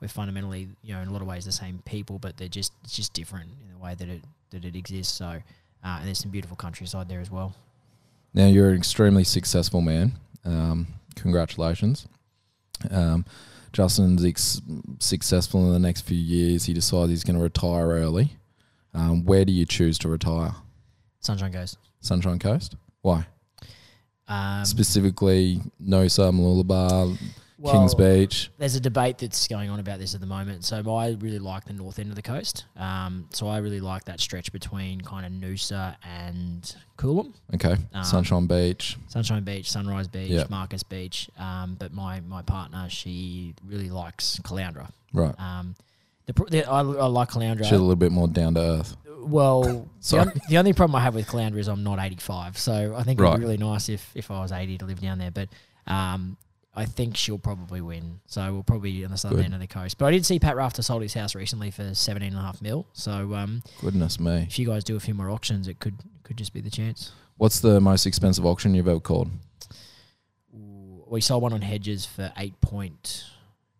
we're 0.00 0.08
fundamentally, 0.08 0.68
you 0.82 0.94
know, 0.94 1.00
in 1.00 1.08
a 1.08 1.12
lot 1.12 1.22
of 1.22 1.28
ways 1.28 1.44
the 1.44 1.52
same 1.52 1.82
people, 1.84 2.18
but 2.18 2.36
they're 2.36 2.48
just 2.48 2.72
it's 2.84 2.94
just 2.94 3.12
different 3.12 3.50
in 3.62 3.72
the 3.72 3.78
way 3.78 3.94
that 3.94 4.08
it 4.08 4.22
that 4.50 4.64
it 4.64 4.74
exists. 4.76 5.12
So, 5.12 5.26
uh, 5.26 5.40
and 5.82 6.06
there's 6.06 6.18
some 6.18 6.30
beautiful 6.30 6.56
countryside 6.56 7.08
there 7.08 7.20
as 7.20 7.30
well. 7.30 7.54
Now 8.34 8.46
you're 8.46 8.70
an 8.70 8.76
extremely 8.76 9.24
successful 9.24 9.80
man. 9.80 10.12
Um, 10.44 10.86
congratulations. 11.16 12.06
Um, 12.90 13.24
Justin's 13.72 14.24
ex- 14.24 14.60
successful 14.98 15.66
in 15.66 15.72
the 15.72 15.78
next 15.78 16.02
few 16.02 16.16
years. 16.18 16.64
He 16.64 16.72
decides 16.72 17.10
he's 17.10 17.24
going 17.24 17.36
to 17.36 17.42
retire 17.42 17.88
early. 17.88 18.36
Um, 18.94 19.24
where 19.24 19.44
do 19.44 19.52
you 19.52 19.66
choose 19.66 19.98
to 19.98 20.08
retire? 20.08 20.54
Sunshine 21.20 21.52
Coast. 21.52 21.78
Sunshine 22.00 22.38
Coast. 22.38 22.74
Why? 23.02 23.26
Um, 24.30 24.64
Specifically, 24.64 25.60
Noosa, 25.84 26.32
Mooloolaba, 26.32 27.18
well, 27.58 27.72
Kings 27.74 27.94
Beach. 27.94 28.50
There's 28.58 28.74
a 28.76 28.80
debate 28.80 29.18
that's 29.18 29.46
going 29.48 29.68
on 29.68 29.80
about 29.80 29.98
this 29.98 30.14
at 30.14 30.20
the 30.20 30.26
moment. 30.26 30.64
So 30.64 30.76
I 30.94 31.16
really 31.20 31.38
like 31.38 31.64
the 31.66 31.72
north 31.74 31.98
end 31.98 32.08
of 32.08 32.16
the 32.16 32.22
coast. 32.22 32.64
Um, 32.76 33.26
so 33.32 33.48
I 33.48 33.58
really 33.58 33.80
like 33.80 34.04
that 34.06 34.18
stretch 34.20 34.50
between 34.52 35.00
kind 35.02 35.26
of 35.26 35.32
Noosa 35.32 35.96
and 36.02 36.74
Coolum. 36.96 37.34
Okay, 37.54 37.76
Um, 37.92 38.04
Sunshine 38.04 38.46
Beach. 38.46 38.96
Sunshine 39.08 39.44
Beach, 39.44 39.70
Sunrise 39.70 40.08
Beach, 40.08 40.30
Yeah. 40.30 40.44
Marcus 40.48 40.82
Beach. 40.82 41.28
Um, 41.38 41.76
but 41.78 41.92
my, 41.92 42.20
my 42.20 42.40
partner, 42.42 42.86
she 42.88 43.54
really 43.66 43.90
likes 43.90 44.38
Caloundra. 44.42 44.88
Right. 45.12 45.34
Um, 45.38 45.74
the, 46.26 46.32
the, 46.48 46.64
I, 46.70 46.78
I 46.78 46.82
like 47.08 47.30
Caloundra. 47.30 47.64
She's 47.64 47.72
a 47.72 47.78
little 47.78 47.96
bit 47.96 48.12
more 48.12 48.28
down 48.28 48.54
to 48.54 48.60
earth. 48.60 48.96
Well, 49.22 49.62
the, 50.10 50.40
the 50.48 50.58
only 50.58 50.72
problem 50.72 50.96
I 50.96 51.00
have 51.00 51.14
with 51.14 51.26
Caloundra 51.28 51.58
is 51.58 51.68
I'm 51.68 51.84
not 51.84 51.98
85. 51.98 52.58
So 52.58 52.94
I 52.96 53.02
think 53.02 53.18
it 53.18 53.22
would 53.22 53.28
Right. 53.28 53.36
be 53.38 53.42
really 53.44 53.56
nice 53.58 53.88
if, 53.88 54.10
if 54.14 54.30
I 54.30 54.40
was 54.40 54.52
80 54.52 54.78
to 54.78 54.86
live 54.86 55.00
down 55.00 55.18
there. 55.18 55.30
But 55.30 55.48
um, 55.86 56.36
I 56.74 56.84
think 56.86 57.16
she'll 57.16 57.38
probably 57.38 57.80
win. 57.80 58.20
So 58.26 58.52
we'll 58.52 58.62
probably 58.62 58.92
be 58.92 59.04
on 59.04 59.10
the 59.10 59.16
southern 59.16 59.38
Good. 59.38 59.44
end 59.46 59.54
of 59.54 59.60
the 59.60 59.66
coast. 59.66 59.98
But 59.98 60.06
I 60.06 60.10
did 60.12 60.24
see 60.24 60.38
Pat 60.38 60.56
Rafter 60.56 60.82
sold 60.82 61.02
his 61.02 61.14
house 61.14 61.34
recently 61.34 61.70
for 61.70 61.82
17.5 61.82 62.62
mil. 62.62 62.86
So 62.92 63.34
um, 63.34 63.62
Goodness 63.80 64.18
me. 64.20 64.46
if 64.48 64.58
you 64.58 64.66
guys 64.66 64.84
do 64.84 64.96
a 64.96 65.00
few 65.00 65.14
more 65.14 65.30
auctions, 65.30 65.68
it 65.68 65.80
could 65.80 65.94
could 66.22 66.36
just 66.36 66.52
be 66.52 66.60
the 66.60 66.70
chance. 66.70 67.12
What's 67.38 67.60
the 67.60 67.80
most 67.80 68.06
expensive 68.06 68.46
auction 68.46 68.74
you've 68.74 68.86
ever 68.88 69.00
called? 69.00 69.30
We 70.52 71.20
sold 71.20 71.42
one 71.42 71.52
on 71.52 71.60
Hedges 71.62 72.06
for 72.06 72.32
8 72.36 72.60
point, 72.60 73.24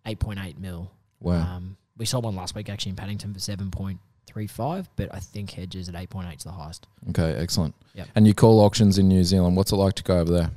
8.8 0.05 0.59
mil. 0.59 0.91
Wow. 1.21 1.57
Um, 1.57 1.77
we 1.97 2.07
sold 2.07 2.25
one 2.25 2.35
last 2.35 2.55
week 2.57 2.69
actually 2.69 2.91
in 2.91 2.97
Paddington 2.97 3.33
for 3.33 3.39
7.35, 4.35 4.87
but 4.97 5.15
I 5.15 5.19
think 5.21 5.51
Hedges 5.53 5.89
at 5.89 5.95
8.8 5.95 6.37
is 6.39 6.45
the 6.45 6.51
highest. 6.53 6.87
Okay, 7.11 7.33
excellent. 7.35 7.75
Yep. 7.95 8.09
And 8.15 8.27
you 8.27 8.35
call 8.35 8.61
auctions 8.61 8.99
in 8.99 9.09
New 9.09 9.25
Zealand. 9.25 9.57
What's 9.57 9.73
it 9.73 9.77
like 9.77 9.95
to 9.95 10.03
go 10.03 10.19
over 10.19 10.33
there? 10.33 10.51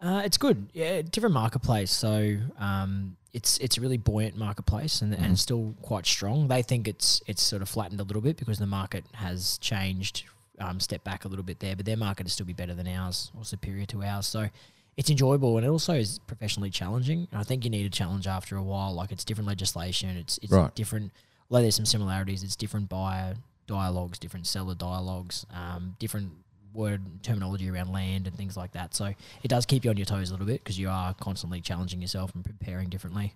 Uh, 0.00 0.22
it's 0.24 0.36
good. 0.38 0.68
Yeah, 0.74 1.02
different 1.02 1.34
marketplace. 1.34 1.90
So 1.90 2.36
um, 2.58 3.16
it's 3.32 3.58
it's 3.58 3.78
a 3.78 3.80
really 3.80 3.96
buoyant 3.96 4.36
marketplace 4.36 5.02
and, 5.02 5.12
Mhm. 5.12 5.20
and 5.22 5.38
still 5.38 5.74
quite 5.82 6.06
strong. 6.06 6.46
They 6.48 6.62
think 6.62 6.86
it's 6.86 7.20
it's 7.26 7.42
sort 7.42 7.62
of 7.62 7.68
flattened 7.68 8.00
a 8.00 8.04
little 8.04 8.22
bit 8.22 8.36
because 8.36 8.58
the 8.58 8.66
market 8.66 9.04
has 9.14 9.58
changed, 9.58 10.24
um, 10.60 10.78
stepped 10.78 11.02
back 11.04 11.24
a 11.24 11.28
little 11.28 11.44
bit 11.44 11.58
there. 11.58 11.74
But 11.74 11.84
their 11.84 11.96
market 11.96 12.26
is 12.28 12.32
still 12.32 12.46
be 12.46 12.52
better 12.52 12.74
than 12.74 12.86
ours 12.86 13.32
or 13.36 13.44
superior 13.44 13.86
to 13.86 14.04
ours. 14.04 14.26
So 14.28 14.48
it's 14.96 15.10
enjoyable 15.10 15.56
and 15.56 15.66
it 15.66 15.68
also 15.68 15.94
is 15.94 16.20
professionally 16.28 16.70
challenging. 16.70 17.26
And 17.32 17.40
I 17.40 17.42
think 17.42 17.64
you 17.64 17.70
need 17.70 17.84
a 17.86 17.90
challenge 17.90 18.28
after 18.28 18.56
a 18.56 18.62
while. 18.62 18.92
Like 18.94 19.10
it's 19.10 19.24
different 19.24 19.48
legislation. 19.48 20.10
It's 20.16 20.38
it's 20.42 20.52
Right. 20.52 20.72
different. 20.76 21.10
Although 21.50 21.62
there's 21.62 21.76
some 21.76 21.86
similarities, 21.86 22.42
it's 22.42 22.56
different 22.56 22.88
buyer 22.88 23.34
dialogues, 23.66 24.18
different 24.18 24.46
seller 24.46 24.74
dialogues, 24.74 25.46
um, 25.54 25.96
different 25.98 26.32
word 26.74 27.22
terminology 27.22 27.70
around 27.70 27.92
land 27.92 28.26
and 28.26 28.36
things 28.36 28.56
like 28.56 28.72
that. 28.72 28.94
So 28.94 29.06
it 29.42 29.48
does 29.48 29.66
keep 29.66 29.84
you 29.84 29.90
on 29.90 29.96
your 29.96 30.06
toes 30.06 30.30
a 30.30 30.32
little 30.32 30.46
bit 30.46 30.62
because 30.62 30.78
you 30.78 30.88
are 30.88 31.14
constantly 31.14 31.60
challenging 31.60 32.00
yourself 32.00 32.34
and 32.34 32.44
preparing 32.44 32.88
differently. 32.88 33.34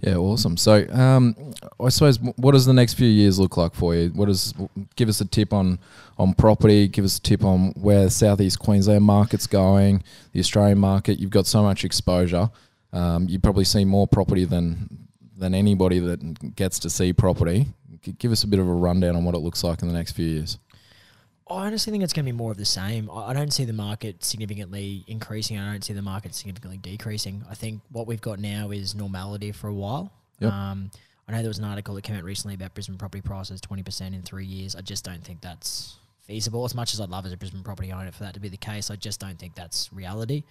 Yeah, 0.00 0.16
awesome. 0.16 0.56
So, 0.56 0.88
um, 0.90 1.36
I 1.78 1.90
suppose, 1.90 2.18
what 2.20 2.52
does 2.52 2.64
the 2.64 2.72
next 2.72 2.94
few 2.94 3.06
years 3.06 3.38
look 3.38 3.58
like 3.58 3.74
for 3.74 3.94
you? 3.94 4.08
What 4.08 4.26
does 4.26 4.54
give 4.96 5.10
us 5.10 5.20
a 5.20 5.26
tip 5.26 5.52
on 5.52 5.78
on 6.18 6.32
property? 6.32 6.88
Give 6.88 7.04
us 7.04 7.18
a 7.18 7.20
tip 7.20 7.44
on 7.44 7.72
where 7.72 8.04
the 8.04 8.10
southeast 8.10 8.58
Queensland 8.58 9.04
market's 9.04 9.46
going, 9.46 10.02
the 10.32 10.40
Australian 10.40 10.78
market. 10.78 11.18
You've 11.18 11.30
got 11.30 11.46
so 11.46 11.62
much 11.62 11.84
exposure. 11.84 12.50
Um, 12.94 13.28
you 13.28 13.38
probably 13.38 13.64
see 13.64 13.84
more 13.84 14.08
property 14.08 14.46
than 14.46 15.08
than 15.40 15.54
anybody 15.54 15.98
that 15.98 16.54
gets 16.54 16.78
to 16.80 16.90
see 16.90 17.12
property. 17.12 17.66
Give 18.18 18.30
us 18.30 18.44
a 18.44 18.46
bit 18.46 18.60
of 18.60 18.68
a 18.68 18.72
rundown 18.72 19.16
on 19.16 19.24
what 19.24 19.34
it 19.34 19.38
looks 19.38 19.64
like 19.64 19.82
in 19.82 19.88
the 19.88 19.94
next 19.94 20.12
few 20.12 20.26
years. 20.26 20.58
I 21.48 21.66
honestly 21.66 21.90
think 21.90 22.04
it's 22.04 22.12
going 22.12 22.24
to 22.24 22.32
be 22.32 22.36
more 22.36 22.52
of 22.52 22.58
the 22.58 22.64
same. 22.64 23.10
I 23.12 23.32
don't 23.32 23.52
see 23.52 23.64
the 23.64 23.72
market 23.72 24.22
significantly 24.22 25.04
increasing. 25.08 25.58
I 25.58 25.72
don't 25.72 25.82
see 25.82 25.92
the 25.94 26.02
market 26.02 26.32
significantly 26.32 26.78
decreasing. 26.78 27.42
I 27.50 27.54
think 27.54 27.80
what 27.90 28.06
we've 28.06 28.20
got 28.20 28.38
now 28.38 28.70
is 28.70 28.94
normality 28.94 29.50
for 29.50 29.66
a 29.66 29.74
while. 29.74 30.12
Yep. 30.38 30.52
Um, 30.52 30.90
I 31.26 31.32
know 31.32 31.38
there 31.40 31.48
was 31.48 31.58
an 31.58 31.64
article 31.64 31.94
that 31.96 32.02
came 32.02 32.16
out 32.16 32.22
recently 32.22 32.54
about 32.54 32.74
Brisbane 32.74 32.98
property 32.98 33.22
prices 33.22 33.60
twenty 33.60 33.82
percent 33.82 34.14
in 34.14 34.22
three 34.22 34.46
years. 34.46 34.76
I 34.76 34.80
just 34.80 35.04
don't 35.04 35.24
think 35.24 35.40
that's 35.40 35.96
feasible. 36.22 36.64
As 36.64 36.74
much 36.74 36.94
as 36.94 37.00
I'd 37.00 37.08
love 37.10 37.26
as 37.26 37.32
a 37.32 37.36
Brisbane 37.36 37.62
property 37.62 37.92
owner 37.92 38.10
for 38.12 38.24
that 38.24 38.34
to 38.34 38.40
be 38.40 38.48
the 38.48 38.56
case, 38.56 38.90
I 38.90 38.96
just 38.96 39.20
don't 39.20 39.38
think 39.38 39.54
that's 39.54 39.92
reality. 39.92 40.44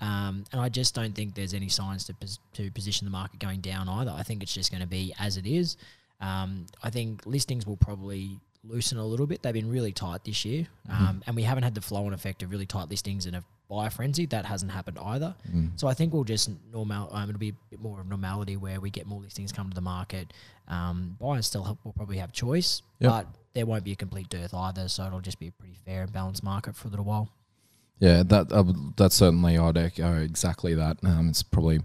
Um, 0.00 0.44
and 0.52 0.60
I 0.60 0.68
just 0.68 0.94
don't 0.94 1.14
think 1.14 1.34
there's 1.34 1.54
any 1.54 1.68
signs 1.68 2.04
to 2.04 2.14
pos- 2.14 2.38
to 2.54 2.70
position 2.70 3.04
the 3.06 3.10
market 3.10 3.40
going 3.40 3.60
down 3.60 3.88
either. 3.88 4.12
I 4.16 4.22
think 4.22 4.42
it's 4.42 4.52
just 4.54 4.70
going 4.70 4.82
to 4.82 4.86
be 4.88 5.14
as 5.18 5.36
it 5.36 5.46
is. 5.46 5.76
Um, 6.20 6.66
I 6.82 6.90
think 6.90 7.24
listings 7.26 7.66
will 7.66 7.76
probably 7.76 8.38
loosen 8.64 8.98
a 8.98 9.04
little 9.06 9.26
bit. 9.26 9.42
They've 9.42 9.52
been 9.54 9.70
really 9.70 9.92
tight 9.92 10.24
this 10.24 10.44
year, 10.44 10.66
um, 10.90 11.22
and 11.26 11.36
we 11.36 11.42
haven't 11.42 11.62
had 11.64 11.74
the 11.74 11.80
flow 11.82 12.04
and 12.06 12.14
effect 12.14 12.42
of 12.42 12.50
really 12.50 12.66
tight 12.66 12.88
listings 12.90 13.26
and 13.26 13.36
a 13.36 13.44
buyer 13.68 13.90
frenzy. 13.90 14.26
That 14.26 14.44
hasn't 14.44 14.72
happened 14.72 14.98
either. 14.98 15.34
Mm. 15.52 15.78
So 15.78 15.86
I 15.88 15.94
think 15.94 16.12
we'll 16.12 16.24
just 16.24 16.50
normal. 16.72 17.08
Um, 17.12 17.28
it'll 17.28 17.38
be 17.38 17.50
a 17.50 17.54
bit 17.70 17.80
more 17.80 18.00
of 18.00 18.06
normality 18.08 18.56
where 18.56 18.80
we 18.80 18.90
get 18.90 19.06
more 19.06 19.20
listings 19.20 19.52
come 19.52 19.68
to 19.68 19.74
the 19.74 19.80
market. 19.80 20.32
Um, 20.68 21.16
buyers 21.20 21.46
still 21.46 21.64
have, 21.64 21.76
will 21.84 21.92
probably 21.92 22.16
have 22.18 22.32
choice, 22.32 22.82
Yep. 23.00 23.10
but 23.10 23.26
there 23.56 23.64
won't 23.64 23.84
be 23.84 23.92
a 23.92 23.96
complete 23.96 24.28
dearth 24.28 24.52
either. 24.52 24.86
So 24.86 25.06
it'll 25.06 25.20
just 25.20 25.40
be 25.40 25.48
a 25.48 25.52
pretty 25.52 25.76
fair 25.84 26.02
and 26.02 26.12
balanced 26.12 26.44
market 26.44 26.76
for 26.76 26.88
a 26.88 26.90
little 26.90 27.06
while. 27.06 27.30
Yeah, 27.98 28.22
that 28.24 28.52
uh, 28.52 28.64
that's 28.98 29.14
certainly 29.16 29.56
I'd 29.56 29.78
echo 29.78 30.18
exactly 30.18 30.74
that. 30.74 30.98
Um, 31.02 31.30
it's 31.30 31.42
probably 31.42 31.80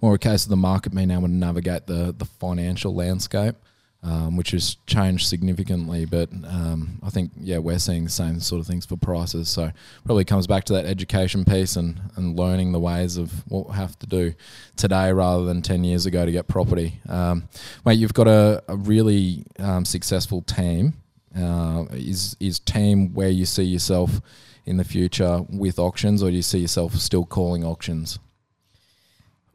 more 0.00 0.14
a 0.14 0.18
case 0.18 0.44
of 0.44 0.50
the 0.50 0.56
market 0.56 0.94
being 0.94 1.10
able 1.10 1.22
to 1.22 1.28
navigate 1.28 1.88
the 1.88 2.14
the 2.16 2.24
financial 2.24 2.94
landscape, 2.94 3.56
um, 4.04 4.36
which 4.36 4.52
has 4.52 4.76
changed 4.86 5.26
significantly. 5.26 6.04
But 6.04 6.30
um, 6.46 7.00
I 7.02 7.10
think 7.10 7.32
yeah, 7.36 7.58
we're 7.58 7.80
seeing 7.80 8.04
the 8.04 8.10
same 8.10 8.38
sort 8.38 8.60
of 8.60 8.68
things 8.68 8.86
for 8.86 8.96
prices. 8.96 9.48
So 9.48 9.72
probably 10.04 10.24
comes 10.24 10.46
back 10.46 10.62
to 10.66 10.72
that 10.74 10.84
education 10.84 11.44
piece 11.44 11.74
and 11.74 12.00
and 12.14 12.38
learning 12.38 12.70
the 12.70 12.78
ways 12.78 13.16
of 13.16 13.32
what 13.50 13.70
we 13.70 13.74
have 13.74 13.98
to 13.98 14.06
do 14.06 14.34
today 14.76 15.10
rather 15.10 15.44
than 15.44 15.62
ten 15.62 15.82
years 15.82 16.06
ago 16.06 16.24
to 16.24 16.30
get 16.30 16.46
property. 16.46 17.00
Um, 17.08 17.48
mate, 17.84 17.98
you've 17.98 18.14
got 18.14 18.28
a, 18.28 18.62
a 18.68 18.76
really 18.76 19.44
um, 19.58 19.84
successful 19.84 20.42
team. 20.42 20.94
Uh, 21.36 21.84
is 21.90 22.36
is 22.40 22.58
team 22.58 23.12
where 23.14 23.28
you 23.28 23.44
see 23.44 23.64
yourself? 23.64 24.20
in 24.66 24.76
the 24.76 24.84
future 24.84 25.42
with 25.48 25.78
auctions, 25.78 26.22
or 26.22 26.30
do 26.30 26.36
you 26.36 26.42
see 26.42 26.58
yourself 26.58 26.96
still 26.96 27.24
calling 27.24 27.64
auctions? 27.64 28.18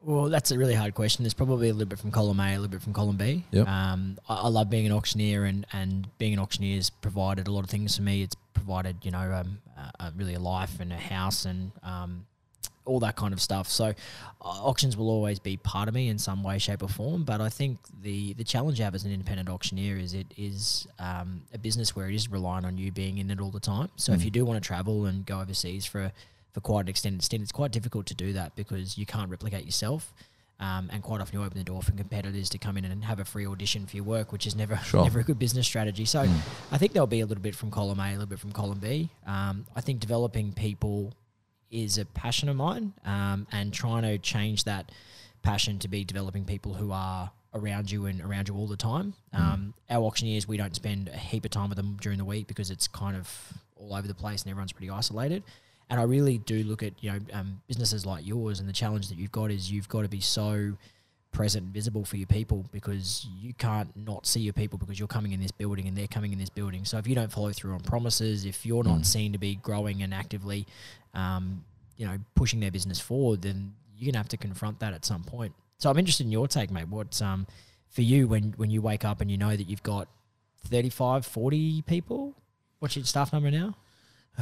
Well, 0.04 0.30
that's 0.30 0.50
a 0.50 0.58
really 0.58 0.74
hard 0.74 0.96
question. 0.96 1.24
There's 1.24 1.36
probably 1.36 1.70
a 1.70 1.74
little 1.74 1.88
bit 1.88 2.00
from 2.00 2.10
column 2.10 2.40
A, 2.40 2.52
a 2.52 2.56
little 2.56 2.70
bit 2.70 2.82
from 2.82 2.94
column 2.94 3.18
B. 3.18 3.44
Yep. 3.52 3.68
Um, 3.68 4.18
I, 4.28 4.36
I 4.36 4.48
love 4.48 4.70
being 4.70 4.88
an 4.88 4.94
auctioneer, 4.94 5.44
and, 5.44 5.68
and 5.74 6.08
being 6.18 6.34
an 6.34 6.40
auctioneer 6.40 6.78
has 6.78 6.90
provided 6.90 7.48
a 7.48 7.52
lot 7.52 7.64
of 7.64 7.70
things 7.70 7.98
for 7.98 8.02
me. 8.02 8.24
It's 8.24 8.36
provided, 8.54 8.98
you 9.04 9.12
know, 9.12 9.32
um, 9.32 9.60
uh, 10.00 10.10
really 10.16 10.34
a 10.34 10.40
life 10.40 10.80
and 10.80 10.92
a 10.92 10.98
house 10.98 11.46
and 11.46 11.72
um, 11.84 12.26
all 12.86 13.00
that 13.02 13.16
kind 13.16 13.34
of 13.34 13.42
stuff. 13.42 13.68
So, 13.70 13.86
uh, 13.86 13.94
auctions 14.42 14.98
will 14.98 15.10
always 15.10 15.40
be 15.40 15.58
part 15.58 15.88
of 15.88 15.94
me 15.94 16.10
in 16.10 16.18
some 16.18 16.42
way, 16.44 16.58
shape, 16.58 16.82
or 16.84 16.90
form. 16.90 17.24
But 17.24 17.42
I 17.42 17.50
think 17.50 17.78
the 18.02 18.34
the 18.34 18.44
challenge 18.44 18.82
I 18.82 18.86
have 18.86 18.96
as 18.96 19.04
an 19.06 19.12
independent 19.12 19.50
auctioneer 19.50 19.98
is 19.98 20.14
it 20.14 20.28
is 20.38 20.88
um, 21.00 21.42
a 21.54 21.58
business 21.58 21.96
where 21.96 22.10
it 22.10 22.16
is 22.16 22.30
relying 22.30 22.66
on 22.66 22.78
you 22.78 22.92
being 22.92 23.18
in 23.20 23.30
it 23.32 23.40
all 23.40 23.52
the 23.52 23.60
time. 23.60 23.90
So, 23.98 24.14
if 24.14 24.22
Mm. 24.22 24.26
you 24.26 24.32
do 24.32 24.46
want 24.46 24.62
to 24.64 24.68
travel 24.68 25.06
and 25.06 25.26
go 25.26 25.40
overseas 25.42 25.86
for 25.86 26.12
for 26.54 26.60
quite 26.62 26.82
an 26.82 26.88
extended 26.90 27.24
stint, 27.24 27.44
it's 27.44 27.52
quite 27.52 27.72
difficult 27.72 28.06
to 28.08 28.14
do 28.14 28.34
that 28.34 28.56
because 28.56 28.98
you 28.98 29.06
can't 29.06 29.30
replicate 29.30 29.64
yourself. 29.66 30.14
Um, 30.60 30.90
and 30.94 31.02
quite 31.02 31.22
often 31.22 31.40
you 31.40 31.44
open 31.46 31.58
the 31.58 31.64
door 31.64 31.82
for 31.82 31.92
competitors 31.94 32.48
to 32.50 32.60
come 32.60 32.78
in 32.78 32.86
and 32.86 33.04
have 33.06 33.20
a 33.20 33.26
free 33.26 33.48
audition 33.48 33.88
for 33.88 33.96
your 33.96 34.04
work, 34.06 34.32
which 34.32 34.46
is 34.46 34.56
never 34.56 34.78
Sure. 34.84 35.04
never 35.04 35.20
a 35.20 35.24
good 35.24 35.40
business 35.40 35.66
strategy. 35.66 36.06
So 36.06 36.24
Mm. 36.24 36.40
I 36.72 36.78
think 36.78 36.94
there'll 36.94 37.08
be 37.08 37.22
a 37.22 37.26
little 37.26 37.42
bit 37.42 37.56
from 37.56 37.72
column 37.72 38.00
A, 38.00 38.10
a 38.10 38.12
little 38.12 38.26
bit 38.28 38.40
from 38.40 38.52
column 38.52 38.78
B. 38.80 39.10
Um, 39.26 39.66
I 39.76 39.82
think 39.82 40.02
developing 40.02 40.52
people 40.54 41.14
is 41.72 41.98
a 41.98 42.06
passion 42.06 42.50
of 42.50 42.56
mine, 42.56 42.94
um, 43.06 43.48
and 43.52 43.74
trying 43.74 44.04
to 44.04 44.18
change 44.18 44.66
that 44.66 44.92
passion 45.42 45.80
to 45.80 45.88
be 45.88 46.04
developing 46.04 46.46
people 46.46 46.74
who 46.76 46.92
are 46.92 47.32
around 47.54 47.92
you 47.92 48.06
and 48.06 48.22
around 48.22 48.48
you 48.48 48.56
all 48.56 48.68
the 48.68 48.78
time. 48.78 49.14
Um, 49.34 49.74
our 49.90 50.04
auctioneers, 50.04 50.48
we 50.48 50.56
don't 50.58 50.76
spend 50.76 51.08
a 51.10 51.18
heap 51.18 51.44
of 51.46 51.52
time 51.52 51.70
with 51.70 51.76
them 51.78 51.98
during 52.02 52.18
the 52.18 52.26
week 52.26 52.48
because 52.48 52.70
it's 52.72 52.88
kind 52.88 53.18
of 53.18 53.54
all 53.76 53.94
over 53.96 54.08
the 54.08 54.14
place 54.14 54.44
and 54.44 54.52
everyone's 54.52 54.72
pretty 54.72 54.90
isolated. 54.90 55.44
And 55.90 56.00
I 56.00 56.04
really 56.04 56.38
do 56.38 56.64
look 56.64 56.84
at 56.84 56.94
you 57.04 57.12
know 57.12 57.20
um, 57.34 57.62
businesses 57.68 58.06
like 58.06 58.26
yours, 58.26 58.60
and 58.60 58.70
the 58.70 58.74
challenge 58.74 59.10
that 59.10 59.18
you've 59.18 59.32
got 59.32 59.52
is 59.52 59.70
you've 59.72 59.90
got 59.90 60.04
to 60.04 60.08
be 60.10 60.22
so 60.22 60.74
present 61.34 61.64
and 61.66 61.74
visible 61.74 62.04
for 62.04 62.18
your 62.18 62.28
people 62.28 62.66
because 62.74 63.26
you 63.40 63.54
can't 63.54 63.90
not 63.96 64.26
see 64.26 64.42
your 64.42 64.52
people 64.54 64.78
because 64.78 65.00
you're 65.00 65.08
coming 65.08 65.32
in 65.32 65.40
this 65.40 65.52
building 65.52 65.88
and 65.88 65.98
they're 65.98 66.08
coming 66.08 66.34
in 66.34 66.40
this 66.40 66.50
building. 66.50 66.84
So 66.84 66.98
if 66.98 67.08
you 67.08 67.16
don't 67.16 67.32
follow 67.32 67.52
through 67.54 67.74
on 67.74 67.80
promises, 67.80 68.44
if 68.46 68.66
you're 68.66 68.84
not 68.84 69.00
Mm. 69.00 69.06
seen 69.06 69.32
to 69.32 69.38
be 69.38 69.56
growing 69.56 70.04
and 70.04 70.14
actively, 70.14 70.68
um, 71.14 71.64
you 71.98 72.06
know, 72.06 72.18
pushing 72.36 72.60
their 72.60 72.72
business 72.72 73.00
forward, 73.00 73.42
then 73.42 73.74
you're 73.98 74.12
gonna 74.12 74.20
have 74.20 74.30
to 74.30 74.38
confront 74.38 74.80
that 74.80 74.94
at 74.94 75.06
some 75.06 75.24
point. 75.24 75.54
So 75.78 75.90
I'm 75.90 75.98
interested 75.98 76.26
in 76.26 76.32
your 76.32 76.48
take, 76.48 76.72
mate. 76.72 76.88
What's 76.88 77.22
um 77.22 77.48
for 77.90 78.02
you 78.02 78.28
when 78.28 78.54
when 78.58 78.70
you 78.70 78.82
wake 78.82 79.04
up 79.06 79.22
and 79.22 79.30
you 79.30 79.38
know 79.38 79.56
that 79.56 79.68
you've 79.70 79.84
got 79.84 80.08
35, 80.68 81.26
40 81.26 81.82
people? 81.84 82.34
What's 82.80 82.96
your 82.96 83.06
staff 83.06 83.34
number 83.34 83.52
now? 83.52 83.76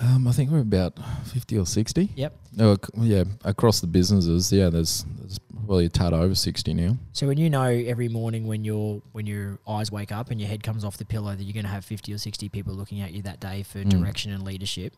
Um, 0.02 0.28
I 0.28 0.32
think 0.32 0.52
we're 0.52 0.60
about 0.60 0.94
fifty 1.26 1.58
or 1.58 1.66
sixty. 1.66 2.10
Yep. 2.16 2.34
No, 2.56 2.78
yeah, 2.96 3.24
across 3.44 3.82
the 3.82 3.88
businesses, 3.88 4.54
yeah, 4.54 4.70
there's 4.70 5.04
there's 5.18 5.40
probably 5.40 5.86
a 5.86 5.90
tad 5.90 6.14
over 6.14 6.36
sixty 6.36 6.74
now. 6.76 6.96
So 7.12 7.26
when 7.28 7.38
you 7.40 7.50
know 7.50 7.64
every 7.64 8.08
morning 8.08 8.46
when 8.48 8.64
your 8.64 9.02
when 9.14 9.26
your 9.26 9.58
eyes 9.68 9.92
wake 9.92 10.12
up 10.12 10.30
and 10.30 10.40
your 10.40 10.48
head 10.48 10.62
comes 10.64 10.86
off 10.86 10.98
the 10.98 11.06
pillow 11.06 11.36
that 11.36 11.44
you're 11.44 11.54
going 11.56 11.66
to 11.66 11.72
have 11.72 11.84
50 11.84 12.14
or 12.14 12.18
60 12.20 12.50
people 12.50 12.74
looking 12.76 13.02
at 13.02 13.14
you 13.14 13.24
that 13.24 13.40
day 13.40 13.64
for 13.64 13.80
Mm. 13.80 13.90
direction 13.90 14.32
and 14.32 14.44
leadership, 14.44 14.94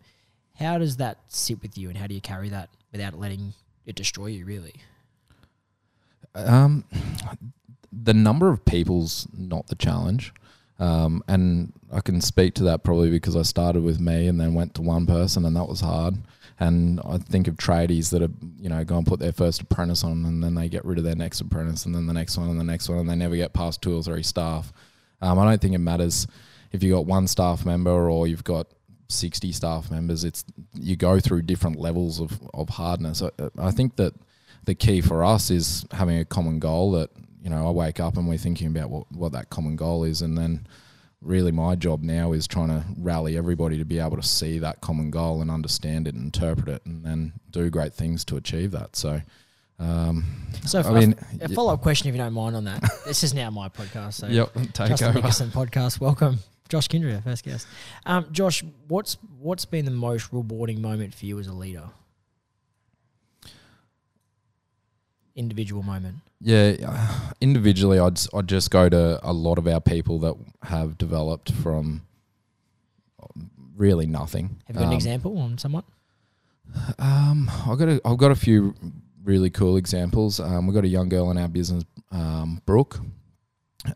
how 0.56 0.78
does 0.78 0.98
that 0.98 1.18
sit 1.28 1.62
with 1.62 1.78
you 1.78 1.90
and 1.90 1.98
how 1.98 2.08
do 2.08 2.14
you 2.14 2.22
carry 2.22 2.50
that 2.50 2.70
without 2.92 3.18
letting 3.18 3.54
it 3.86 3.96
destroy 3.96 4.28
you 4.28 4.46
really? 4.46 4.76
Um, 6.36 6.86
the 7.92 8.14
number 8.14 8.50
of 8.50 8.64
people's 8.66 9.28
not 9.34 9.68
the 9.68 9.76
challenge. 9.76 10.34
Um, 10.80 11.24
and 11.28 11.74
I 11.94 12.02
can 12.02 12.22
speak 12.22 12.56
to 12.56 12.64
that 12.64 12.84
probably 12.84 13.12
because 13.12 13.36
I 13.36 13.44
started 13.44 13.84
with 13.84 14.00
me 14.00 14.28
and 14.28 14.40
then 14.40 14.56
went 14.56 14.74
to 14.76 14.82
one 14.82 15.06
person, 15.06 15.46
and 15.46 15.56
that 15.56 15.68
was 15.68 15.82
hard. 15.82 16.16
And 16.60 17.00
I 17.02 17.18
think 17.20 17.48
of 17.48 17.56
tradies 17.56 18.10
that 18.12 18.24
are, 18.24 18.32
you 18.60 18.70
know, 18.70 18.84
go 18.84 18.98
and 18.98 19.06
put 19.06 19.20
their 19.20 19.32
first 19.32 19.62
apprentice 19.62 20.04
on, 20.04 20.26
and 20.26 20.44
then 20.44 20.56
they 20.56 20.70
get 20.70 20.84
rid 20.84 20.98
of 20.98 21.04
their 21.04 21.16
next 21.16 21.40
apprentice, 21.40 21.86
and 21.86 21.94
then 21.94 22.08
the 22.08 22.14
next 22.14 22.36
one, 22.36 22.50
and 22.50 22.60
the 22.60 22.64
next 22.64 22.90
one, 22.90 22.98
and 22.98 23.10
they 23.10 23.16
never 23.16 23.36
get 23.36 23.54
past 23.54 23.84
two 23.84 23.96
or 23.96 24.02
three 24.02 24.24
staff. 24.24 24.74
Um, 25.22 25.38
I 25.38 25.46
don't 25.46 25.62
think 25.62 25.76
it 25.76 25.80
matters 25.80 26.26
if 26.72 26.82
you've 26.82 26.96
got 26.96 27.06
one 27.06 27.28
staff 27.28 27.64
member 27.64 28.10
or 28.10 28.26
you've 28.28 28.44
got 28.44 28.68
60 29.12 29.52
staff 29.52 29.92
members. 29.92 30.24
It's 30.24 30.44
you 30.74 30.96
go 30.96 31.20
through 31.20 31.44
different 31.44 31.80
levels 31.80 32.20
of, 32.20 32.40
of 32.54 32.70
hardness. 32.70 33.22
I, 33.22 33.30
I 33.58 33.72
think 33.72 33.96
that 33.98 34.14
the 34.66 34.76
key 34.76 35.02
for 35.02 35.24
us 35.24 35.50
is 35.50 35.86
having 35.92 36.20
a 36.20 36.26
common 36.26 36.60
goal 36.60 36.92
that 36.92 37.10
you 37.44 37.50
know 37.50 37.68
I 37.68 37.72
wake 37.72 38.00
up 38.00 38.18
and 38.18 38.28
we're 38.28 38.38
thinking 38.38 38.68
about 38.68 38.90
what, 38.90 39.12
what 39.12 39.32
that 39.34 39.50
common 39.50 39.76
goal 39.76 40.04
is 40.04 40.22
and 40.22 40.38
then 40.38 40.68
really 41.22 41.52
my 41.52 41.76
job 41.76 42.02
now 42.02 42.32
is 42.32 42.48
trying 42.48 42.70
to 42.70 42.84
rally 42.98 43.38
everybody 43.38 43.78
to 43.78 43.86
be 43.86 44.00
able 44.00 44.18
to 44.18 44.24
see 44.24 44.60
that 44.60 44.82
common 44.82 45.12
goal 45.12 45.42
and 45.42 45.52
understand 45.52 46.08
it 46.08 46.16
and 46.16 46.24
interpret 46.24 46.68
it 46.68 46.86
and 46.86 47.06
then 47.06 47.34
do 47.52 47.70
great 47.70 47.94
things 47.94 48.26
to 48.26 48.38
achieve 48.38 48.72
that 48.72 48.96
so 48.96 49.22
um, 49.80 50.26
So 50.66 50.82
I 50.82 50.92
mean 51.00 51.16
a 51.42 51.50
follow 51.50 51.74
up 51.74 51.82
question 51.82 52.10
if 52.10 52.16
you 52.16 52.22
don't 52.22 52.34
mind 52.34 52.56
on 52.56 52.66
that. 52.66 52.84
this 53.06 53.24
is 53.24 53.34
now 53.34 53.50
my 53.50 53.68
podcast. 53.68 54.14
So 54.14 54.28
yep 54.30 54.54
take 54.74 54.90
Justin 54.90 55.10
over 55.10 55.16
Nickerson 55.20 55.50
podcast. 55.50 56.00
Welcome. 56.00 56.38
Josh 56.72 56.88
Kindred, 56.88 57.14
our 57.14 57.22
first 57.22 57.44
guest. 57.44 57.68
Um, 58.06 58.28
Josh, 58.32 58.64
what's 58.88 59.18
what's 59.40 59.66
been 59.66 59.84
the 59.84 59.92
most 59.92 60.32
rewarding 60.32 60.82
moment 60.82 61.14
for 61.14 61.26
you 61.26 61.38
as 61.38 61.48
a 61.48 61.54
leader? 61.54 61.90
Individual 65.36 65.84
moment. 65.84 66.16
Yeah, 66.40 66.76
uh, 66.88 67.32
individually, 67.42 68.00
I'd 68.00 68.22
I'd 68.34 68.48
just 68.48 68.72
go 68.72 68.88
to 68.88 69.20
a 69.22 69.34
lot 69.34 69.58
of 69.58 69.68
our 69.68 69.82
people 69.82 70.20
that 70.20 70.36
have 70.64 70.98
developed 70.98 71.52
from 71.52 72.04
really 73.76 74.06
nothing. 74.06 74.62
Have 74.68 74.78
you 74.78 74.80
got 74.80 74.88
an 74.88 74.90
Um, 74.92 74.96
example 74.96 75.38
on 75.40 75.58
someone? 75.58 75.84
Um, 77.00 77.52
I've 77.68 77.78
got 77.80 77.90
a, 77.90 78.02
I've 78.06 78.18
got 78.18 78.32
a 78.32 78.36
few 78.36 78.76
really 79.26 79.50
cool 79.50 79.76
examples. 79.76 80.40
Um, 80.40 80.68
we've 80.68 80.74
got 80.76 80.86
a 80.86 80.90
young 80.90 81.10
girl 81.10 81.30
in 81.32 81.38
our 81.38 81.50
business, 81.50 81.84
um, 82.12 82.62
Brooke. 82.66 83.02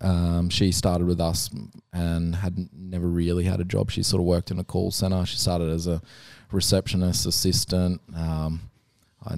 Um, 0.02 0.50
she 0.50 0.72
started 0.72 1.06
with 1.06 1.22
us 1.22 1.50
and 1.94 2.36
had 2.36 2.70
never 2.74 3.08
really 3.08 3.44
had 3.44 3.60
a 3.60 3.66
job. 3.66 3.92
She 3.92 4.04
sort 4.04 4.20
of 4.20 4.26
worked 4.26 4.52
in 4.52 4.60
a 4.60 4.64
call 4.64 4.92
center. 4.92 5.26
She 5.26 5.38
started 5.38 5.70
as 5.70 5.88
a 5.88 6.02
receptionist 6.52 7.26
assistant. 7.26 8.02
Um, 8.16 8.70
I, 9.24 9.36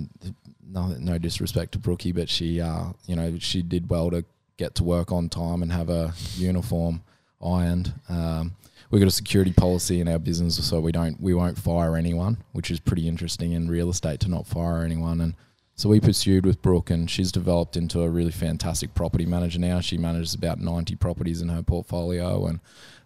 no, 0.69 0.87
no 0.99 1.17
disrespect 1.17 1.73
to 1.73 1.79
Brookie, 1.79 2.11
but 2.11 2.29
she, 2.29 2.61
uh, 2.61 2.87
you 3.05 3.15
know, 3.15 3.37
she 3.39 3.61
did 3.61 3.89
well 3.89 4.09
to 4.11 4.25
get 4.57 4.75
to 4.75 4.83
work 4.83 5.11
on 5.11 5.29
time 5.29 5.61
and 5.61 5.71
have 5.71 5.89
a 5.89 6.13
uniform 6.35 7.01
ironed. 7.43 7.93
Um, 8.09 8.55
we've 8.89 9.01
got 9.01 9.07
a 9.07 9.11
security 9.11 9.53
policy 9.53 10.01
in 10.01 10.07
our 10.07 10.19
business, 10.19 10.63
so 10.65 10.79
we 10.79 10.91
don't 10.91 11.19
we 11.21 11.33
won't 11.33 11.57
fire 11.57 11.95
anyone, 11.95 12.37
which 12.53 12.71
is 12.71 12.79
pretty 12.79 13.07
interesting 13.07 13.53
in 13.53 13.69
real 13.69 13.89
estate 13.89 14.19
to 14.21 14.29
not 14.29 14.47
fire 14.47 14.83
anyone. 14.83 15.21
And 15.21 15.35
so 15.77 15.87
we 15.87 15.99
pursued 15.99 16.45
with 16.45 16.61
Brooke, 16.61 16.89
and 16.89 17.09
she's 17.09 17.31
developed 17.31 17.77
into 17.77 18.01
a 18.01 18.09
really 18.09 18.31
fantastic 18.31 18.93
property 18.93 19.25
manager 19.25 19.59
now. 19.59 19.79
She 19.79 19.97
manages 19.97 20.33
about 20.33 20.59
ninety 20.59 20.95
properties 20.95 21.41
in 21.41 21.49
her 21.49 21.63
portfolio, 21.63 22.47
and 22.47 22.59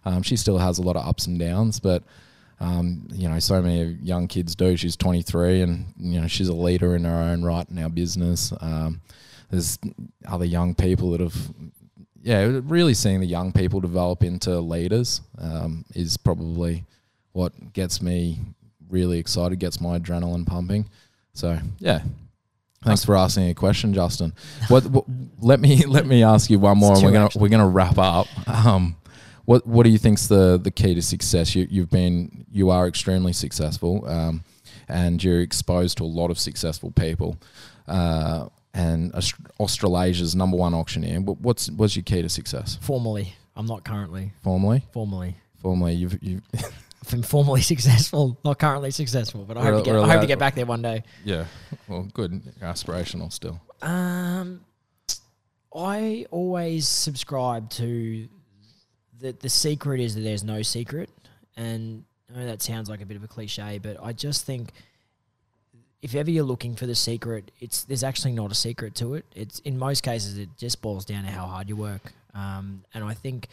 um, 0.04 0.22
she 0.22 0.36
still 0.36 0.58
has 0.58 0.78
a 0.78 0.82
lot 0.82 0.96
of 0.96 1.06
ups 1.06 1.26
and 1.26 1.38
downs, 1.38 1.78
but. 1.78 2.02
Um, 2.60 3.08
you 3.10 3.28
know, 3.28 3.40
so 3.40 3.60
many 3.60 3.96
young 4.04 4.28
kids 4.28 4.54
do. 4.54 4.76
She's 4.76 4.94
23, 4.94 5.62
and 5.62 5.94
you 5.98 6.20
know 6.20 6.28
she's 6.28 6.46
a 6.46 6.52
leader 6.54 6.94
in 6.94 7.02
her 7.02 7.10
own 7.10 7.42
right 7.42 7.68
in 7.68 7.76
our 7.76 7.88
business. 7.88 8.52
Um, 8.60 9.00
there's 9.50 9.80
other 10.28 10.44
young 10.44 10.76
people 10.76 11.10
that 11.10 11.20
have 11.20 11.34
yeah, 12.22 12.60
really 12.64 12.94
seeing 12.94 13.20
the 13.20 13.26
young 13.26 13.52
people 13.52 13.80
develop 13.80 14.22
into 14.22 14.60
leaders 14.60 15.22
um, 15.38 15.84
is 15.94 16.16
probably 16.16 16.84
what 17.32 17.72
gets 17.72 18.00
me 18.00 18.38
really 18.88 19.18
excited, 19.18 19.58
gets 19.58 19.80
my 19.80 19.98
adrenaline 19.98 20.46
pumping. 20.46 20.88
So 21.34 21.58
yeah, 21.80 22.02
thanks 22.82 23.04
for 23.04 23.16
asking 23.16 23.48
a 23.50 23.54
question, 23.54 23.92
Justin. 23.94 24.32
What, 24.68 24.84
what 24.86 25.04
let 25.40 25.60
me 25.60 25.84
let 25.86 26.06
me 26.06 26.22
ask 26.22 26.50
you 26.50 26.58
one 26.58 26.78
more, 26.78 26.94
and 26.94 27.02
we're 27.02 27.12
gonna 27.12 27.24
actually. 27.26 27.42
we're 27.42 27.48
gonna 27.48 27.68
wrap 27.68 27.98
up. 27.98 28.26
Um, 28.48 28.96
what 29.44 29.66
what 29.66 29.84
do 29.84 29.90
you 29.90 29.98
think's 29.98 30.26
the 30.28 30.58
the 30.58 30.70
key 30.70 30.94
to 30.94 31.02
success? 31.02 31.54
You 31.54 31.66
you've 31.70 31.90
been 31.90 32.46
you 32.50 32.70
are 32.70 32.86
extremely 32.86 33.32
successful, 33.32 34.06
um, 34.08 34.44
and 34.88 35.22
you're 35.22 35.40
exposed 35.40 35.98
to 35.98 36.04
a 36.04 36.06
lot 36.06 36.30
of 36.30 36.38
successful 36.38 36.90
people. 36.92 37.36
Uh, 37.88 38.46
and 38.74 39.14
Aust- 39.14 39.34
Australasia's 39.60 40.34
number 40.34 40.56
one 40.56 40.72
auctioneer. 40.74 41.20
What- 41.20 41.40
What's 41.40 41.70
what's 41.72 41.94
your 41.96 42.04
key 42.04 42.22
to 42.22 42.28
success? 42.28 42.78
Formally. 42.80 43.34
I'm 43.54 43.66
not 43.66 43.84
currently. 43.84 44.32
Formally, 44.42 44.82
Formally. 44.94 45.36
formally, 45.60 45.92
you've 45.94 46.22
you 46.22 46.40
been 47.10 47.22
formally 47.22 47.60
successful, 47.72 48.38
not 48.44 48.58
currently 48.58 48.90
successful, 48.90 49.44
but 49.44 49.56
I 49.56 49.62
hope, 49.62 49.84
to 49.84 49.90
get, 49.90 49.96
I 50.00 50.08
hope 50.08 50.20
to 50.20 50.26
get 50.26 50.38
back 50.38 50.54
there 50.54 50.66
one 50.66 50.82
day. 50.82 51.02
yeah. 51.24 51.46
Well, 51.88 52.08
good, 52.14 52.42
aspirational 52.60 53.32
still. 53.32 53.60
Um, 53.80 54.60
I 55.74 56.26
always 56.30 56.86
subscribe 56.86 57.70
to 57.70 58.28
the 59.20 59.32
the 59.32 59.48
secret 59.48 60.00
is 60.00 60.14
that 60.14 60.20
there's 60.20 60.44
no 60.44 60.62
secret, 60.62 61.10
and 61.56 62.04
I 62.34 62.38
know 62.40 62.46
that 62.46 62.62
sounds 62.62 62.88
like 62.90 63.00
a 63.00 63.06
bit 63.06 63.16
of 63.16 63.24
a 63.24 63.28
cliche, 63.28 63.78
but 63.78 63.96
I 64.02 64.12
just 64.12 64.44
think 64.44 64.72
if 66.02 66.14
ever 66.14 66.30
you're 66.30 66.44
looking 66.44 66.74
for 66.74 66.86
the 66.86 66.94
secret, 66.94 67.50
it's 67.60 67.84
there's 67.84 68.02
actually 68.02 68.32
not 68.32 68.50
a 68.50 68.54
secret 68.54 68.94
to 68.96 69.14
it. 69.14 69.24
It's 69.34 69.60
in 69.60 69.78
most 69.78 70.02
cases 70.02 70.36
it 70.36 70.48
just 70.58 70.82
boils 70.82 71.04
down 71.04 71.24
to 71.24 71.30
how 71.30 71.46
hard 71.46 71.68
you 71.68 71.76
work. 71.76 72.12
Um, 72.34 72.84
and 72.92 73.04
I 73.04 73.14
think 73.14 73.48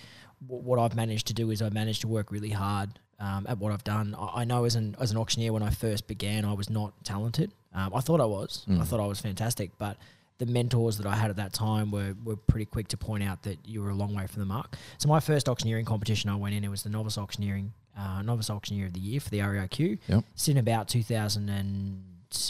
w- 0.46 0.64
what 0.64 0.80
I've 0.80 0.96
managed 0.96 1.28
to 1.28 1.34
do 1.34 1.52
is 1.52 1.62
I've 1.62 1.74
managed 1.74 2.02
to 2.02 2.08
work 2.08 2.32
really 2.32 2.50
hard 2.50 2.90
um, 3.20 3.46
at 3.50 3.58
what 3.58 3.72
I've 3.72 3.84
done. 3.84 4.16
I, 4.18 4.42
I 4.42 4.44
know 4.46 4.66
as 4.66 4.76
an 4.76 4.96
as 5.00 5.12
an 5.12 5.18
auctioneer 5.18 5.52
when 5.54 5.64
I 5.64 5.70
first 5.70 6.08
began, 6.08 6.46
I 6.46 6.54
was 6.54 6.70
not 6.70 6.94
talented. 7.04 7.52
Um, 7.74 7.94
I 7.94 8.00
thought 8.00 8.20
I 8.22 8.26
was. 8.26 8.66
I 8.68 8.72
Mm. 8.72 8.86
thought 8.88 9.00
I 9.00 9.06
was 9.06 9.20
fantastic, 9.22 9.72
but 9.78 9.98
the 10.40 10.46
mentors 10.46 10.98
that 10.98 11.06
I 11.06 11.16
had 11.16 11.30
at 11.30 11.36
that 11.36 11.52
time 11.54 11.92
were, 11.92 12.16
were 12.24 12.38
pretty 12.38 12.66
quick 12.66 12.88
to 12.88 12.98
point 12.98 13.24
out 13.24 13.44
that 13.44 13.58
you 13.68 13.82
were 13.84 13.90
a 13.90 13.94
long 13.94 14.16
way 14.16 14.26
from 14.26 14.40
the 14.40 14.46
mark. 14.46 14.78
So 14.98 15.10
my 15.10 15.20
first 15.20 15.50
auctioneering 15.50 15.84
competition 15.86 16.30
I 16.30 16.36
went 16.38 16.56
in, 16.56 16.64
it 16.64 16.70
was 16.70 16.82
the 16.84 16.90
novice 16.90 17.18
auctioneering, 17.18 17.74
uh, 17.98 18.22
novice 18.22 18.50
auctioneer 18.50 18.86
of 18.86 18.94
the 18.94 19.02
year 19.02 19.20
for 19.20 19.30
the 19.30 19.40
REIQ. 19.40 20.00
Yep. 20.08 20.24
It's 20.34 20.48
in 20.48 20.58
about 20.58 20.88
2000 20.88 21.50
and 21.50 22.02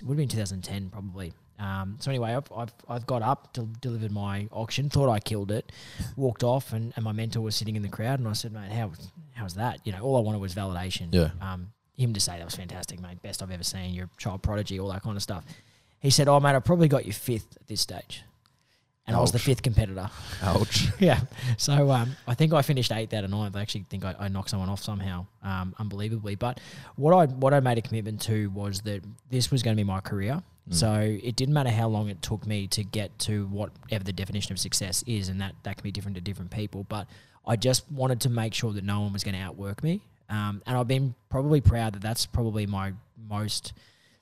would 0.03 0.09
have 0.09 0.17
been 0.17 0.29
2010 0.29 0.89
probably. 0.91 1.33
Um, 1.59 1.97
so 1.99 2.09
anyway, 2.09 2.33
I've, 2.33 2.49
I've, 2.55 2.73
I've 2.87 3.05
got 3.05 3.21
up, 3.21 3.51
del- 3.53 3.69
delivered 3.81 4.11
my 4.11 4.47
auction, 4.51 4.89
thought 4.89 5.09
I 5.09 5.19
killed 5.19 5.51
it, 5.51 5.71
walked 6.15 6.43
off, 6.43 6.71
and, 6.71 6.93
and 6.95 7.03
my 7.03 7.11
mentor 7.11 7.41
was 7.41 7.55
sitting 7.55 7.75
in 7.75 7.81
the 7.81 7.89
crowd, 7.89 8.19
and 8.19 8.27
I 8.27 8.33
said, 8.33 8.53
mate, 8.53 8.71
how 8.71 8.91
how's 9.33 9.55
that? 9.55 9.79
You 9.85 9.91
know, 9.91 10.01
all 10.01 10.17
I 10.17 10.21
wanted 10.21 10.39
was 10.39 10.55
validation. 10.55 11.09
Yeah. 11.11 11.29
Um, 11.41 11.71
him 11.97 12.13
to 12.13 12.19
say 12.21 12.37
that 12.37 12.45
was 12.45 12.55
fantastic, 12.55 13.01
mate, 13.01 13.21
best 13.21 13.43
I've 13.43 13.51
ever 13.51 13.63
seen. 13.63 13.93
You're 13.93 14.05
a 14.05 14.17
child 14.17 14.41
prodigy, 14.41 14.79
all 14.79 14.89
that 14.91 15.03
kind 15.03 15.17
of 15.17 15.23
stuff. 15.23 15.43
He 15.99 16.09
said, 16.09 16.29
oh 16.29 16.39
mate, 16.39 16.55
I 16.55 16.59
probably 16.59 16.87
got 16.87 17.05
you 17.05 17.11
fifth 17.11 17.57
at 17.57 17.67
this 17.67 17.81
stage. 17.81 18.23
And 19.09 19.17
I 19.17 19.21
was 19.21 19.31
the 19.31 19.39
fifth 19.39 19.63
competitor. 19.63 20.07
Ouch. 20.43 20.87
yeah. 20.99 21.21
So 21.57 21.89
um, 21.89 22.15
I 22.27 22.35
think 22.35 22.53
I 22.53 22.61
finished 22.61 22.91
eighth 22.91 23.11
out 23.13 23.23
of 23.23 23.31
ninth. 23.31 23.55
I 23.55 23.61
actually 23.61 23.85
think 23.89 24.05
I, 24.05 24.15
I 24.19 24.27
knocked 24.27 24.51
someone 24.51 24.69
off 24.69 24.83
somehow, 24.83 25.25
um, 25.41 25.73
unbelievably. 25.79 26.35
But 26.35 26.59
what 26.95 27.13
I 27.13 27.25
what 27.25 27.51
I 27.51 27.59
made 27.59 27.79
a 27.79 27.81
commitment 27.81 28.21
to 28.21 28.51
was 28.51 28.81
that 28.81 29.03
this 29.31 29.49
was 29.49 29.63
going 29.63 29.75
to 29.75 29.79
be 29.79 29.83
my 29.83 29.99
career. 29.99 30.43
Mm. 30.69 30.73
So 30.73 30.93
it 30.93 31.35
didn't 31.35 31.55
matter 31.55 31.71
how 31.71 31.87
long 31.87 32.09
it 32.09 32.21
took 32.21 32.45
me 32.45 32.67
to 32.67 32.83
get 32.83 33.17
to 33.19 33.47
whatever 33.47 34.03
the 34.03 34.13
definition 34.13 34.53
of 34.53 34.59
success 34.59 35.03
is, 35.07 35.29
and 35.29 35.41
that 35.41 35.55
that 35.63 35.77
can 35.77 35.83
be 35.83 35.91
different 35.91 36.13
to 36.15 36.21
different 36.21 36.51
people. 36.51 36.83
But 36.83 37.07
I 37.47 37.55
just 37.55 37.91
wanted 37.91 38.21
to 38.21 38.29
make 38.29 38.53
sure 38.53 38.73
that 38.73 38.83
no 38.83 39.01
one 39.01 39.11
was 39.11 39.23
going 39.23 39.35
to 39.35 39.41
outwork 39.41 39.83
me. 39.83 40.01
Um, 40.29 40.61
and 40.67 40.77
I've 40.77 40.87
been 40.87 41.15
probably 41.29 41.61
proud 41.61 41.93
that 41.93 42.03
that's 42.03 42.27
probably 42.27 42.67
my 42.67 42.93
most 43.27 43.73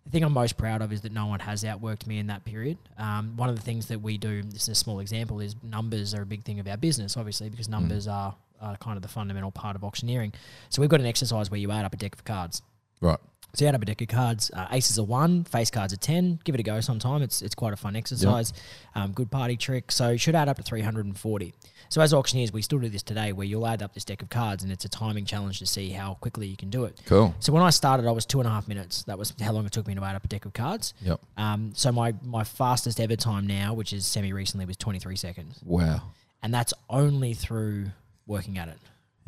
the 0.07 0.11
thing 0.11 0.23
I'm 0.23 0.31
most 0.31 0.55
proud 0.55 0.81
of 0.81 0.93
is 0.93 1.01
that 1.01 1.11
no 1.11 1.25
one 1.25 1.41
has 1.41 1.65
outworked 1.65 2.07
me 2.07 2.17
in 2.17 2.27
that 2.27 2.45
period. 2.45 2.77
Um, 2.97 3.35
one 3.35 3.49
of 3.49 3.57
the 3.57 3.61
things 3.61 3.87
that 3.87 4.01
we 4.01 4.17
do, 4.17 4.41
this 4.41 4.63
is 4.63 4.69
a 4.69 4.75
small 4.75 5.01
example, 5.01 5.41
is 5.41 5.55
numbers 5.61 6.13
are 6.13 6.21
a 6.21 6.25
big 6.25 6.45
thing 6.45 6.61
of 6.61 6.67
our 6.67 6.77
business, 6.77 7.17
obviously, 7.17 7.49
because 7.49 7.67
numbers 7.67 8.07
are, 8.07 8.33
are 8.61 8.77
kind 8.77 8.95
of 8.95 9.01
the 9.01 9.09
fundamental 9.09 9.51
part 9.51 9.75
of 9.75 9.83
auctioneering. 9.83 10.31
So 10.69 10.81
we've 10.81 10.89
got 10.89 11.01
an 11.01 11.05
exercise 11.05 11.51
where 11.51 11.59
you 11.59 11.71
add 11.71 11.83
up 11.83 11.93
a 11.93 11.97
deck 11.97 12.13
of 12.13 12.23
cards. 12.23 12.61
Right. 13.01 13.19
So 13.53 13.65
you 13.65 13.69
add 13.69 13.75
up 13.75 13.81
a 13.81 13.85
deck 13.85 14.01
of 14.01 14.07
cards. 14.09 14.51
Uh, 14.53 14.67
aces 14.71 14.99
are 14.99 15.03
one, 15.05 15.43
face 15.43 15.71
cards 15.71 15.91
are 15.91 15.97
ten. 15.97 16.39
Give 16.43 16.53
it 16.53 16.59
a 16.59 16.63
go 16.63 16.79
sometime. 16.79 17.21
It's 17.23 17.41
it's 17.41 17.55
quite 17.55 17.73
a 17.73 17.77
fun 17.77 17.95
exercise. 17.95 18.53
Um, 18.93 19.13
good 19.13 19.31
party 19.31 19.57
trick. 19.57 19.91
So 19.91 20.09
it 20.09 20.19
should 20.19 20.35
add 20.35 20.47
up 20.49 20.57
to 20.57 20.63
three 20.63 20.81
hundred 20.81 21.05
and 21.05 21.17
forty. 21.17 21.53
So 21.89 22.01
as 22.01 22.13
auctioneers, 22.13 22.51
we 22.51 22.61
still 22.61 22.79
do 22.79 22.89
this 22.89 23.01
today, 23.01 23.31
where 23.31 23.47
you'll 23.47 23.65
add 23.65 23.81
up 23.81 23.93
this 23.93 24.03
deck 24.05 24.21
of 24.21 24.29
cards, 24.29 24.61
and 24.63 24.71
it's 24.71 24.83
a 24.85 24.89
timing 24.89 25.25
challenge 25.25 25.59
to 25.59 25.65
see 25.65 25.89
how 25.89 26.15
quickly 26.15 26.45
you 26.45 26.57
can 26.57 26.69
do 26.69 26.83
it. 26.83 27.01
Cool. 27.05 27.33
So 27.39 27.51
when 27.53 27.63
I 27.63 27.69
started, 27.71 28.05
I 28.05 28.11
was 28.11 28.25
two 28.25 28.39
and 28.39 28.47
a 28.47 28.51
half 28.51 28.67
minutes. 28.67 29.03
That 29.03 29.17
was 29.17 29.33
how 29.41 29.53
long 29.53 29.65
it 29.65 29.71
took 29.71 29.87
me 29.87 29.95
to 29.95 30.03
add 30.03 30.15
up 30.15 30.25
a 30.25 30.27
deck 30.27 30.45
of 30.45 30.53
cards. 30.53 30.93
Yep. 31.01 31.21
Um, 31.37 31.71
so 31.73 31.91
my 31.91 32.13
my 32.23 32.43
fastest 32.43 32.99
ever 32.99 33.15
time 33.15 33.47
now, 33.47 33.73
which 33.73 33.93
is 33.93 34.05
semi 34.05 34.33
recently, 34.33 34.65
was 34.65 34.77
twenty 34.77 34.99
three 34.99 35.15
seconds, 35.15 35.59
Wow. 35.65 36.01
and 36.43 36.53
that's 36.53 36.73
only 36.89 37.33
through 37.33 37.87
working 38.27 38.57
at 38.59 38.67
it. 38.67 38.77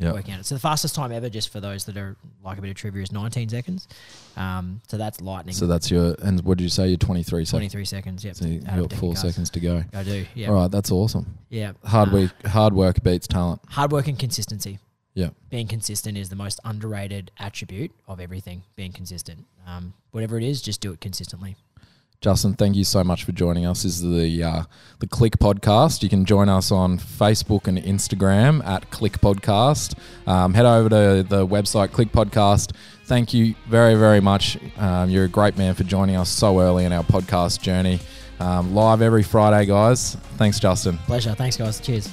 Yep. 0.00 0.14
Working 0.14 0.34
it. 0.34 0.46
So 0.46 0.54
the 0.54 0.60
fastest 0.60 0.94
time 0.94 1.12
ever, 1.12 1.28
just 1.28 1.50
for 1.50 1.60
those 1.60 1.84
that 1.84 1.96
are 1.96 2.16
like 2.42 2.56
a 2.58 2.62
bit 2.62 2.70
of 2.70 2.76
trivia, 2.76 3.02
is 3.02 3.12
nineteen 3.12 3.48
seconds. 3.48 3.86
Um, 4.36 4.80
so 4.88 4.96
that's 4.96 5.20
lightning. 5.20 5.54
So 5.54 5.66
that's 5.66 5.90
your 5.90 6.14
and 6.22 6.42
what 6.42 6.56
did 6.58 6.64
you 6.64 6.70
say? 6.70 6.88
You're 6.88 6.96
23 6.96 7.30
twenty 7.30 7.44
seconds. 7.44 7.72
three 7.72 7.84
seconds. 7.84 8.24
Yep. 8.24 8.34
So 8.36 8.46
you've 8.46 8.66
Add 8.66 8.78
up 8.78 8.86
a 8.86 8.88
got 8.88 8.98
four 8.98 9.14
seconds 9.16 9.50
to 9.50 9.60
go. 9.60 9.84
I 9.92 10.02
do. 10.02 10.24
Yeah. 10.34 10.48
All 10.48 10.54
right, 10.54 10.70
that's 10.70 10.90
awesome. 10.90 11.38
Yeah. 11.50 11.72
Hard 11.84 12.08
Uh, 12.08 12.12
work, 12.12 12.46
hard 12.46 12.72
work 12.72 13.02
beats 13.02 13.26
talent. 13.26 13.60
Hard 13.68 13.92
work 13.92 14.08
and 14.08 14.18
consistency. 14.18 14.78
Yeah. 15.14 15.30
Being 15.50 15.66
consistent 15.66 16.16
is 16.16 16.28
the 16.30 16.36
most 16.36 16.60
underrated 16.64 17.30
attribute 17.38 17.90
of 18.08 18.20
everything. 18.20 18.62
Being 18.76 18.92
consistent. 18.92 19.44
Um, 19.66 19.92
whatever 20.12 20.38
it 20.38 20.44
is, 20.44 20.62
just 20.62 20.80
do 20.80 20.92
it 20.92 21.00
consistently. 21.00 21.56
Justin, 22.20 22.52
thank 22.52 22.76
you 22.76 22.84
so 22.84 23.02
much 23.02 23.24
for 23.24 23.32
joining 23.32 23.64
us. 23.64 23.82
This 23.84 23.94
is 23.94 24.02
the 24.02 24.42
uh, 24.44 24.62
the 24.98 25.06
Click 25.06 25.38
Podcast. 25.38 26.02
You 26.02 26.10
can 26.10 26.26
join 26.26 26.50
us 26.50 26.70
on 26.70 26.98
Facebook 26.98 27.66
and 27.66 27.78
Instagram 27.78 28.62
at 28.66 28.90
Click 28.90 29.18
Podcast. 29.22 29.96
Um, 30.26 30.52
head 30.52 30.66
over 30.66 30.90
to 30.90 31.22
the 31.26 31.46
website 31.46 31.92
Click 31.92 32.12
Podcast. 32.12 32.72
Thank 33.06 33.32
you 33.32 33.54
very 33.70 33.94
very 33.94 34.20
much. 34.20 34.58
Um, 34.76 35.08
you're 35.08 35.24
a 35.24 35.28
great 35.28 35.56
man 35.56 35.74
for 35.74 35.84
joining 35.84 36.16
us 36.16 36.28
so 36.28 36.60
early 36.60 36.84
in 36.84 36.92
our 36.92 37.04
podcast 37.04 37.62
journey. 37.62 38.00
Um, 38.38 38.74
live 38.74 39.00
every 39.00 39.22
Friday, 39.22 39.64
guys. 39.64 40.16
Thanks, 40.36 40.60
Justin. 40.60 40.98
Pleasure. 40.98 41.34
Thanks, 41.34 41.56
guys. 41.56 41.80
Cheers. 41.80 42.12